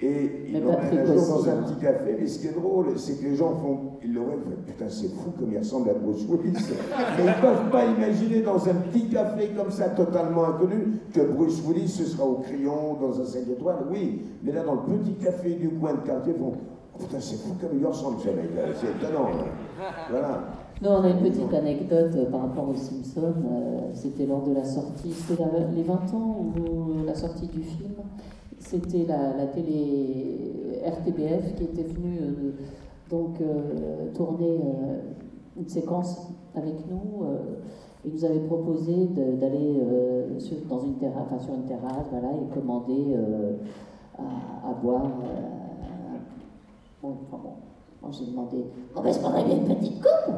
Et 0.00 0.52
il 0.52 0.62
l'emmène 0.62 0.96
un 0.96 1.04
jour 1.06 1.26
dans 1.26 1.48
un 1.48 1.52
hein. 1.54 1.62
petit 1.66 1.80
café, 1.80 2.16
mais 2.20 2.26
ce 2.28 2.38
qui 2.38 2.46
est 2.46 2.52
drôle, 2.52 2.86
c'est 2.96 3.20
que 3.20 3.24
les 3.24 3.34
gens 3.34 3.56
font, 3.56 3.78
ils 4.04 4.14
le 4.14 4.20
voient, 4.20 4.36
putain, 4.64 4.88
c'est 4.88 5.08
fou 5.08 5.32
comme 5.36 5.52
il 5.52 5.58
ressemble 5.58 5.90
à 5.90 5.94
Bruce 5.94 6.24
Willis. 6.28 6.54
mais 6.54 7.24
ils 7.24 7.26
ne 7.26 7.40
peuvent 7.40 7.70
pas 7.70 7.84
imaginer 7.84 8.42
dans 8.42 8.68
un 8.68 8.74
petit 8.74 9.08
café 9.08 9.50
comme 9.56 9.72
ça, 9.72 9.88
totalement 9.88 10.44
inconnu, 10.44 11.00
que 11.12 11.20
Bruce 11.20 11.60
Willis, 11.66 11.88
ce 11.88 12.04
sera 12.04 12.24
au 12.24 12.36
crayon, 12.36 12.94
dans 13.00 13.20
un 13.20 13.24
5 13.24 13.48
étoiles, 13.50 13.86
oui. 13.90 14.22
Mais 14.44 14.52
là, 14.52 14.62
dans 14.62 14.74
le 14.74 14.98
petit 14.98 15.14
café 15.14 15.54
du 15.54 15.68
coin 15.70 15.94
de 15.94 16.06
quartier, 16.06 16.32
ils 16.36 16.40
font, 16.40 16.52
c'est 17.20 17.36
fou 17.36 17.54
comme 17.60 17.78
il 17.78 17.86
ressemble, 17.86 18.18
ce 18.20 18.28
mec, 18.28 18.50
c'est 18.74 18.90
étonnant. 18.90 19.28
hein. 19.28 19.84
Voilà. 20.10 20.40
Nous, 20.80 20.88
on 20.88 21.02
a 21.02 21.08
une 21.10 21.18
petite 21.20 21.52
anecdote 21.52 22.12
euh, 22.14 22.30
par 22.30 22.42
rapport 22.42 22.68
aux 22.68 22.74
Simpsons. 22.74 23.34
euh, 23.50 23.80
C'était 23.94 24.26
lors 24.26 24.42
de 24.44 24.54
la 24.54 24.64
sortie, 24.64 25.10
c'était 25.12 25.42
les 25.74 25.82
20 25.82 25.94
ans 26.14 26.36
ou 26.40 27.00
euh, 27.00 27.04
la 27.06 27.14
sortie 27.14 27.48
du 27.48 27.62
film. 27.62 27.94
C'était 28.60 29.04
la, 29.08 29.46
télé 29.46 30.52
RTBF 30.86 31.54
qui 31.56 31.64
était 31.64 31.82
venue 31.84 32.20
donc 33.08 33.38
tourner 34.14 34.60
une 35.56 35.68
séquence 35.68 36.28
avec 36.54 36.74
nous. 36.90 37.24
et 38.04 38.10
nous 38.10 38.24
avait 38.24 38.40
proposé 38.40 39.06
d'aller 39.40 39.80
sur, 40.38 40.56
une 40.84 40.94
terrasse, 40.96 41.42
sur 41.44 41.54
une 41.54 41.62
terrasse, 41.66 42.06
voilà, 42.10 42.28
et 42.34 42.52
commander 42.52 43.16
à 44.18 44.74
boire. 44.82 45.06
Bon, 47.02 47.16
enfin 47.26 47.38
bon, 47.42 47.52
moi 48.02 48.10
j'ai 48.12 48.26
demandé, 48.30 48.64
on 48.94 49.00
va 49.00 49.12
se 49.12 49.18
prendre 49.20 49.44
bien 49.44 49.56
une 49.56 49.76
petite 49.76 50.00
coupe 50.02 50.34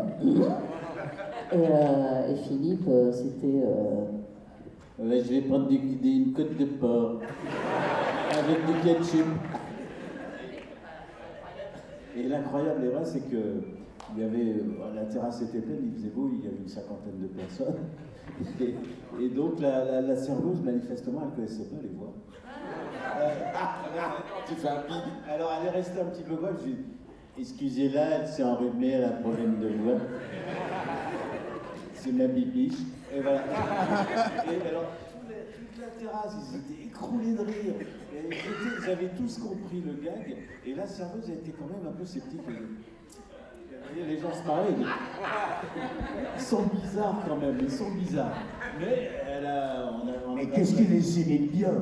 et, 1.52 1.56
euh, 1.56 2.32
et 2.32 2.36
Philippe, 2.36 2.86
euh, 2.88 3.12
c'était. 3.12 3.62
euh, 3.64 4.04
Ouais, 5.02 5.22
je 5.24 5.30
vais 5.30 5.40
prendre 5.40 5.66
des, 5.66 5.78
des- 5.78 6.08
une 6.10 6.32
côte 6.34 6.58
de 6.58 6.66
porc 6.66 7.20
avec 8.38 8.66
du 8.66 8.72
ketchup. 8.84 9.24
Et 12.14 12.24
l'incroyable 12.24 12.86
vrai, 12.88 13.04
c'est 13.06 13.20
que 13.30 13.62
il 14.14 14.20
y 14.20 14.24
avait, 14.24 14.56
la 14.94 15.04
terrasse 15.06 15.40
était 15.40 15.60
pleine, 15.60 15.78
il 15.86 15.92
faisait 15.94 16.10
beau, 16.10 16.28
il 16.30 16.44
y 16.44 16.48
avait 16.48 16.58
une 16.58 16.68
cinquantaine 16.68 17.18
de 17.18 17.28
personnes. 17.28 17.76
Et, 18.60 18.74
et 19.24 19.28
donc 19.30 19.58
la, 19.60 19.84
la, 19.86 20.00
la 20.02 20.16
serveuse, 20.16 20.60
manifestement, 20.62 21.20
elle 21.22 21.30
ne 21.30 21.34
connaissait 21.46 21.64
pas 21.70 21.80
les 21.82 21.88
voix. 21.96 22.12
Tu 24.46 24.54
fais 24.54 24.68
un. 24.68 24.82
Alors 25.32 25.52
elle 25.60 25.66
est 25.68 25.70
restée 25.70 26.00
un 26.00 26.06
petit 26.06 26.22
peu 26.22 26.36
quoi, 26.36 26.50
je 26.58 26.64
lui 26.64 26.72
ai 26.72 26.74
dit, 26.76 26.84
excusez-la, 27.38 28.02
elle 28.20 28.26
s'est 28.28 28.42
enrhumée, 28.42 28.90
elle 28.92 29.04
a 29.04 29.08
un 29.08 29.20
problème 29.20 29.58
de 29.60 29.68
voix. 29.68 29.98
C'est 31.94 32.12
ma 32.12 32.26
bibiche. 32.26 32.78
Et 33.14 33.20
voilà. 33.20 33.40
Et 33.40 34.68
alors, 34.68 34.86
toute 35.26 35.80
la, 35.80 35.86
terrasse, 35.98 36.34
ils 36.50 36.56
étaient 36.56 36.82
écroulés 36.86 37.32
de 37.34 37.40
rire. 37.40 37.74
Et 37.80 38.26
ils, 38.26 38.32
étaient- 38.32 38.76
ils 38.84 38.90
avaient 38.90 39.10
tous 39.16 39.38
compris 39.38 39.82
le 39.84 39.92
gag. 40.02 40.36
Et 40.66 40.74
la 40.74 40.86
serveuse 40.86 41.28
a 41.28 41.32
été 41.34 41.52
quand 41.52 41.66
même 41.66 41.86
un 41.86 41.92
peu 41.92 42.04
sceptique. 42.04 42.40
Les 43.96 44.18
gens 44.18 44.32
se 44.32 44.46
marraient. 44.46 44.68
ils 46.36 46.40
sont 46.40 46.62
bizarres 46.62 47.22
quand 47.26 47.36
même, 47.36 47.58
ils 47.60 47.70
sont 47.70 47.90
bizarres. 47.90 48.36
Mais 48.78 49.10
elle 49.28 49.46
a, 49.46 49.90
on 49.92 50.08
a, 50.08 50.12
on 50.28 50.32
a 50.32 50.36
Mais 50.36 50.46
qu'est-ce 50.48 50.74
qu'il 50.76 50.90
les 50.90 51.20
imite 51.20 51.52
bien? 51.52 51.72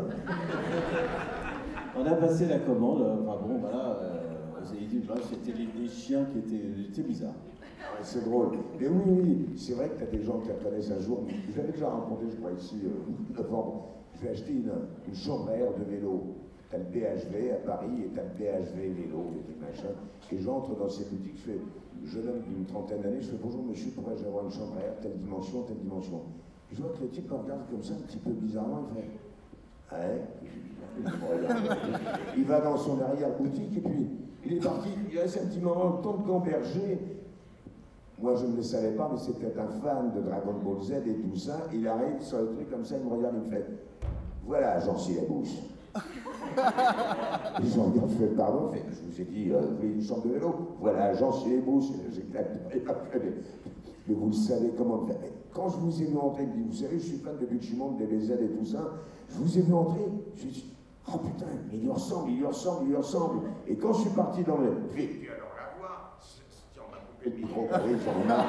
On 2.00 2.06
a 2.06 2.14
passé 2.14 2.46
la 2.46 2.58
commande. 2.60 3.02
euh, 3.02 3.16
Enfin 3.26 3.40
bon, 3.46 3.58
voilà. 3.58 3.98
euh, 4.02 4.86
disent, 4.88 5.06
bah, 5.06 5.14
C'était 5.22 5.56
les, 5.58 5.88
chiens 5.88 6.24
qui 6.26 6.38
étaient, 6.38 6.64
étaient 6.88 7.02
bizarres. 7.02 7.34
Ouais, 7.60 8.02
c'est 8.02 8.24
drôle. 8.24 8.50
Mais 8.80 8.86
oui, 8.88 9.02
oui, 9.06 9.46
c'est 9.56 9.74
vrai 9.74 9.88
que 9.88 9.96
tu 9.98 10.02
as 10.04 10.06
des 10.18 10.22
gens 10.22 10.38
qui 10.40 10.50
reconnaissent 10.50 10.90
un 10.90 11.00
jour. 11.00 11.24
Je 11.50 11.56
l'avais 11.56 11.72
déjà 11.72 11.88
rencontré, 11.88 12.26
je 12.30 12.36
crois, 12.36 12.52
ici, 12.52 12.76
euh, 12.84 13.42
novembre. 13.42 13.88
Je 14.14 14.22
vais 14.26 14.30
acheter 14.32 14.52
une, 14.52 14.70
une 15.08 15.14
chambre 15.14 15.48
à 15.48 15.56
air 15.56 15.72
de 15.74 15.84
vélo. 15.84 16.22
Tu 16.70 16.76
as 16.76 16.78
le 16.78 16.84
BHV 16.84 17.50
à 17.52 17.66
Paris 17.66 18.04
et 18.04 18.10
tu 18.12 18.20
as 18.20 18.24
le 18.24 18.62
BHV 18.62 18.92
vélo, 18.94 19.32
les 19.34 19.42
trucs 19.42 19.60
machin. 19.60 19.94
Et 20.30 20.38
j'entre 20.38 20.76
dans 20.76 20.88
ces 20.88 21.04
boutiques, 21.04 21.36
je 21.38 21.52
fais, 21.52 21.58
jeune 22.04 22.28
homme 22.28 22.42
d'une 22.46 22.64
trentaine 22.66 23.00
d'années, 23.00 23.20
je 23.20 23.28
fais 23.30 23.38
bonjour 23.42 23.64
monsieur, 23.64 23.90
pourrais-je 23.92 24.24
avoir 24.26 24.44
une 24.44 24.50
chambre 24.50 24.74
à 24.78 24.84
air, 24.84 25.00
telle 25.00 25.16
dimension, 25.16 25.62
telle 25.62 25.78
dimension? 25.78 26.20
Je 26.70 26.82
vois 26.82 26.90
que 26.92 27.02
le 27.02 27.08
type 27.08 27.30
me 27.30 27.36
regarde 27.36 27.62
comme 27.70 27.82
ça, 27.82 27.94
un 27.94 28.02
petit 28.06 28.18
peu 28.18 28.30
bizarrement, 28.32 28.84
il 28.94 29.00
fait 29.00 29.08
Ouais. 29.92 30.22
Il 32.36 32.44
va 32.44 32.60
dans 32.60 32.76
son 32.76 33.00
arrière-boutique 33.00 33.76
et 33.76 33.80
puis 33.80 34.10
il 34.44 34.52
est 34.54 34.60
parti. 34.60 34.88
Il 35.10 35.18
reste 35.18 35.40
un 35.42 35.46
petit 35.46 35.60
moment, 35.60 35.96
le 35.96 36.02
temps 36.02 36.16
de 36.16 36.26
gamberger. 36.26 36.98
Moi, 38.20 38.34
je 38.34 38.46
ne 38.46 38.56
le 38.56 38.62
savais 38.62 38.90
pas, 38.92 39.08
mais 39.12 39.32
peut-être 39.32 39.58
un 39.60 39.68
fan 39.80 40.12
de 40.12 40.20
Dragon 40.20 40.54
Ball 40.64 40.82
Z 40.82 40.92
et 41.06 41.14
tout 41.14 41.36
ça. 41.36 41.60
Il 41.72 41.86
arrive 41.86 42.20
sur 42.20 42.38
le 42.38 42.46
truc 42.48 42.68
comme 42.70 42.84
ça, 42.84 42.96
il 42.98 43.04
me 43.08 43.14
regarde, 43.14 43.36
il 43.36 43.48
me 43.48 43.56
fait 43.56 43.64
Voilà, 44.44 44.80
j'en 44.80 44.98
suis 44.98 45.14
la 45.14 45.22
bouche. 45.22 45.54
Regarde, 45.94 48.10
je 48.10 48.16
fais 48.16 48.26
Pardon, 48.34 48.70
je 48.72 49.12
vous 49.12 49.20
ai 49.20 49.24
dit, 49.24 49.50
euh, 49.52 49.60
une 49.82 50.02
chambre 50.02 50.26
de 50.26 50.32
vélo 50.34 50.76
Voilà, 50.80 51.14
j'en 51.14 51.32
suis 51.32 51.50
les 51.50 51.58
bouches. 51.58 51.90
J'éclate. 52.12 52.50
Mais 54.08 54.14
vous 54.14 54.26
le 54.26 54.32
savez 54.32 54.72
comment 54.76 55.06
faire. 55.06 55.16
Quand 55.54 55.68
je 55.70 55.76
vous 55.78 56.02
ai 56.02 56.06
vu 56.06 56.16
entrer, 56.16 56.42
il 56.44 56.48
me 56.48 56.54
dit, 56.54 56.62
vous 56.68 56.72
savez, 56.84 56.98
je 56.98 57.04
suis 57.06 57.18
fan 57.18 57.34
suis 57.60 57.76
membre 57.76 57.98
des 57.98 58.06
BZ 58.06 58.30
et 58.32 58.48
tout 58.58 58.64
ça. 58.64 58.78
Je 59.28 59.36
vous 59.38 59.58
ai 59.58 59.62
vu 59.62 59.72
entrer, 59.74 60.00
je 60.36 60.44
me 60.46 60.50
suis 60.50 60.62
dit, 60.62 60.74
oh 61.12 61.18
putain, 61.18 61.46
mais 61.70 61.76
il 61.78 61.82
lui 61.82 61.90
ressemble, 61.90 62.30
il 62.30 62.38
lui 62.38 62.46
ressemble, 62.46 62.82
il 62.84 62.88
lui 62.90 62.96
ressemble. 62.96 63.40
Et 63.66 63.76
quand 63.76 63.92
je 63.94 64.00
suis 64.02 64.10
parti 64.10 64.42
dans 64.44 64.58
le. 64.58 64.68
Et 64.96 65.06
puis 65.06 65.28
alors 65.28 65.48
la 65.56 65.78
voix, 65.78 66.16
si 66.20 66.40
on 66.78 66.94
a 66.94 66.98
coupé 66.98 67.30
le 67.30 67.36
micro, 67.36 67.62
oui, 67.86 67.96
j'en 68.04 68.22
ai 68.22 68.26
marre. 68.26 68.46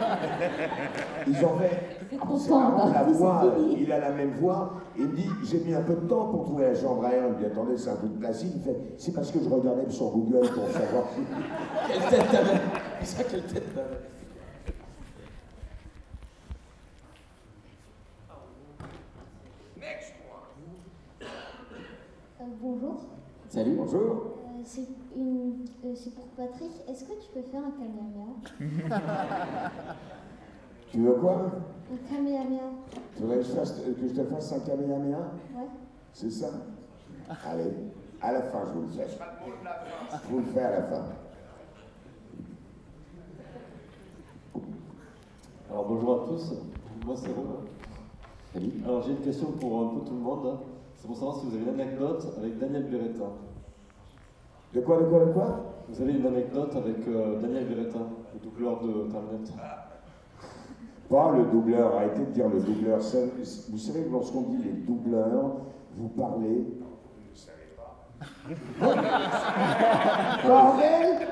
Ils 1.27 1.45
ont 1.45 1.57
fait. 1.57 1.79
C'est 2.09 2.17
Ah, 2.21 2.25
content, 2.25 2.37
c'est 2.39 2.49
marrant, 2.51 2.89
la 2.91 3.05
c'est 3.05 3.11
voix, 3.11 3.55
il 3.77 3.91
a 3.91 3.99
la 3.99 4.11
même 4.11 4.31
voix. 4.31 4.73
Il 4.97 5.07
me 5.07 5.15
dit, 5.15 5.29
j'ai 5.43 5.59
mis 5.59 5.73
un 5.73 5.81
peu 5.81 5.93
de 5.95 6.07
temps 6.07 6.27
pour 6.29 6.43
trouver 6.45 6.65
la 6.65 6.75
chambre 6.75 7.05
à 7.05 7.13
air. 7.13 7.25
Il 7.27 7.33
me 7.33 7.37
dit, 7.39 7.45
attendez, 7.45 7.77
c'est 7.77 7.89
un 7.91 7.95
truc 7.95 8.19
classique. 8.19 8.51
Il 8.55 8.61
fait, 8.61 8.77
c'est 8.97 9.13
parce 9.13 9.31
que 9.31 9.39
je 9.39 9.47
regardais 9.49 9.89
sur 9.89 10.09
Google 10.11 10.47
pour 10.49 10.67
savoir. 10.69 11.05
Quelle 11.87 12.09
tête 12.09 12.31
t'avais? 12.31 12.59
Ça, 13.05 13.23
quelle 13.23 13.43
tête 13.43 13.73
t'avais 13.75 13.99
Next 19.79 20.13
one. 20.29 21.27
Euh, 22.41 22.45
bonjour. 22.61 23.01
Salut. 23.59 23.75
Bonjour. 23.75 23.99
Euh, 23.99 24.61
c'est 24.63 24.87
une, 25.17 25.65
euh, 25.83 25.91
c'est 25.93 26.15
pour 26.15 26.27
Patrick. 26.27 26.71
Est-ce 26.87 27.03
que 27.03 27.11
tu 27.21 27.27
peux 27.33 27.41
faire 27.41 27.59
un 27.59 27.71
kamehameha 27.71 29.01
Tu 30.89 31.01
veux 31.01 31.15
quoi? 31.15 31.51
Un 31.91 31.97
kamehameha. 32.09 32.69
Tu 33.17 33.21
voudrais 33.21 33.39
que 33.39 33.43
je, 33.43 33.51
fasse- 33.51 33.81
que 33.81 34.07
je 34.07 34.13
te 34.13 34.23
fasse 34.23 34.53
un 34.53 34.59
kamehameha? 34.61 35.17
Ouais. 35.57 35.67
C'est 36.13 36.29
ça? 36.31 36.51
Allez, 37.45 37.73
à 38.21 38.31
la 38.31 38.43
fin, 38.43 38.59
je 38.67 38.71
vous 38.79 38.83
le 38.83 38.87
fais. 38.87 39.07
Je 39.09 40.31
vous 40.31 40.39
le 40.39 40.45
fais 40.45 40.61
à 40.61 40.71
la 40.79 40.83
fin. 40.83 41.03
Alors 45.69 45.85
bonjour 45.85 46.23
à 46.23 46.27
tous, 46.27 46.53
moi 47.05 47.15
c'est 47.17 47.33
Romain. 47.33 47.65
Alors 48.85 49.01
j'ai 49.03 49.11
une 49.11 49.19
question 49.21 49.51
pour 49.51 49.81
un 49.81 49.87
peu 49.99 50.05
tout 50.05 50.13
le 50.13 50.21
monde. 50.21 50.47
hein. 50.47 50.59
C'est 50.95 51.07
pour 51.07 51.15
savoir 51.17 51.37
si 51.39 51.45
vous 51.45 51.55
avez 51.55 51.63
une 51.63 51.69
anecdote 51.79 52.25
avec 52.37 52.57
Daniel 52.57 52.89
Beretta. 52.89 53.25
De 54.73 54.81
quoi, 54.81 54.97
de 54.99 55.05
quoi, 55.05 55.25
de 55.25 55.31
quoi? 55.31 55.65
Vous 55.89 56.01
avez 56.01 56.13
une 56.13 56.25
anecdote 56.27 56.75
avec 56.75 57.07
euh, 57.07 57.39
Daniel 57.41 57.65
Beretta, 57.65 57.99
le 58.33 58.39
doubleur 58.39 58.79
de 58.83 59.09
Terminator. 59.11 59.55
Pas 61.09 61.35
le 61.35 61.45
doubleur, 61.45 61.95
arrêtez 61.95 62.19
de 62.19 62.31
dire 62.31 62.47
le 62.47 62.59
doubleur. 62.59 62.99
Vous 62.99 63.77
savez 63.77 64.03
que 64.03 64.11
lorsqu'on 64.11 64.41
dit 64.41 64.57
les 64.63 64.73
doubleurs, 64.73 65.55
vous 65.95 66.09
parlez. 66.09 66.67
Vous 66.67 67.31
ne 67.31 67.35
savez 67.35 67.73
pas. 67.75 68.11
Bordel 70.47 71.27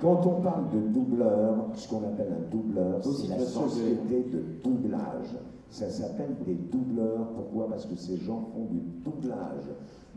Quand 0.00 0.26
on 0.26 0.40
parle 0.40 0.70
de 0.70 0.78
doubleur, 0.88 1.56
ce 1.74 1.88
qu'on 1.88 2.04
appelle 2.04 2.32
un 2.32 2.50
doubleur, 2.50 3.06
Aussi 3.06 3.26
c'est 3.26 3.36
la 3.36 3.44
société 3.44 4.22
de 4.32 4.44
doublage. 4.64 5.36
Ça 5.74 5.90
s'appelle 5.90 6.36
des 6.46 6.54
doubleurs. 6.54 7.26
Pourquoi? 7.34 7.68
Parce 7.68 7.84
que 7.86 7.96
ces 7.96 8.16
gens 8.18 8.48
font 8.54 8.66
du 8.70 8.78
doublage. 9.04 9.64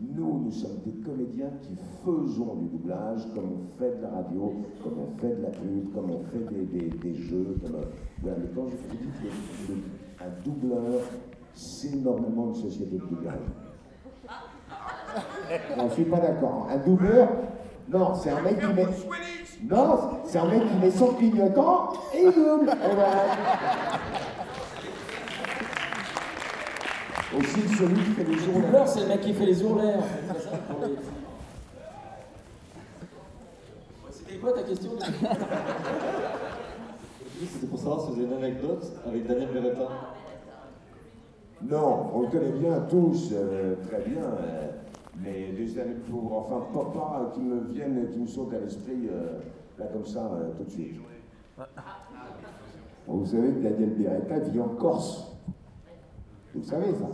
Nous, 0.00 0.44
nous 0.44 0.52
sommes 0.52 0.78
des 0.86 0.92
comédiens 1.04 1.50
qui 1.62 1.74
faisons 2.04 2.54
du 2.54 2.66
doublage, 2.68 3.26
comme 3.34 3.46
on 3.54 3.76
fait 3.76 3.96
de 3.96 4.02
la 4.02 4.10
radio, 4.10 4.52
comme 4.84 4.98
on 5.00 5.18
fait 5.20 5.34
de 5.34 5.42
la 5.42 5.48
pub, 5.50 5.92
comme 5.92 6.12
on 6.12 6.22
fait 6.30 6.54
des, 6.54 6.64
des- 6.66 6.96
des 6.98 7.14
jeux. 7.14 7.56
Comme, 7.60 7.74
euh. 7.74 7.84
Mais 8.22 8.30
quand 8.54 8.66
je 8.68 8.76
vous 8.76 8.96
dis 9.02 9.08
que 9.18 9.72
le- 9.72 10.24
un 10.24 10.30
doubleur, 10.44 11.00
c'est 11.54 11.96
normalement 11.96 12.46
une 12.50 12.54
société 12.54 12.94
de 12.96 13.00
doublage. 13.00 13.40
Je 15.76 15.82
ne 15.84 15.88
suis 15.90 16.04
pas 16.04 16.20
d'accord. 16.20 16.68
Un 16.70 16.76
doubleur, 16.88 17.28
non, 17.92 18.14
c'est 18.14 18.30
un 18.30 18.42
mec 18.42 18.60
qui 18.60 18.66
met. 18.74 18.86
Non, 19.68 19.98
c'est 20.24 20.38
un 20.38 20.46
mec 20.48 20.62
qui 20.68 20.76
met 20.80 20.90
son 20.92 21.06
clignotant 21.14 21.88
et 22.14 22.26
il 22.26 22.32
double. 22.32 22.70
Aussi 27.36 27.60
celui 27.76 27.94
qui 27.94 28.10
fait 28.12 28.24
les 28.24 28.36
doubleur, 28.52 28.88
c'est 28.88 29.00
le 29.02 29.06
mec 29.08 29.20
qui 29.20 29.34
fait 29.34 29.44
les 29.46 29.52
les- 29.52 29.94
C'était 34.10 34.36
quoi 34.38 34.52
ta 34.52 34.62
question 34.62 34.90
C'était 37.52 37.66
pour 37.66 37.78
savoir 37.78 38.00
si 38.00 38.06
vous 38.12 38.14
avez 38.20 38.24
une 38.24 38.32
anecdote 38.44 38.84
avec 39.06 39.26
Daniel 39.26 39.48
Beretta. 39.52 39.88
Non, 41.62 42.10
on 42.14 42.20
le 42.22 42.28
connaît 42.28 42.52
bien 42.52 42.80
tous, 42.88 43.30
euh, 43.32 43.74
très 43.88 44.00
bien. 44.08 44.22
euh, 44.22 44.68
Mais 45.22 45.52
des 45.52 45.78
années 45.78 45.96
pour, 46.10 46.32
enfin, 46.36 46.66
pas, 46.72 46.84
pas 46.98 47.30
qui 47.34 47.40
me 47.40 47.60
viennent, 47.72 48.08
qui 48.10 48.18
me 48.18 48.26
sautent 48.26 48.54
à 48.54 48.58
l'esprit, 48.60 49.08
euh, 49.12 49.38
là 49.78 49.86
comme 49.92 50.06
ça, 50.06 50.30
euh, 50.32 50.50
tout 50.56 50.64
de 50.64 50.70
suite. 50.70 50.94
Vous 53.06 53.26
savez 53.26 53.48
que 53.52 53.58
Daniel 53.60 53.90
Beretta 53.90 54.38
vit 54.50 54.60
en 54.60 54.68
Corse. 54.68 55.27
Vous 56.54 56.62
savez 56.62 56.92
ça 56.94 57.08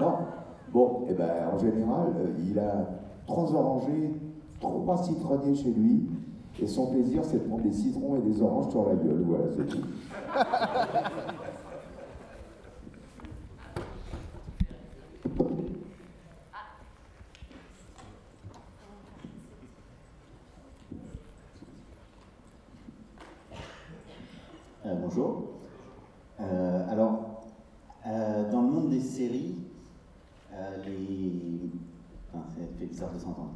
Non. 0.00 0.12
Bon, 0.72 1.06
et 1.08 1.14
ben 1.14 1.48
en 1.52 1.58
général, 1.58 2.12
euh, 2.18 2.32
il 2.46 2.58
a 2.58 2.88
trois 3.26 3.54
orangers, 3.54 4.12
trois 4.60 4.96
citronniers 4.98 5.54
chez 5.54 5.70
lui, 5.70 6.08
et 6.60 6.66
son 6.66 6.90
plaisir 6.90 7.24
c'est 7.24 7.38
de 7.38 7.48
prendre 7.48 7.62
des 7.62 7.72
citrons 7.72 8.16
et 8.16 8.20
des 8.20 8.42
oranges 8.42 8.70
sur 8.70 8.86
la 8.86 8.94
gueule. 8.96 9.24
Voilà, 9.26 9.44
c'est 9.56 9.66
tout. 9.66 9.78
Euh, 24.86 24.94
bonjour. 24.94 25.42
Euh, 26.40 26.90
alors, 26.90 27.42
euh, 28.06 28.50
dans 28.50 28.62
le 28.62 28.68
monde 28.68 28.88
des 28.90 29.00
séries, 29.00 29.56
euh, 30.54 30.76
les. 30.86 31.70
Enfin, 32.32 32.44
ça 32.48 32.60
fait 32.78 32.86
bizarre 32.86 33.12
de 33.12 33.18
s'entendre. 33.18 33.50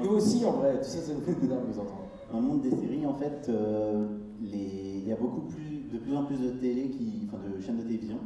Nous 0.00 0.10
aussi, 0.10 0.44
en 0.46 0.52
vrai, 0.52 0.78
tout 0.78 0.84
ça, 0.84 1.00
ça 1.00 1.12
nous 1.12 1.20
fait 1.20 1.32
bizarre 1.34 1.60
de 1.60 1.66
nous 1.66 1.78
entendre. 1.78 2.06
Dans 2.32 2.40
le 2.40 2.46
monde 2.46 2.60
des 2.62 2.70
séries, 2.70 3.04
en 3.06 3.07
fait, 3.18 3.48
euh, 3.48 4.06
les- 4.40 5.00
il 5.02 5.08
y 5.08 5.12
a 5.12 5.16
beaucoup 5.16 5.42
plus, 5.42 5.88
de 5.92 5.98
plus 5.98 6.14
en 6.16 6.24
plus 6.24 6.36
de 6.40 6.50
télé, 6.50 6.88
qui, 6.90 7.26
enfin 7.26 7.38
de 7.54 7.60
chaînes 7.60 7.78
de 7.78 7.82
télévision, 7.82 8.18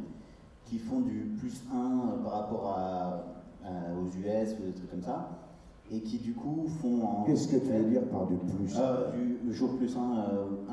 qui 0.65 0.77
font 0.77 1.01
du 1.01 1.31
plus 1.39 1.63
1 1.73 2.23
par 2.23 2.31
rapport 2.33 2.67
à, 2.77 3.23
à- 3.65 3.93
aux 3.99 4.05
US 4.07 4.55
ou 4.59 4.65
des 4.65 4.73
trucs 4.73 4.89
comme 4.91 5.01
ça, 5.03 5.29
et 5.91 5.99
qui 6.01 6.17
du 6.17 6.33
coup 6.33 6.65
font 6.81 7.03
en. 7.03 7.23
Qu'est-ce 7.23 7.47
que 7.47 7.57
tu 7.57 7.71
veux 7.71 7.83
dire 7.89 8.03
par 8.09 8.27
du 8.27 8.35
plus 8.35 8.75
Euh, 8.79 9.11
du 9.11 9.37
le 9.45 9.51
jour 9.53 9.75
plus 9.77 9.95
1, 9.95 9.99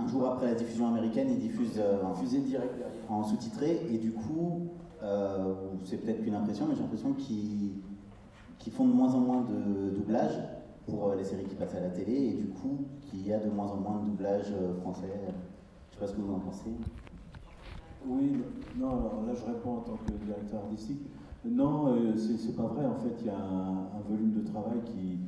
un 0.01 0.07
jour 0.09 0.27
après 0.27 0.47
la 0.47 0.55
diffusion 0.55 0.87
américaine, 0.89 1.29
ils 1.31 1.39
diffusent 1.41 1.79
euh, 1.79 2.03
en, 2.05 2.13
direct 2.23 2.75
en 3.09 3.25
sous-titré, 3.25 3.81
et 3.93 3.99
du 3.99 4.13
coup, 4.13 4.69
euh, 5.03 5.55
c'est 5.85 5.97
peut-être 5.99 6.23
qu'une 6.23 6.35
impression, 6.35 6.67
mais 6.69 6.75
j'ai 6.77 6.83
l'impression 6.83 7.13
qu'ils 7.15 7.73
qu'ils 8.59 8.73
font 8.75 8.87
de 8.87 8.93
moins 8.93 9.13
en 9.15 9.21
moins 9.21 9.41
de 9.43 9.91
doublage 9.97 10.39
pour 10.91 11.09
euh, 11.09 11.17
les 11.17 11.25
séries 11.25 11.45
qui 11.45 11.55
passent 11.55 11.75
à 11.75 11.81
la 11.81 11.91
télé, 11.91 12.13
et 12.13 12.33
du 12.35 12.49
coup, 12.49 12.87
qu'il 13.03 13.27
y 13.27 13.33
a 13.33 13.39
de 13.39 13.49
moins 13.49 13.71
en 13.71 13.77
moins 13.77 14.01
de 14.01 14.07
doublage 14.07 14.53
euh, 14.53 14.75
français. 14.81 15.13
Je 15.89 15.95
sais 15.95 16.01
pas 16.01 16.07
ce 16.07 16.15
que 16.15 16.21
vous 16.21 16.35
en 16.35 16.41
pensez. 16.41 16.71
Oui, 18.07 18.43
non, 18.77 18.91
alors 18.91 19.23
là 19.27 19.35
je 19.35 19.45
réponds 19.45 19.77
en 19.77 19.81
tant 19.81 19.97
que 19.99 20.11
directeur 20.25 20.61
artistique. 20.65 21.11
Non, 21.45 21.95
euh, 21.95 22.17
c'est 22.17 22.57
pas 22.57 22.67
vrai. 22.67 22.87
En 22.87 22.97
fait, 22.97 23.15
il 23.21 23.27
y 23.27 23.31
a 23.31 23.39
un 23.39 24.01
volume 24.09 24.33
de 24.33 24.47
travail 24.47 24.81
qui, 24.85 25.19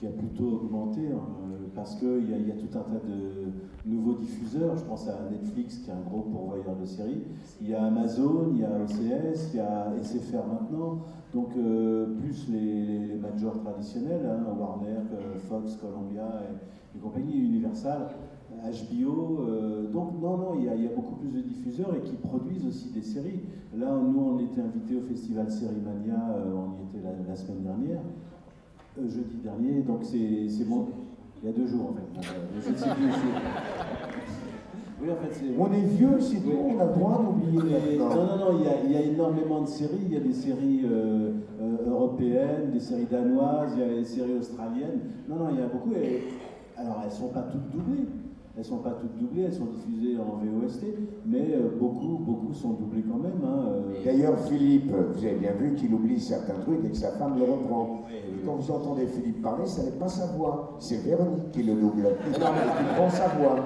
qui 0.00 0.06
a 0.06 0.10
plutôt 0.10 0.62
augmenté 0.62 1.08
hein, 1.08 1.20
euh, 1.52 1.66
parce 1.74 1.94
qu'il 1.96 2.30
y, 2.30 2.32
a- 2.32 2.38
y 2.38 2.50
a 2.50 2.54
tout 2.54 2.78
un 2.78 2.82
tas 2.82 3.00
de 3.06 3.52
nouveaux 3.84 4.14
diffuseurs. 4.14 4.74
Je 4.78 4.84
pense 4.84 5.06
à 5.08 5.28
Netflix 5.30 5.76
qui 5.76 5.90
est 5.90 5.92
un 5.92 6.00
gros 6.00 6.22
pourvoyeur 6.22 6.74
de 6.74 6.86
séries. 6.86 7.20
Il 7.60 7.68
y 7.68 7.74
a 7.74 7.84
Amazon, 7.84 8.48
il 8.54 8.60
y 8.60 8.64
a 8.64 8.70
OCS, 8.80 9.50
il 9.52 9.56
y 9.58 9.60
a 9.60 9.92
SFR 10.02 10.46
maintenant. 10.46 11.00
Donc, 11.34 11.50
euh, 11.56 12.16
plus 12.16 12.48
les, 12.48 13.08
les- 13.08 13.14
majors 13.20 13.60
traditionnels, 13.60 14.24
hein, 14.26 14.46
Warner, 14.58 15.02
euh, 15.12 15.36
Fox, 15.36 15.76
Columbia 15.76 16.26
et, 16.94 16.98
compagnie, 16.98 17.36
Universal. 17.36 18.08
HBO, 18.50 19.46
donc 19.92 20.20
non, 20.20 20.36
non, 20.36 20.54
il 20.58 20.64
y, 20.64 20.68
a, 20.68 20.90
beaucoup 20.94 21.14
plus 21.14 21.30
de 21.30 21.40
diffuseurs 21.40 21.94
et 21.94 22.00
qui 22.00 22.16
produisent 22.16 22.66
aussi 22.66 22.90
des 22.90 23.02
séries. 23.02 23.40
Là, 23.78 23.96
nous, 24.02 24.18
on 24.18 24.38
était 24.40 24.60
invités 24.60 24.96
au 24.96 25.02
festival 25.02 25.50
Sérimania, 25.50 26.34
on 26.52 26.80
y 26.80 26.88
était 26.88 27.06
la, 27.28 27.36
semaine 27.36 27.62
dernière, 27.62 28.02
jeudi 29.08 29.36
dernier, 29.42 29.82
donc 29.82 30.04
c'est 30.04 30.64
bon, 30.64 30.86
il 31.42 31.48
y 31.48 31.52
a 31.52 31.56
deux 31.56 31.66
jours 31.66 31.90
en 31.90 31.94
fait. 31.94 32.28
Euh, 32.28 32.60
sais 32.76 32.94
plus, 32.94 33.06
Oui, 35.02 35.08
en 35.10 35.16
fait. 35.16 35.44
On 35.58 35.72
est 35.72 35.86
vieux, 35.96 36.20
c'est 36.20 36.40
tout, 36.40 36.52
on 36.52 36.78
a 36.78 36.84
le 36.84 36.92
droit 36.92 37.22
d'oublier 37.22 37.98
non, 37.98 38.08
non, 38.08 38.36
non, 38.36 38.58
il 38.58 38.64
y, 38.64 38.68
a, 38.68 38.84
il 38.84 38.92
y 38.92 38.96
a 38.96 39.00
énormément 39.00 39.62
de 39.62 39.68
séries. 39.68 40.00
Il 40.06 40.12
y 40.12 40.16
a 40.16 40.20
des 40.20 40.32
séries 40.34 40.82
euh, 40.84 41.32
euh, 41.60 41.90
européennes, 41.90 42.70
des 42.72 42.80
séries 42.80 43.06
danoises, 43.10 43.72
il 43.76 43.80
y 43.80 43.84
a 43.84 43.88
des 44.00 44.04
séries 44.04 44.34
australiennes. 44.38 45.00
Non, 45.28 45.36
non, 45.36 45.48
il 45.50 45.58
y 45.60 45.62
a 45.62 45.66
beaucoup. 45.66 45.92
Et, 45.94 46.24
alors, 46.76 47.00
elles 47.02 47.10
ne 47.10 47.14
sont 47.14 47.28
pas 47.28 47.42
toutes 47.42 47.70
doublées. 47.70 48.06
Elles 48.58 48.64
sont 48.64 48.78
pas 48.78 48.90
toutes 49.00 49.16
doublées, 49.16 49.42
elles 49.44 49.52
sont 49.54 49.66
diffusées 49.66 50.16
en 50.18 50.44
VOST, 50.44 50.84
mais 51.24 51.54
euh, 51.54 51.70
beaucoup, 51.78 52.18
beaucoup 52.18 52.52
sont 52.52 52.70
doublées 52.70 53.04
quand 53.10 53.18
même. 53.18 53.40
hein, 53.44 53.64
euh. 53.68 54.04
D'ailleurs, 54.04 54.38
Philippe, 54.40 54.90
vous 54.92 55.24
avez 55.24 55.36
bien 55.36 55.52
vu 55.52 55.74
qu'il 55.76 55.94
oublie 55.94 56.20
certains 56.20 56.58
trucs 56.60 56.84
et 56.84 56.88
que 56.90 56.96
sa 56.96 57.12
femme 57.12 57.38
le 57.38 57.44
reprend. 57.44 58.02
Quand 58.44 58.56
vous 58.56 58.70
entendez 58.72 59.06
Philippe 59.06 59.40
parler, 59.42 59.66
ça 59.66 59.82
n'est 59.84 59.92
pas 59.98 60.08
sa 60.08 60.26
voix, 60.26 60.76
c'est 60.80 60.96
Véronique 60.96 61.50
qui 61.52 61.62
le 61.62 61.74
double. 61.74 62.02
Non, 62.02 62.10
mais- 62.32 62.38
qui 62.38 62.94
prend 62.96 63.10
sa 63.10 63.28
voix. 63.28 63.56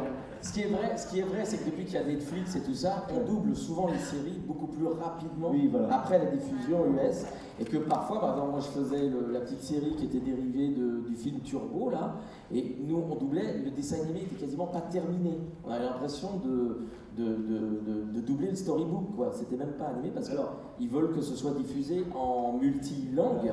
Ce 0.44 0.52
qui 0.52 0.60
est 0.60 0.66
vrai, 0.66 0.94
ce 0.98 1.06
qui 1.10 1.20
est 1.20 1.22
vrai, 1.22 1.40
c'est 1.44 1.56
que 1.56 1.64
depuis 1.70 1.86
qu'il 1.86 1.94
y 1.94 1.96
a 1.96 2.04
Netflix 2.04 2.54
et 2.54 2.60
tout 2.60 2.74
ça, 2.74 3.06
on 3.10 3.26
double 3.26 3.56
souvent 3.56 3.86
les 3.88 3.96
séries 3.98 4.38
beaucoup 4.46 4.66
plus 4.66 4.86
rapidement 4.86 5.50
après 5.90 6.18
la 6.18 6.26
diffusion 6.26 6.84
US, 6.92 7.24
et 7.58 7.64
que 7.64 7.78
parfois, 7.78 8.20
par 8.20 8.34
exemple, 8.34 8.50
moi 8.50 8.60
je 8.60 8.66
faisais 8.78 9.08
le- 9.08 9.32
la 9.32 9.40
petite 9.40 9.62
série 9.62 9.94
qui 9.96 10.04
était 10.04 10.20
dérivée 10.20 10.68
de- 10.68 11.00
du 11.08 11.14
film 11.16 11.40
Turbo 11.40 11.88
là, 11.88 12.16
et 12.52 12.76
nous 12.86 13.02
on 13.10 13.14
doublait, 13.16 13.56
le 13.64 13.70
dessin 13.70 14.02
animé 14.04 14.20
était 14.24 14.36
quasiment 14.36 14.66
pas 14.66 14.82
terminé. 14.82 15.38
On 15.66 15.70
avait 15.70 15.86
l'impression 15.86 16.28
de, 16.44 16.88
de, 17.16 17.24
de- 17.24 17.80
de- 17.86 18.12
de 18.12 18.20
doubler 18.20 18.50
le 18.50 18.56
storybook, 18.56 19.16
quoi. 19.16 19.30
C'était 19.32 19.56
même 19.56 19.72
pas 19.78 19.86
animé 19.86 20.10
parce 20.12 20.28
qu'ils 20.76 20.88
veulent 20.90 21.12
que 21.12 21.22
ce 21.22 21.36
soit 21.36 21.52
diffusé 21.52 22.04
en 22.14 22.58
multilangue. 22.60 23.46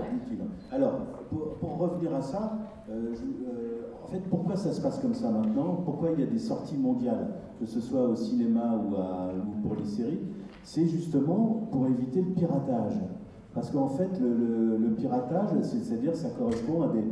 Alors, 0.74 0.94
pour, 1.30 1.54
pour 1.56 1.78
revenir 1.78 2.14
à 2.16 2.22
ça, 2.22 2.58
euh, 2.90 3.14
je- 3.14 3.22
euh, 3.22 3.81
en 4.04 4.08
fait, 4.08 4.20
pourquoi 4.30 4.56
ça 4.56 4.72
se 4.72 4.82
passe 4.82 5.00
comme 5.00 5.14
ça 5.14 5.30
maintenant 5.32 5.82
Pourquoi 5.86 6.10
il 6.12 6.20
y 6.20 6.24
a 6.24 6.28
des 6.28 6.40
sorties 6.40 6.78
mondiales, 6.78 7.28
que 7.60 7.66
ce 7.66 7.80
soit 7.80 8.08
au 8.08 8.16
cinéma 8.16 8.76
ou, 8.78 8.96
à- 8.96 9.30
ou 9.36 9.68
pour 9.68 9.76
les 9.78 9.86
séries 9.86 10.20
C'est 10.64 10.86
justement 10.88 11.68
pour 11.72 11.88
éviter 11.88 12.22
le 12.22 12.32
piratage. 12.32 12.94
Parce 13.54 13.70
qu'en 13.70 13.88
fait, 13.88 14.10
le, 14.20 14.34
le- 14.34 14.78
le 14.78 14.90
piratage, 14.96 15.50
c'est- 15.62 15.80
c'est-à-dire 15.80 16.16
ça 16.16 16.30
correspond 16.30 16.82
à 16.84 16.88
des, 16.90 17.04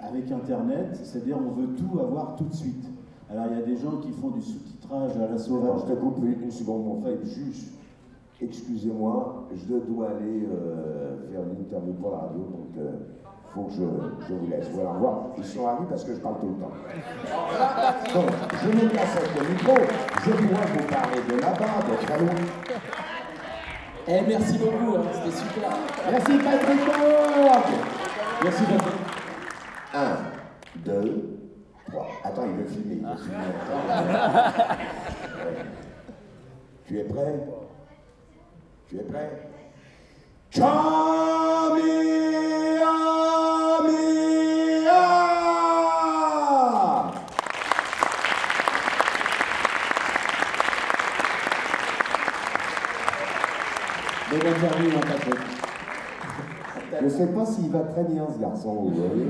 avec 0.00 0.30
Internet, 0.30 0.98
c'est-à-dire 1.02 1.38
on 1.44 1.50
veut 1.52 1.68
tout 1.74 1.98
avoir 1.98 2.36
tout 2.36 2.44
de 2.44 2.52
suite. 2.54 2.84
Alors 3.30 3.46
il 3.50 3.58
y 3.58 3.62
a 3.62 3.64
des 3.64 3.76
gens 3.76 3.96
qui 4.02 4.10
font 4.10 4.30
du 4.30 4.40
sous-titrage 4.42 5.16
à 5.16 5.28
la 5.30 5.38
sauvage. 5.38 5.80
Je 5.88 5.92
te 5.94 5.98
coupe 5.98 6.18
une 6.18 6.50
seconde, 6.50 6.84
mon 6.84 7.00
frère. 7.00 7.16
Juste, 7.24 7.72
excusez-moi, 8.40 9.46
je 9.54 9.74
dois 9.74 10.08
aller 10.10 10.46
euh, 10.50 11.16
faire 11.30 11.40
une 11.44 11.60
interview 11.64 11.92
pour 11.94 12.10
la 12.10 12.18
radio, 12.18 12.40
donc 12.40 12.68
il 12.76 13.23
faut 13.54 13.62
que 13.64 13.72
je, 13.72 13.78
je 14.28 14.34
vous 14.34 14.46
laisse. 14.50 14.68
Voilà, 14.72 14.90
au 14.90 14.94
revoir. 14.94 15.18
Ils 15.38 15.44
sont 15.44 15.64
ravis 15.64 15.86
parce 15.88 16.04
que 16.04 16.14
je 16.14 16.20
parle 16.20 16.40
tout 16.40 16.48
le 16.48 16.54
temps. 16.54 16.72
Donc, 18.14 18.30
je 18.62 18.68
me 18.68 18.88
place 18.88 19.16
avec 19.16 19.34
le 19.40 19.48
micro. 19.48 19.74
Je 20.24 20.30
pourrais 20.30 20.66
vous 20.66 20.86
parler 20.88 21.20
de 21.28 21.40
là-bas, 21.40 21.66
de 21.88 22.06
très 22.06 22.18
loin. 22.18 22.34
Eh, 24.06 24.20
merci 24.28 24.58
beaucoup, 24.58 24.96
hein, 24.96 25.02
c'était 25.12 25.36
super. 25.36 25.70
Merci 26.10 26.38
Patrick 26.38 26.80
Merci 28.42 28.62
Patrick. 28.64 28.94
Un, 29.94 30.16
deux, 30.84 31.38
trois. 31.88 32.08
Attends, 32.24 32.44
il 32.46 32.52
veut 32.52 32.66
filmer. 32.66 32.96
il 32.96 33.06
veut 33.06 33.16
filmer. 33.16 33.44
Attends. 33.62 33.86
Ouais. 35.46 35.64
Tu 36.86 36.98
es 36.98 37.04
prêt? 37.04 37.40
Tu 38.88 38.96
es 38.96 39.04
prêt? 39.04 39.30
Kamehameha 40.50 42.13
Patrick. 54.68 55.34
Je 57.02 57.08
sais 57.08 57.26
pas 57.28 57.44
s'il 57.46 57.70
va 57.70 57.80
très 57.80 58.04
bien 58.04 58.26
ce 58.34 58.40
garçon, 58.40 58.74
vous 58.74 58.88
voyez. 58.90 59.26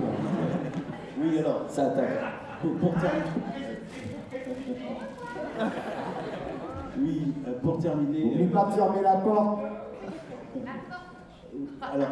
Oui, 1.20 1.38
alors, 1.38 1.64
ça 1.68 1.86
attaque. 1.86 2.08
Pour, 2.62 2.92
terminer. 2.92 3.24
Oui, 6.98 7.32
euh, 7.46 7.52
pour 7.62 7.78
terminer. 7.78 8.24
N'oublie 8.30 8.46
pas 8.46 8.64
de 8.66 8.72
fermer 8.72 9.02
la 9.02 9.16
porte. 9.16 9.58
Alors, 11.82 12.08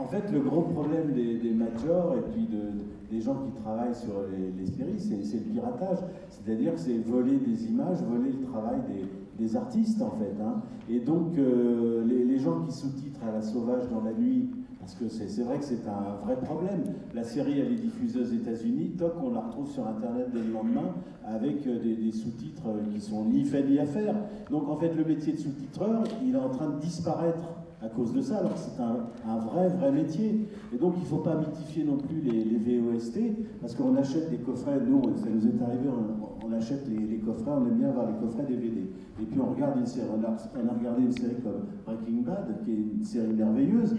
en 0.00 0.04
fait, 0.06 0.30
le 0.32 0.40
gros 0.40 0.62
problème 0.62 1.12
des, 1.12 1.38
des 1.38 1.50
majors 1.50 2.14
et 2.16 2.22
puis 2.32 2.46
de- 2.46 2.84
des 3.10 3.20
gens 3.20 3.34
qui 3.34 3.60
travaillent 3.62 3.94
sur 3.94 4.12
les, 4.30 4.50
les 4.58 4.66
séries, 4.70 4.98
c'est 5.00 5.24
c'est 5.24 5.38
le 5.38 5.52
piratage. 5.52 5.98
C'est-à-dire 6.30 6.74
que 6.74 6.80
c'est 6.80 6.98
voler 6.98 7.36
des 7.36 7.66
images, 7.66 7.98
voler 8.02 8.30
le 8.32 8.46
travail 8.46 8.80
des, 8.88 9.04
des 9.38 9.56
artistes, 9.56 10.02
en 10.02 10.10
fait. 10.10 10.34
hein. 10.42 10.62
Et 10.90 11.00
donc, 11.00 11.38
euh, 11.38 12.04
les, 12.04 12.38
gens 12.38 12.60
qui 12.62 12.72
sous-titrent 12.72 13.24
à 13.24 13.32
la 13.32 13.42
sauvage 13.42 13.88
dans 13.88 14.02
la 14.02 14.12
nuit, 14.12 14.48
parce 14.78 14.94
que 14.94 15.08
c'est 15.08 15.28
c'est 15.28 15.42
vrai 15.42 15.58
que 15.58 15.64
c'est 15.64 15.86
un 15.88 16.24
vrai 16.24 16.36
problème. 16.36 16.84
La 17.14 17.24
série, 17.24 17.58
elle 17.58 17.72
est 17.72 17.76
diffusée 17.82 18.20
aux 18.20 18.24
États-Unis, 18.24 18.92
toc, 18.96 19.14
on 19.22 19.32
la 19.32 19.40
retrouve 19.40 19.68
sur 19.68 19.86
Internet 19.86 20.28
dès 20.32 20.40
le 20.40 20.52
lendemain 20.52 20.94
avec 21.26 21.66
euh, 21.66 21.82
des, 21.82 21.96
des 21.96 22.12
sous-titres 22.12 22.68
euh, 22.68 22.92
qui 22.92 23.00
sont 23.00 23.24
ni 23.24 23.44
faits 23.44 23.68
ni 23.68 23.78
à 23.78 23.86
faire. 23.86 24.14
Donc, 24.50 24.68
en 24.68 24.76
fait, 24.76 24.94
le 24.94 25.04
métier 25.04 25.32
de 25.32 25.38
sous-titreur, 25.38 26.04
il 26.24 26.34
est 26.34 26.38
en 26.38 26.50
train 26.50 26.70
de 26.70 26.78
disparaître 26.80 27.57
à 27.80 27.88
cause 27.88 28.12
de 28.12 28.20
ça, 28.20 28.38
alors 28.38 28.54
que 28.54 28.58
c'est 28.58 28.82
un, 28.82 29.06
un 29.30 29.38
vrai, 29.38 29.68
vrai 29.68 29.92
métier. 29.92 30.48
Et 30.74 30.78
donc 30.78 30.94
il 30.96 31.02
ne 31.02 31.06
faut 31.06 31.18
pas 31.18 31.36
mythifier 31.36 31.84
non 31.84 31.96
plus 31.96 32.20
les, 32.20 32.44
les 32.44 32.78
VOST, 32.78 33.18
parce 33.60 33.74
qu'on 33.74 33.94
achète 33.96 34.30
des 34.30 34.38
coffrets, 34.38 34.80
nous, 34.86 35.02
ça 35.16 35.26
nous 35.30 35.46
est 35.46 35.62
arrivé, 35.62 35.88
on, 35.88 36.46
on 36.46 36.52
achète 36.52 36.88
les, 36.88 37.06
les 37.06 37.18
coffrets, 37.18 37.50
on 37.50 37.66
aime 37.66 37.78
bien 37.78 37.90
avoir 37.90 38.06
les 38.08 38.18
coffrets 38.18 38.44
DVD. 38.44 38.90
Et 39.20 39.24
puis 39.24 39.40
on 39.40 39.52
regarde 39.52 39.78
une 39.78 39.86
série, 39.86 40.08
on 40.10 40.24
a, 40.24 40.36
on 40.62 40.68
a 40.68 40.78
regardé 40.78 41.02
une 41.02 41.12
série 41.12 41.36
comme 41.42 41.66
Breaking 41.86 42.22
Bad, 42.22 42.64
qui 42.64 42.70
est 42.72 42.94
une 42.96 43.04
série 43.04 43.32
merveilleuse, 43.32 43.94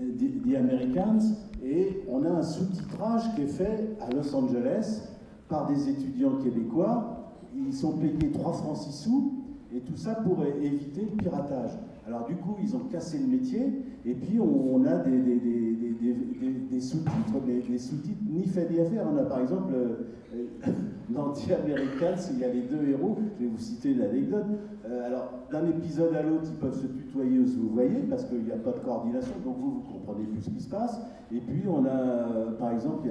euh, 0.00 0.12
The, 0.18 0.48
The 0.48 0.56
Americans, 0.56 1.20
et 1.64 2.02
on 2.10 2.24
a 2.24 2.30
un 2.30 2.42
sous-titrage 2.42 3.34
qui 3.34 3.42
est 3.42 3.46
fait 3.46 3.96
à 4.00 4.10
Los 4.12 4.34
Angeles 4.34 5.08
par 5.48 5.66
des 5.68 5.88
étudiants 5.88 6.36
québécois. 6.42 7.34
Ils 7.56 7.72
sont 7.72 7.92
payés 7.92 8.30
3 8.32 8.52
francs 8.52 8.76
6 8.76 8.92
sous, 8.92 9.32
et 9.74 9.80
tout 9.80 9.96
ça 9.96 10.16
pour 10.16 10.44
éviter 10.44 11.02
le 11.02 11.16
piratage. 11.16 11.70
Alors 12.06 12.24
du 12.24 12.36
coup, 12.36 12.56
ils 12.62 12.76
ont 12.76 12.84
cassé 12.90 13.18
le 13.18 13.26
métier, 13.26 13.82
et 14.04 14.14
puis 14.14 14.38
on, 14.38 14.84
a 14.84 14.98
des, 14.98 16.80
sous-titres, 16.80 17.40
des, 17.44 17.60
des 17.62 17.78
sous-titres 17.78 18.22
ni 18.30 18.46
fait 18.46 18.70
ni 18.70 18.78
à. 18.78 19.08
On 19.12 19.16
a 19.16 19.24
par 19.24 19.40
exemple, 19.40 19.72
euh, 19.74 20.46
dans 21.08 21.32
The 21.32 21.50
Americans, 21.64 22.30
il 22.32 22.38
y 22.38 22.44
a 22.44 22.52
les 22.52 22.62
deux 22.62 22.88
héros, 22.88 23.16
je 23.38 23.44
vais 23.44 23.50
vous 23.50 23.58
citer 23.58 23.94
l'anecdote. 23.94 24.46
Euh, 24.84 25.06
alors, 25.06 25.32
d'un 25.50 25.66
épisode 25.66 26.14
à 26.14 26.22
l'autre, 26.22 26.44
ils 26.48 26.60
peuvent 26.60 26.80
se 26.80 26.86
tutoyer 26.86 27.38
vous 27.38 27.70
voyez, 27.70 27.98
parce 28.08 28.24
qu'il 28.24 28.44
n'y 28.44 28.52
a 28.52 28.56
pas 28.56 28.72
de 28.72 28.78
coordination, 28.78 29.34
donc 29.44 29.56
vous, 29.58 29.70
vous 29.72 29.92
comprenez 29.92 30.26
plus 30.26 30.42
ce 30.42 30.50
qui 30.50 30.60
se 30.60 30.68
passe. 30.68 31.00
Et 31.32 31.40
puis, 31.40 31.64
on 31.68 31.84
a, 31.86 31.88
euh, 31.88 32.52
par 32.52 32.70
exemple, 32.70 33.08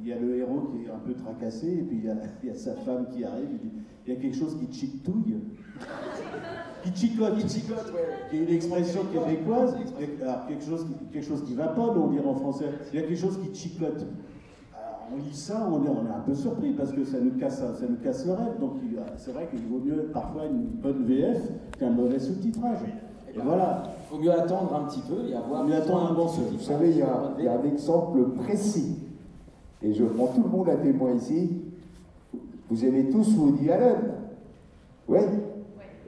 il 0.00 0.08
y 0.08 0.12
a, 0.12 0.18
le 0.18 0.36
héros 0.36 0.70
qui 0.72 0.86
est 0.86 0.90
un 0.90 1.00
peu 1.06 1.12
tracassé, 1.12 1.70
et 1.70 1.82
puis 1.82 1.98
il 1.98 2.04
y 2.06 2.08
a, 2.08 2.16
il 2.42 2.48
y 2.48 2.52
a 2.52 2.54
sa 2.54 2.74
femme 2.76 3.08
qui 3.10 3.24
arrive, 3.24 3.48
il 4.06 4.14
y 4.14 4.16
a 4.16 4.20
quelque 4.20 4.36
chose 4.36 4.56
qui 4.58 4.72
chictouille. 4.72 5.36
Qui 6.82 6.94
chicote, 6.94 7.36
qui 7.38 7.48
chicote, 7.48 7.92
qui 8.30 8.36
est 8.36 8.42
une 8.42 8.54
expression 8.54 9.00
québécoise, 9.12 9.76
alors 10.22 10.46
quelque 10.48 10.64
chose, 10.64 10.84
qui- 10.86 11.06
quelque 11.12 11.26
chose 11.28 11.44
qui 11.44 11.54
va 11.54 11.68
pas, 11.68 11.92
nous 11.94 12.00
on 12.02 12.08
dirait 12.08 12.26
en 12.26 12.34
français, 12.34 12.64
il 12.92 13.00
y 13.00 13.02
a 13.02 13.06
quelque 13.06 13.18
chose 13.20 13.38
qui 13.40 13.54
chicote. 13.54 14.04
Alors, 14.74 15.08
on 15.12 15.16
lit 15.18 15.34
ça, 15.34 15.68
on 15.70 15.84
est, 15.84 15.88
on 15.88 16.06
est 16.06 16.14
un 16.16 16.20
peu 16.26 16.34
surpris 16.34 16.72
parce 16.72 16.90
que 16.92 17.04
ça 17.04 17.18
nous 17.20 17.32
casse, 17.38 17.58
ça 17.58 17.86
nous 17.88 17.96
casse 18.02 18.26
le 18.26 18.32
rêve. 18.32 18.58
Donc 18.60 18.72
il- 18.82 18.98
c'est 19.16 19.32
vrai 19.32 19.48
qu'il 19.50 19.60
vaut 19.68 19.78
mieux 19.84 20.10
parfois 20.12 20.46
une 20.46 20.62
bonne 20.82 21.04
VF 21.04 21.38
qu'un 21.78 21.90
mauvais 21.90 22.18
sous-titrage. 22.18 22.78
Et 23.34 23.38
voilà. 23.38 23.84
Il 24.10 24.16
vaut 24.16 24.22
mieux 24.24 24.32
attendre 24.32 24.74
un 24.74 24.84
petit 24.88 25.00
peu 25.08 25.28
et 25.30 25.34
avoir 25.34 25.64
mieux 25.64 25.74
attendre 25.76 26.10
un 26.10 26.14
bon 26.14 26.26
Vous 26.26 26.34
sous-titrage. 26.34 26.66
savez, 26.66 26.90
il 26.90 26.98
y, 26.98 27.02
a, 27.02 27.32
il 27.38 27.44
y 27.44 27.48
a 27.48 27.52
un 27.58 27.64
exemple 27.64 28.22
précis, 28.44 28.96
et 29.82 29.94
je 29.94 30.04
prends 30.04 30.26
tout 30.26 30.42
le 30.42 30.48
monde 30.50 30.68
à 30.68 30.76
témoin 30.76 31.12
ici. 31.14 31.50
Vous 32.68 32.84
aimez 32.84 33.08
tous 33.10 33.36
Woody 33.36 33.70
Allen 33.70 33.98
Oui 35.08 35.18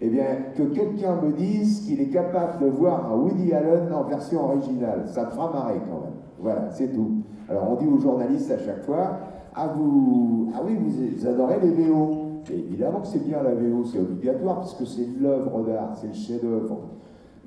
Eh 0.01 0.09
bien, 0.09 0.25
que 0.57 0.63
quelqu'un 0.65 1.17
me 1.23 1.33
dise 1.33 1.87
qu'il 1.87 2.01
est 2.01 2.09
capable 2.09 2.65
de 2.65 2.71
voir 2.71 3.13
un 3.13 3.17
Woody 3.17 3.53
Allen 3.53 3.93
en 3.93 4.03
version 4.05 4.45
originale. 4.45 5.05
Ça 5.07 5.27
me 5.27 5.31
fera 5.31 5.53
marrer 5.53 5.81
quand 5.89 6.01
même. 6.01 6.15
Voilà, 6.39 6.69
c'est 6.71 6.93
tout. 6.93 7.23
Alors, 7.49 7.71
on 7.71 7.77
dit 7.77 7.87
aux 7.87 8.01
journalistes 8.01 8.51
à 8.51 8.59
chaque 8.59 8.83
fois 8.83 9.19
Ah, 9.55 9.73
vous, 9.75 10.51
ah 10.55 10.61
oui, 10.67 10.77
vous, 10.77 11.27
adorez 11.27 11.61
les 11.63 11.71
VO. 11.71 12.21
Et 12.53 12.59
évidemment 12.59 13.01
que 13.01 13.07
c'est 13.07 13.25
bien 13.25 13.43
la 13.43 13.55
VO, 13.55 13.85
c'est 13.85 14.01
obligatoire, 14.01 14.57
parce 14.57 14.75
que 14.75 14.85
c'est 14.85 15.07
l'œuvre 15.21 15.63
d'art, 15.65 15.97
c'est 15.97 16.09
le 16.09 16.15
chef-d'œuvre. 16.15 16.81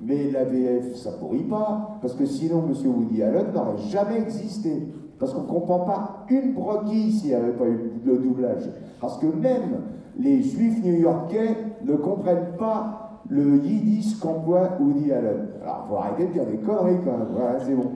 Mais 0.00 0.30
la 0.30 0.44
VF, 0.44 0.94
ça 0.96 1.12
pourrit 1.12 1.44
pas, 1.44 1.98
parce 2.00 2.14
que 2.14 2.24
sinon, 2.24 2.64
M. 2.68 2.74
Woody 2.90 3.22
Allen 3.22 3.52
n'aurait 3.54 3.78
jamais 3.78 4.20
existé. 4.20 4.88
Parce 5.18 5.34
qu'on 5.34 5.42
ne 5.42 5.48
comprend 5.48 5.80
pas 5.80 6.24
une 6.30 6.54
broquille 6.54 7.12
s'il 7.12 7.30
n'y 7.30 7.34
avait 7.34 7.52
pas 7.52 7.66
eu 7.66 7.90
le 8.04 8.18
doublage. 8.18 8.70
Parce 9.00 9.18
que 9.18 9.26
même 9.26 9.82
les 10.18 10.42
juifs 10.42 10.82
new-yorkais 10.84 11.56
ne 11.88 11.96
comprennent 11.96 12.56
pas 12.58 13.22
le 13.30 13.56
yiddish 13.56 14.18
qu'emploie 14.20 14.76
Woody 14.78 15.10
Allen. 15.12 15.48
Alors, 15.62 15.86
faut 15.88 15.96
arrêter 15.96 16.26
de 16.26 16.32
dire 16.32 16.46
des 16.46 16.58
conneries 16.58 16.98
quand 17.04 17.18
même. 17.18 17.28
Voilà, 17.32 17.60
c'est 17.60 17.74
bon. 17.74 17.92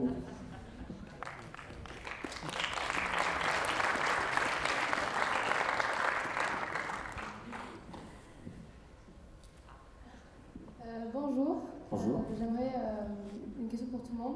Euh, 10.85 11.05
bonjour. 11.13 11.57
Bonjour. 11.91 12.15
Euh, 12.15 12.35
J'aimerais 12.37 12.73
euh, 12.75 13.59
une 13.59 13.67
question 13.67 13.87
pour 13.87 14.01
tout 14.01 14.11
le 14.13 14.17
monde. 14.23 14.35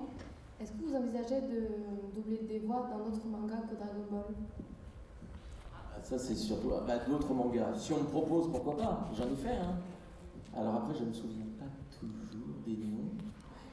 Est-ce 0.61 0.71
que 0.71 0.83
vous 0.83 0.95
envisagez 0.95 1.41
de 1.41 2.15
doubler 2.15 2.41
des 2.47 2.59
voix 2.59 2.87
dans 2.91 3.03
d'autres 3.05 3.27
mangas 3.27 3.61
que 3.69 3.75
Dragon 3.75 4.05
Ball? 4.11 4.35
Ça, 6.07 6.17
c'est 6.17 6.35
surtout 6.35 6.69
ah, 6.73 6.85
bah, 6.87 6.99
d'autres 7.05 7.33
mangas. 7.33 7.75
Si 7.75 7.91
on 7.91 7.97
me 7.97 8.07
propose, 8.07 8.49
pourquoi 8.49 8.77
pas? 8.77 9.09
J'en 9.13 9.25
ai 9.25 9.35
fait, 9.35 9.57
hein. 9.57 9.75
Alors 10.55 10.75
après, 10.75 10.95
je 10.97 11.03
ne 11.03 11.09
me 11.09 11.13
souviens 11.13 11.43
pas 11.59 11.65
toujours 11.99 12.55
des 12.65 12.77
noms. 12.77 13.11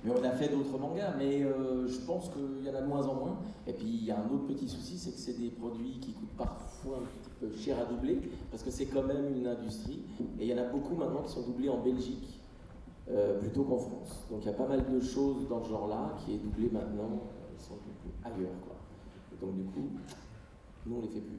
Mais 0.03 0.11
on 0.11 0.25
a 0.25 0.33
fait 0.33 0.49
d'autres 0.49 0.77
mangas, 0.77 1.15
mais 1.17 1.45
euh, 1.45 1.87
je 1.87 1.97
pense 2.01 2.31
qu'il 2.31 2.67
y 2.67 2.69
en 2.69 2.75
a 2.75 2.83
de 2.83 2.89
moins 2.89 3.07
en 3.07 3.15
moins. 3.15 3.39
Et 3.69 3.73
puis, 3.73 3.87
il 3.87 4.05
y 4.05 4.11
a 4.11 4.19
un 4.19 4.29
autre 4.31 4.49
petit 4.49 4.69
souci, 4.69 4.99
c'est 4.99 5.13
que 5.13 5.19
c'est 5.19 5.39
des 5.39 5.51
produits 5.51 6.01
qui 6.01 6.13
coûtent 6.13 6.37
parfois 6.37 6.97
un 6.97 7.07
petit 7.07 7.31
peu 7.39 7.57
cher 7.57 7.79
à 7.79 7.85
doubler, 7.85 8.19
parce 8.51 8.65
que 8.65 8.71
c'est 8.73 8.87
quand 8.87 9.05
même 9.05 9.33
une 9.33 9.47
industrie. 9.47 10.03
Et 10.41 10.47
il 10.47 10.49
y 10.49 10.55
en 10.55 10.59
a 10.59 10.67
beaucoup 10.67 10.97
maintenant 10.97 11.23
qui 11.23 11.31
sont 11.31 11.43
doublés 11.43 11.69
en 11.69 11.85
Belgique, 11.85 12.41
euh, 13.11 13.39
plutôt 13.39 13.63
qu'en 13.63 13.79
France. 13.79 14.27
Donc 14.29 14.41
il 14.43 14.47
y 14.47 14.51
a 14.51 14.55
pas 14.55 14.67
mal 14.67 14.85
de 14.93 15.01
choses 15.01 15.47
dans 15.49 15.63
ce 15.63 15.69
genre-là 15.69 16.17
qui 16.25 16.35
est 16.35 16.39
doublé 16.39 16.69
maintenant, 16.69 17.13
euh, 17.15 17.55
ils 17.57 17.65
sont 17.65 17.75
doublés 17.75 18.13
ailleurs. 18.25 18.51
Donc 19.41 19.55
du 19.55 19.63
coup, 19.71 19.89
nous 20.85 20.97
on 20.97 21.01
les 21.03 21.09
fait 21.09 21.21
plus. 21.21 21.39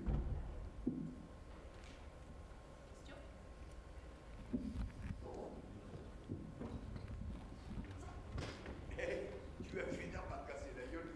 Tu 9.67 9.81
vas 9.81 9.87
finir 9.87 10.21
par 10.29 10.45
te 10.45 10.51
casser 10.51 10.71
la 10.77 10.85
gueule. 10.93 11.11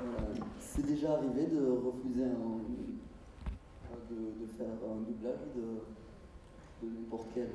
Euh, 0.00 0.44
c'est 0.58 0.86
déjà 1.08 1.18
arrivé 1.18 1.46
de 1.46 1.60
refuser 1.70 2.24
un, 2.24 2.58
de, 4.10 4.16
de 4.40 4.46
faire 4.56 4.66
un 4.66 5.00
doublage 5.00 5.46
de, 5.56 6.86
de 6.86 6.92
n'importe 6.94 7.28
quel. 7.34 7.48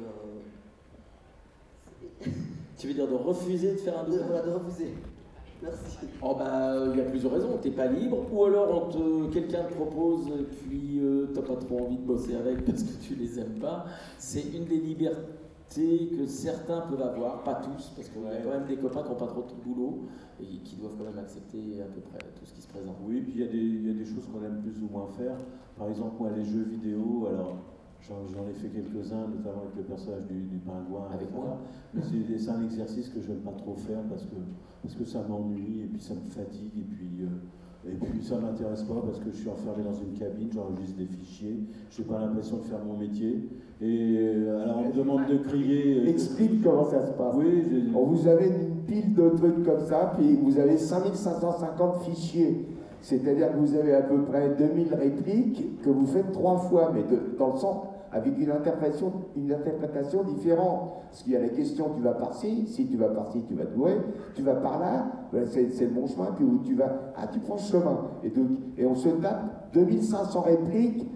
euh, 2.26 2.30
Tu 2.78 2.88
veux 2.88 2.94
dire 2.94 3.08
de 3.08 3.14
refuser 3.16 3.74
de 3.74 3.78
faire 3.78 4.00
un 4.00 4.04
doublage 4.04 4.46
de 4.46 4.52
refuser. 4.52 4.94
Merci. 5.62 5.98
Oh 6.22 6.36
bah 6.38 6.74
il 6.92 6.98
y 6.98 7.02
a 7.02 7.06
plusieurs 7.06 7.32
raisons, 7.32 7.58
t'es 7.62 7.72
pas 7.72 7.88
libre, 7.88 8.26
ou 8.34 8.44
alors 8.44 8.88
on 8.88 8.90
te, 8.92 9.34
quelqu'un 9.34 9.64
te 9.64 9.74
propose 9.74 10.28
et 10.28 10.44
puis 10.44 11.00
euh, 11.02 11.28
t'as 11.34 11.42
pas 11.42 11.56
trop 11.56 11.86
envie 11.86 11.96
de 11.98 12.02
bosser 12.06 12.36
avec 12.36 12.66
parce 12.66 12.84
que 12.84 13.02
tu 13.02 13.16
les 13.16 13.40
aimes 13.40 13.60
pas. 13.62 13.86
C'est 14.18 14.42
une 14.54 14.66
des 14.66 14.78
libertés 14.78 15.22
que 15.82 16.26
certains 16.28 16.82
peuvent 16.82 17.02
avoir, 17.02 17.44
pas 17.44 17.56
tous, 17.56 17.92
parce 17.96 18.10
y 18.24 18.28
a 18.28 18.42
quand 18.42 18.50
même 18.52 18.68
des 18.68 18.78
copains 18.78 19.04
qui 19.04 19.10
n'ont 19.10 19.16
pas 19.16 19.28
trop 19.28 19.42
de 19.44 19.64
boulot 19.64 20.04
et 20.40 20.46
qui 20.64 20.76
doivent 20.76 20.96
quand 20.98 21.06
même 21.06 21.18
accepter 21.20 21.82
à 21.82 21.86
peu 21.86 22.02
près 22.02 22.20
tout 22.36 22.46
ce 22.46 22.54
qui 22.54 22.62
se 22.62 22.68
présente. 22.68 22.98
Oui, 23.06 23.22
puis 23.22 23.34
il 23.36 23.42
y, 23.42 23.44
a 23.44 23.48
des- 23.52 23.58
il 23.58 23.88
y 23.88 23.90
a 23.90 23.94
des 23.94 24.06
choses 24.06 24.28
qu'on 24.28 24.44
aime 24.44 24.62
plus 24.62 24.82
ou 24.84 24.88
moins 24.92 25.08
faire. 25.18 25.38
Par 25.78 25.90
exemple, 25.90 26.16
moi, 26.20 26.30
les 26.36 26.44
jeux 26.46 26.64
vidéo, 26.64 27.28
alors 27.28 27.58
j'en 28.02 28.48
ai 28.48 28.54
fait 28.54 28.68
quelques-uns, 28.68 29.28
notamment 29.28 29.62
avec 29.64 29.76
le 29.78 29.84
personnage 29.84 30.26
du, 30.28 30.44
du 30.44 30.58
pingouin. 30.58 31.08
Avec 31.12 31.28
etc. 31.30 31.34
moi 31.36 31.62
Mais 31.94 32.02
c'est 32.02 32.38
c'est 32.38 32.50
un 32.52 32.64
exercice 32.64 33.10
que 33.10 33.22
je 33.22 33.30
n'aime 33.32 33.42
pas 33.42 33.54
trop 33.54 33.76
faire 33.76 34.02
parce 34.10 34.24
que, 34.24 34.36
parce 34.82 34.96
que 34.96 35.06
ça 35.06 35.24
m'ennuie 35.28 35.82
et 35.82 35.88
puis 35.88 36.02
ça 36.02 36.14
me 36.14 36.22
fatigue 36.30 36.78
et 36.78 36.84
puis, 36.84 37.22
euh, 37.22 37.28
et 37.86 37.96
puis 37.96 38.24
ça 38.24 38.38
m'intéresse 38.38 38.84
pas 38.84 39.02
parce 39.06 39.20
que 39.20 39.30
je 39.32 39.38
suis 39.38 39.50
enfermé 39.50 39.84
dans 39.84 39.94
une 39.94 40.18
cabine, 40.18 40.50
j'enregistre 40.54 40.98
des 40.98 41.06
fichiers, 41.06 41.58
je 41.92 42.02
n'ai 42.02 42.08
pas 42.08 42.20
l'impression 42.20 42.58
de 42.58 42.64
faire 42.64 42.80
mon 42.86 42.98
métier. 42.98 43.50
Et 43.82 44.16
euh, 44.20 44.64
alors 44.64 44.78
on 44.86 44.88
me 44.90 44.94
demande 44.94 45.22
de 45.30 45.38
crier. 45.40 46.00
euh, 46.02 46.08
Explique 46.10 46.64
comment 46.64 46.86
ça 46.86 47.06
se 47.06 47.12
passe. 47.14 47.36
Oui, 47.36 47.64
On 47.96 48.04
vous 48.06 48.28
avez 48.28 48.48
une 48.48 48.76
pile 48.88 49.14
de 49.14 49.30
trucs 49.30 49.64
comme 49.66 49.82
ça, 49.86 50.14
puis 50.18 50.38
vous 50.42 50.58
avez 50.60 50.78
5550 50.78 51.98
fichiers. 52.04 52.66
C'est-à-dire 53.02 53.52
que 53.52 53.58
vous 53.58 53.76
avez 53.76 53.94
à 53.96 54.02
peu 54.04 54.22
près 54.22 54.56
2000 54.58 54.94
répliques 54.94 55.82
que 55.82 55.90
vous 55.90 56.06
faites 56.06 56.32
trois 56.32 56.56
fois, 56.58 56.92
mais 56.94 57.02
de- 57.04 57.38
dans 57.38 57.52
le 57.54 57.58
sens 57.58 57.78
avec 58.14 58.38
une 58.38 58.52
interprétation, 58.52 59.12
une 59.36 59.52
différente. 60.24 60.94
Parce 61.10 61.24
qu'il 61.24 61.34
y 61.34 61.36
a 61.36 61.40
la 61.40 61.50
question, 61.50 61.90
tu 61.96 62.02
vas 62.02 62.14
par-ci, 62.14 62.68
si 62.68 62.88
tu 62.88 62.98
vas 62.98 63.10
par-ci, 63.10 63.44
tu 63.48 63.56
vas 63.56 63.66
te 63.66 63.78
tu 64.36 64.42
vas 64.44 64.56
par 64.56 64.80
là, 64.80 65.08
ben, 65.32 65.46
c'est 65.46 65.70
c'est 65.72 65.86
le 65.86 65.92
bon 65.92 66.08
chemin, 66.08 66.32
puis 66.36 66.46
où 66.46 66.60
tu 66.64 66.76
vas, 66.76 67.14
ah, 67.16 67.28
tu 67.28 67.40
prends 67.40 67.58
ce 67.58 67.72
chemin. 67.72 68.10
Et, 68.24 68.30
donc, 68.30 68.50
et 68.78 68.86
on 68.86 68.96
se 68.96 69.10
tape 69.10 69.72
2500 69.74 70.42
répliques 70.42 71.10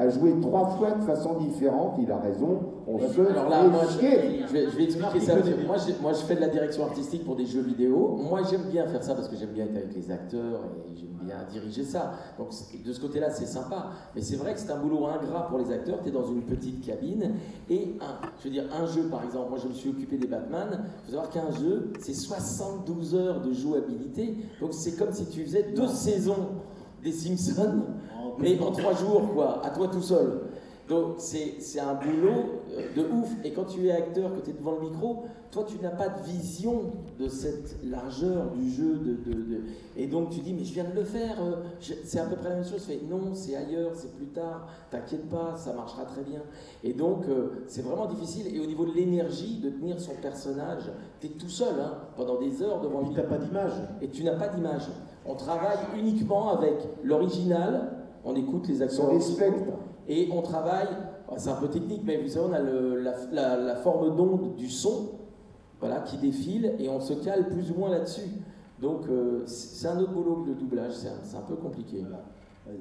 à 0.00 0.08
jouer 0.08 0.34
trois 0.40 0.66
fois 0.78 0.92
de 0.92 1.02
façon 1.02 1.34
différente, 1.34 1.96
il 2.00 2.10
a 2.10 2.16
raison, 2.16 2.60
on 2.86 2.98
se 2.98 3.20
Alors 3.20 3.50
là, 3.50 3.64
fait 3.80 3.98
chier. 4.00 4.44
je 4.48 4.52
vais, 4.52 4.64
je 4.70 4.76
vais 4.78 4.84
expliquer 4.84 5.20
ça. 5.20 5.34
Moi 5.66 5.76
moi, 6.00 6.12
je 6.14 6.20
fais 6.20 6.36
de 6.36 6.40
la 6.40 6.48
direction 6.48 6.84
artistique 6.84 7.22
pour 7.26 7.36
des 7.36 7.44
jeux 7.44 7.60
vidéo. 7.60 8.16
Moi, 8.18 8.40
j'aime 8.50 8.62
bien 8.70 8.86
faire 8.86 9.04
ça 9.04 9.14
parce 9.14 9.28
que 9.28 9.36
j'aime 9.36 9.50
bien 9.50 9.66
être 9.66 9.76
avec 9.76 9.94
les 9.94 10.10
acteurs 10.10 10.62
et 10.90 10.96
j'aime 10.96 11.18
bien 11.22 11.36
diriger 11.52 11.84
ça. 11.84 12.12
Donc, 12.38 12.48
de 12.82 12.92
ce 12.94 12.98
côté-là, 12.98 13.28
c'est 13.28 13.44
sympa. 13.44 13.90
Mais 14.16 14.22
c'est 14.22 14.36
vrai 14.36 14.54
que 14.54 14.60
c'est 14.60 14.70
un 14.70 14.78
boulot 14.78 15.06
ingrat 15.06 15.48
pour 15.48 15.58
les 15.58 15.70
acteurs. 15.70 15.98
Tu 16.02 16.08
es 16.08 16.12
dans 16.12 16.26
une 16.26 16.44
petite 16.44 16.80
cabine 16.86 17.34
et 17.68 17.94
un, 18.00 18.26
je 18.38 18.44
veux 18.44 18.54
dire, 18.54 18.64
un 18.72 18.86
jeu, 18.86 19.02
par 19.02 19.22
exemple, 19.22 19.50
moi, 19.50 19.58
je 19.62 19.68
me 19.68 19.74
suis 19.74 19.90
occupé 19.90 20.16
des 20.16 20.28
Batman. 20.28 20.80
Il 20.80 21.04
faut 21.04 21.10
savoir 21.12 21.28
qu'un 21.28 21.50
jeu, 21.50 21.92
c'est 22.00 22.14
72 22.14 23.14
heures 23.16 23.42
de 23.42 23.52
jouabilité. 23.52 24.34
Donc, 24.62 24.72
c'est 24.72 24.96
comme 24.96 25.12
si 25.12 25.26
tu 25.26 25.44
faisais 25.44 25.74
deux 25.76 25.88
saisons 25.88 26.48
des 27.02 27.12
Simpsons, 27.12 27.82
mais 28.40 28.58
en 28.60 28.70
trois 28.72 28.94
jours, 28.94 29.32
quoi, 29.34 29.64
à 29.64 29.70
toi 29.70 29.88
tout 29.88 30.02
seul. 30.02 30.40
Donc 30.88 31.14
c'est 31.18 31.78
un 31.78 31.94
boulot 31.94 32.62
euh, 32.72 32.82
de 32.96 33.02
ouf. 33.02 33.28
Et 33.44 33.52
quand 33.52 33.62
tu 33.64 33.86
es 33.86 33.92
acteur, 33.92 34.34
que 34.34 34.40
tu 34.40 34.50
es 34.50 34.52
devant 34.54 34.72
le 34.72 34.88
micro, 34.90 35.22
toi 35.52 35.64
tu 35.64 35.78
n'as 35.80 35.90
pas 35.90 36.08
de 36.08 36.20
vision 36.24 36.82
de 37.16 37.28
cette 37.28 37.76
largeur 37.84 38.50
du 38.56 38.68
jeu. 38.68 38.94
De, 38.96 39.12
de- 39.30 39.40
de- 39.40 39.60
Et 39.96 40.08
donc 40.08 40.30
tu 40.30 40.40
dis, 40.40 40.52
mais 40.52 40.64
je 40.64 40.72
viens 40.74 40.82
de 40.92 40.96
le 40.96 41.04
faire, 41.04 41.36
euh, 41.40 41.62
c'est 42.02 42.18
à 42.18 42.24
peu 42.24 42.34
près 42.34 42.48
la 42.48 42.56
même 42.56 42.64
chose. 42.64 42.82
Fais, 42.82 42.98
non, 43.08 43.20
c'est 43.34 43.54
ailleurs, 43.54 43.92
c'est 43.94 44.12
plus 44.16 44.26
tard, 44.26 44.66
t'inquiète 44.90 45.28
pas, 45.28 45.54
ça 45.56 45.72
marchera 45.74 46.04
très 46.06 46.22
bien. 46.22 46.40
Et 46.82 46.92
donc 46.92 47.22
euh, 47.28 47.62
c'est 47.68 47.82
vraiment 47.84 48.06
difficile. 48.06 48.52
Et 48.52 48.58
au 48.58 48.66
niveau 48.66 48.84
de 48.84 48.92
l'énergie, 48.92 49.60
de 49.62 49.70
tenir 49.70 50.00
son 50.00 50.14
personnage, 50.20 50.90
tu 51.20 51.28
es 51.28 51.30
tout 51.30 51.48
seul 51.48 51.74
hein, 51.80 51.98
pendant 52.16 52.40
des 52.40 52.62
heures 52.64 52.80
devant 52.80 53.02
lui. 53.02 53.10
Tu 53.10 53.14
n'as 53.16 53.22
pas 53.28 53.38
d'image. 53.38 53.74
Et 54.02 54.08
tu 54.08 54.24
n'as 54.24 54.34
pas 54.34 54.48
d'image. 54.48 54.88
On 55.24 55.36
travaille 55.36 55.78
uniquement 55.96 56.50
avec 56.58 56.74
l'original, 57.04 57.92
on 58.24 58.34
écoute 58.34 58.68
les 58.68 58.82
acteurs. 58.82 59.06
On 59.10 59.14
respecte. 59.14 59.64
Et 60.08 60.28
on 60.32 60.42
travaille, 60.42 60.88
c'est 61.36 61.50
un 61.50 61.56
peu 61.56 61.68
technique, 61.68 62.02
mais 62.04 62.20
vous 62.22 62.28
savez, 62.28 62.46
on 62.50 62.52
a 62.52 62.60
le- 62.60 63.00
la, 63.00 63.14
la- 63.32 63.56
la 63.56 63.76
forme 63.76 64.16
d'onde 64.16 64.54
du 64.56 64.68
son 64.68 65.10
voilà, 65.80 66.00
qui 66.00 66.18
défile 66.18 66.74
et 66.78 66.88
on 66.88 67.00
se 67.00 67.14
cale 67.14 67.48
plus 67.48 67.70
ou 67.70 67.74
moins 67.78 67.90
là-dessus. 67.90 68.28
Donc 68.82 69.02
euh, 69.08 69.42
c'est 69.46 69.88
un 69.88 69.98
autre 70.00 70.12
boulot 70.12 70.42
que 70.44 70.48
le 70.50 70.54
doublage, 70.54 70.92
c'est 70.92 71.36
un, 71.36 71.42
peu 71.42 71.54
compliqué. 71.54 72.02
Euh, 72.68 72.72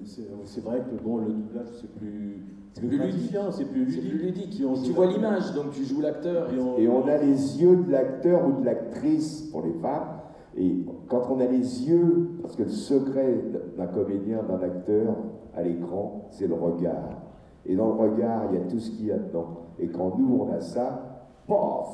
C'est 0.45 0.61
vrai 0.63 0.79
que 0.79 1.01
bon, 1.03 1.17
le 1.17 1.27
doublage, 1.33 1.67
c'est 1.79 1.91
plus, 1.93 2.45
C'est 2.73 2.81
plus 2.81 2.89
plus 2.89 2.97
ludique. 3.05 3.31
plus 3.69 4.17
ludique. 4.17 4.63
on 4.67 4.81
Tu 4.81 4.91
vois 4.91 5.07
l'image, 5.07 5.53
donc 5.53 5.71
tu 5.71 5.83
joues 5.85 6.01
l'acteur. 6.01 6.47
Et 6.77 6.87
on 6.87 7.05
a 7.07 7.17
les 7.17 7.61
yeux 7.61 7.75
de 7.77 7.91
l'acteur 7.91 8.47
ou 8.47 8.59
de 8.61 8.65
l'actrice 8.65 9.41
pour 9.51 9.61
les 9.63 9.73
femmes. 9.73 10.18
Et 10.57 10.85
quand 11.07 11.23
on 11.29 11.39
a 11.39 11.45
les 11.45 11.87
yeux, 11.87 12.29
parce 12.41 12.55
que 12.55 12.63
le 12.63 12.69
secret 12.69 13.43
d'un 13.77 13.87
comédien, 13.87 14.43
d'un 14.43 14.61
acteur 14.61 15.15
à 15.55 15.61
l'écran, 15.61 16.27
c'est 16.31 16.47
le 16.47 16.55
regard. 16.55 17.21
Et 17.65 17.75
dans 17.75 17.87
le 17.87 18.09
regard, 18.09 18.45
il 18.51 18.59
y 18.59 18.61
a 18.61 18.65
tout 18.65 18.79
ce 18.79 18.91
qu'il 18.91 19.07
y 19.07 19.11
a 19.11 19.17
dedans. 19.17 19.59
Et 19.79 19.87
quand 19.87 20.17
nous, 20.17 20.39
on 20.41 20.51
a 20.51 20.59
ça, 20.59 21.05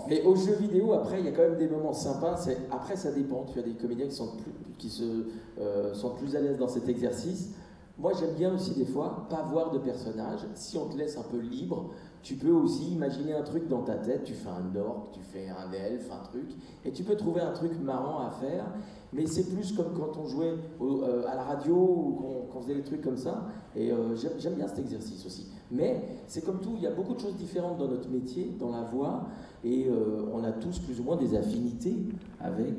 Mais 0.09 0.23
aux 0.23 0.35
jeux 0.35 0.55
vidéo, 0.55 0.93
après, 0.93 1.19
il 1.19 1.25
y 1.25 1.29
a 1.29 1.31
quand 1.31 1.43
même 1.43 1.57
des 1.57 1.69
moments 1.69 1.93
sympas. 1.93 2.35
Après, 2.71 2.95
ça 2.95 3.11
dépend. 3.11 3.45
Tu 3.51 3.59
as 3.59 3.61
des 3.61 3.73
comédiens 3.73 4.07
qui 4.07 4.15
sont 4.15 4.35
plus, 4.37 4.51
qui 4.77 4.89
se 4.89 5.27
euh, 5.59 5.93
sont 5.93 6.11
plus 6.11 6.35
à 6.35 6.41
l'aise 6.41 6.57
dans 6.57 6.67
cet 6.67 6.89
exercice. 6.89 7.55
Moi, 7.97 8.11
j'aime 8.19 8.33
bien 8.35 8.53
aussi 8.53 8.73
des 8.73 8.85
fois 8.85 9.25
pas 9.29 9.43
voir 9.43 9.71
de 9.71 9.77
personnage. 9.77 10.41
Si 10.53 10.77
on 10.77 10.87
te 10.87 10.97
laisse 10.97 11.17
un 11.17 11.23
peu 11.23 11.39
libre, 11.39 11.91
tu 12.25 12.33
peux 12.33 12.51
aussi 12.51 12.91
imaginer 12.91 13.33
un 13.33 13.43
truc 13.43 13.67
dans 13.67 13.83
ta 13.83 13.93
tête. 13.93 14.23
Tu 14.23 14.33
fais 14.33 14.49
un 14.49 14.75
orc, 14.79 15.09
tu 15.13 15.19
fais 15.19 15.47
un 15.47 15.71
elfe, 15.71 16.09
un 16.11 16.23
truc, 16.23 16.49
et 16.83 16.91
tu 16.91 17.03
peux 17.03 17.15
trouver 17.15 17.41
un 17.41 17.51
truc 17.51 17.79
marrant 17.79 18.25
à 18.25 18.31
faire. 18.31 18.65
Mais 19.13 19.27
c'est 19.27 19.43
plus 19.43 19.71
comme 19.73 19.93
quand 19.93 20.17
on 20.19 20.25
jouait 20.25 20.55
euh, 20.81 21.23
à 21.27 21.35
la 21.35 21.43
radio 21.43 21.75
ou 21.75 22.47
qu'on 22.51 22.61
faisait 22.61 22.73
des 22.73 22.81
trucs 22.81 23.03
comme 23.03 23.15
ça. 23.15 23.45
Et 23.75 23.91
euh, 23.91 24.15
j'aime 24.15 24.55
bien 24.55 24.67
cet 24.67 24.79
exercice 24.79 25.23
aussi. 25.23 25.51
Mais 25.69 26.01
c'est 26.25 26.43
comme 26.43 26.59
tout, 26.61 26.71
il 26.77 26.81
y 26.81 26.87
a 26.87 26.91
beaucoup 26.91 27.13
de 27.13 27.19
choses 27.19 27.35
différentes 27.35 27.77
dans 27.77 27.87
notre 27.87 28.09
métier, 28.09 28.55
dans 28.59 28.71
la 28.71 28.81
voix, 28.81 29.27
et 29.63 29.87
euh, 29.87 30.25
on 30.33 30.43
a 30.43 30.51
tous 30.51 30.79
plus 30.79 30.99
ou 30.99 31.03
moins 31.03 31.17
des 31.17 31.35
affinités 31.37 31.95
avec 32.41 32.73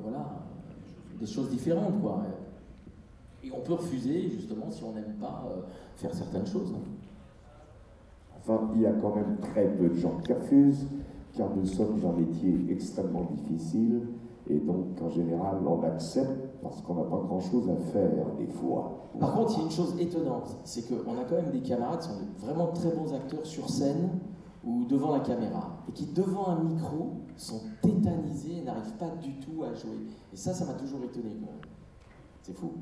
voilà, 0.00 0.46
des 1.18 1.26
choses 1.26 1.50
différentes. 1.50 2.00
Quoi. 2.00 2.22
Et 3.42 3.50
on 3.50 3.60
peut 3.62 3.74
refuser, 3.74 4.30
justement, 4.30 4.70
si 4.70 4.84
on 4.84 4.92
n'aime 4.92 5.16
pas 5.20 5.44
faire 5.96 6.14
certaines 6.14 6.46
choses. 6.46 6.70
hein. 6.72 6.93
Enfin, 8.46 8.68
il 8.74 8.82
y 8.82 8.86
a 8.86 8.92
quand 8.92 9.16
même 9.16 9.38
très 9.40 9.66
peu 9.68 9.88
de 9.88 9.94
gens 9.94 10.18
qui 10.22 10.34
refusent, 10.34 10.86
car 11.32 11.48
nous 11.56 11.64
sommes 11.64 11.98
un 12.04 12.12
métier 12.12 12.54
extrêmement 12.68 13.26
difficile. 13.32 14.02
Et 14.50 14.58
donc, 14.58 15.00
en 15.02 15.08
général, 15.08 15.56
on 15.66 15.82
accepte 15.82 16.60
parce 16.62 16.82
qu'on 16.82 16.94
n'a 16.94 17.04
pas 17.04 17.22
grand-chose 17.26 17.70
à 17.70 17.76
faire, 17.76 18.26
des 18.38 18.46
fois. 18.46 19.08
Par 19.18 19.34
contre, 19.34 19.52
il 19.52 19.58
y 19.58 19.60
a 19.62 19.64
une 19.64 19.70
chose 19.70 19.94
étonnante, 19.98 20.58
c'est 20.64 20.86
qu'on 20.86 21.12
a 21.12 21.24
quand 21.26 21.36
même 21.36 21.52
des 21.52 21.62
camarades 21.62 22.00
qui 22.00 22.08
sont 22.08 22.46
vraiment 22.46 22.66
très 22.68 22.90
bons 22.90 23.14
acteurs 23.14 23.46
sur 23.46 23.70
scène 23.70 24.10
ou 24.62 24.84
devant 24.84 25.12
la 25.12 25.20
caméra, 25.20 25.78
et 25.88 25.92
qui 25.92 26.06
devant 26.06 26.48
un 26.48 26.62
micro 26.62 27.12
sont 27.36 27.60
tétanisés 27.80 28.58
et 28.58 28.64
n'arrivent 28.64 28.96
pas 28.98 29.10
du 29.22 29.38
tout 29.40 29.62
à 29.62 29.72
jouer. 29.74 30.06
Et 30.32 30.36
ça, 30.36 30.52
ça 30.52 30.66
m'a 30.66 30.74
toujours 30.74 31.02
étonné. 31.02 31.30
C'est 32.42 32.54
fou. 32.54 32.72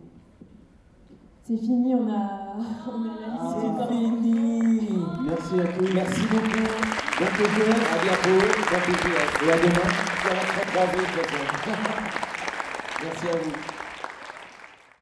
C'est 1.45 1.57
fini, 1.57 1.93
on 1.95 2.09
a, 2.09 2.55
on 2.87 3.03
a 3.03 3.19
la 3.21 3.27
liste. 3.35 3.57
C'est 3.59 4.23
fini 4.23 4.99
Merci 5.27 5.61
à 5.61 5.65
tous. 5.73 5.93
Merci 5.93 6.21
beaucoup. 6.31 6.67
Bon 7.19 7.27
plaisir. 7.35 7.75
À 7.91 7.99
bientôt. 8.05 8.43
Bon 8.71 8.81
plaisir. 8.81 9.19
Et 9.45 9.51
à 9.51 9.57
demain. 9.59 9.89
Merci 13.03 13.27
à 13.27 13.37
vous. 13.37 13.72